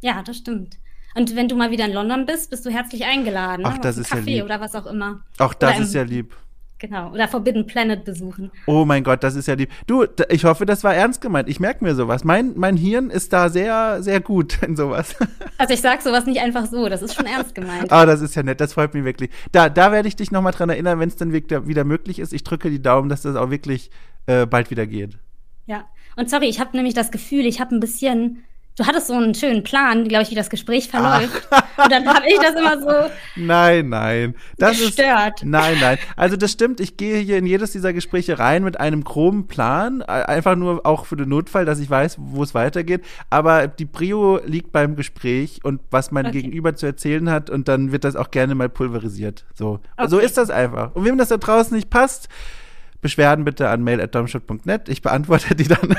[0.00, 0.78] Ja, das stimmt.
[1.14, 3.64] Und wenn du mal wieder in London bist, bist du herzlich eingeladen.
[3.66, 3.80] Ach, ne?
[3.82, 4.44] das ist Café ja lieb.
[4.44, 5.22] oder was auch immer.
[5.38, 6.34] Auch das ist ja lieb.
[6.82, 7.12] Genau.
[7.12, 8.50] Oder Forbidden Planet besuchen.
[8.66, 9.70] Oh mein Gott, das ist ja lieb.
[9.86, 11.48] Du, ich hoffe, das war ernst gemeint.
[11.48, 12.24] Ich merke mir sowas.
[12.24, 15.14] Mein, mein Hirn ist da sehr, sehr gut in sowas.
[15.58, 16.88] Also ich sag sowas nicht einfach so.
[16.88, 17.92] Das ist schon ernst gemeint.
[17.92, 18.60] Ah, oh, das ist ja nett.
[18.60, 19.30] Das freut mich wirklich.
[19.52, 22.32] Da, da werde ich dich nochmal dran erinnern, wenn es dann wieder, wieder möglich ist.
[22.32, 23.92] Ich drücke die Daumen, dass das auch wirklich
[24.26, 25.18] äh, bald wieder geht.
[25.66, 25.84] Ja.
[26.16, 28.44] Und sorry, ich habe nämlich das Gefühl, ich habe ein bisschen
[28.74, 31.46] Du hattest so einen schönen Plan, glaube ich, wie das Gespräch verläuft.
[31.50, 31.84] Ach.
[31.84, 33.10] Und dann habe ich das immer so.
[33.36, 34.34] Nein, nein.
[34.56, 35.42] Das gestört.
[35.42, 35.98] Ist, nein, nein.
[36.16, 36.80] Also das stimmt.
[36.80, 40.00] Ich gehe hier in jedes dieser Gespräche rein mit einem groben Plan.
[40.00, 43.04] Einfach nur auch für den Notfall, dass ich weiß, wo es weitergeht.
[43.28, 46.40] Aber die Prio liegt beim Gespräch und was mein okay.
[46.40, 47.50] Gegenüber zu erzählen hat.
[47.50, 49.44] Und dann wird das auch gerne mal pulverisiert.
[49.52, 49.80] So.
[49.98, 50.08] Okay.
[50.08, 50.94] So ist das einfach.
[50.94, 52.30] Und wem das da draußen nicht passt,
[53.02, 54.88] Beschwerden bitte an mail.domshot.net.
[54.88, 55.78] Ich beantworte die dann.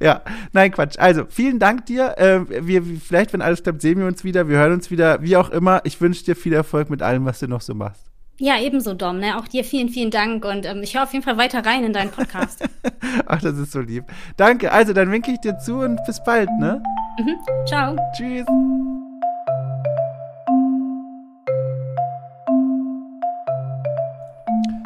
[0.00, 0.98] ja, nein, Quatsch.
[0.98, 2.18] Also, vielen Dank dir.
[2.18, 4.48] Äh, wir, vielleicht, wenn alles klappt, sehen wir uns wieder.
[4.48, 5.82] Wir hören uns wieder, wie auch immer.
[5.84, 8.08] Ich wünsche dir viel Erfolg mit allem, was du noch so machst.
[8.40, 9.18] Ja, ebenso, Dom.
[9.18, 9.36] Ne?
[9.36, 11.92] Auch dir vielen, vielen Dank und ähm, ich höre auf jeden Fall weiter rein in
[11.92, 12.64] deinen Podcast.
[13.26, 14.04] Ach, das ist so lieb.
[14.36, 14.72] Danke.
[14.72, 16.80] Also, dann winke ich dir zu und bis bald, ne?
[17.18, 17.36] Mhm.
[17.66, 17.96] Ciao.
[18.16, 18.46] Tschüss.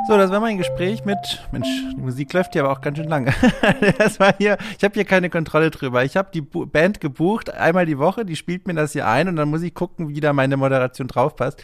[0.08, 1.16] So, das war mein Gespräch mit,
[1.52, 3.32] Mensch, die Musik läuft hier aber auch ganz schön lange.
[3.98, 6.04] das war hier, ich habe hier keine Kontrolle drüber.
[6.04, 9.36] Ich habe die Band gebucht, einmal die Woche, die spielt mir das hier ein und
[9.36, 11.62] dann muss ich gucken, wie da meine Moderation draufpasst.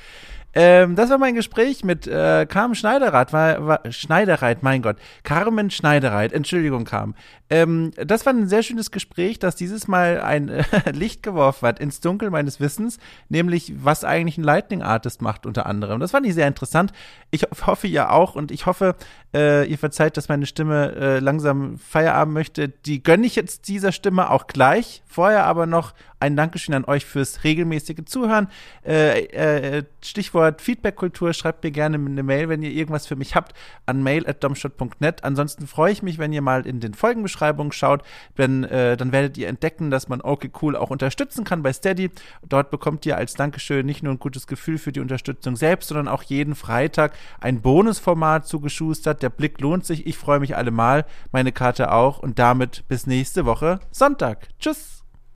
[0.55, 5.71] Ähm, das war mein Gespräch mit äh, Carmen Schneidereit, war, war, Schneidereit, mein Gott, Carmen
[5.71, 7.15] Schneidereit, Entschuldigung, Carmen.
[7.51, 11.81] Ähm, das war ein sehr schönes Gespräch, das dieses Mal ein äh, Licht geworfen hat
[11.81, 12.99] ins Dunkel meines Wissens,
[13.29, 16.01] nämlich was eigentlich ein Lightning Artist macht unter anderem.
[16.01, 16.93] Das fand ich sehr interessant.
[17.31, 18.97] Ich hoffe, ihr auch und ich hoffe,
[19.35, 22.69] äh, ihr verzeiht, dass meine Stimme äh, langsam Feierabend möchte.
[22.69, 25.03] Die gönne ich jetzt dieser Stimme auch gleich.
[25.07, 28.49] Vorher aber noch ein Dankeschön an euch fürs regelmäßige Zuhören.
[28.85, 31.33] Äh, äh, Stichwort Feedback-Kultur.
[31.33, 33.53] Schreibt mir gerne eine Mail, wenn ihr irgendwas für mich habt,
[33.87, 35.25] an mail.domshot.net.
[35.25, 38.03] Ansonsten freue ich mich, wenn ihr mal in den Folgenbeschreibungen schaut,
[38.37, 42.11] denn äh, dann werdet ihr entdecken, dass man okay cool auch unterstützen kann bei Steady.
[42.49, 46.09] Dort bekommt ihr als Dankeschön nicht nur ein gutes Gefühl für die Unterstützung selbst, sondern
[46.09, 49.18] auch jeden Freitag ein Bonusformat zugeschustert.
[49.23, 50.07] Der Blick lohnt sich.
[50.07, 51.05] Ich freue mich allemal.
[51.33, 52.19] Meine Karte auch.
[52.19, 54.49] Und damit bis nächste Woche Sonntag.
[54.59, 54.98] Tschüss.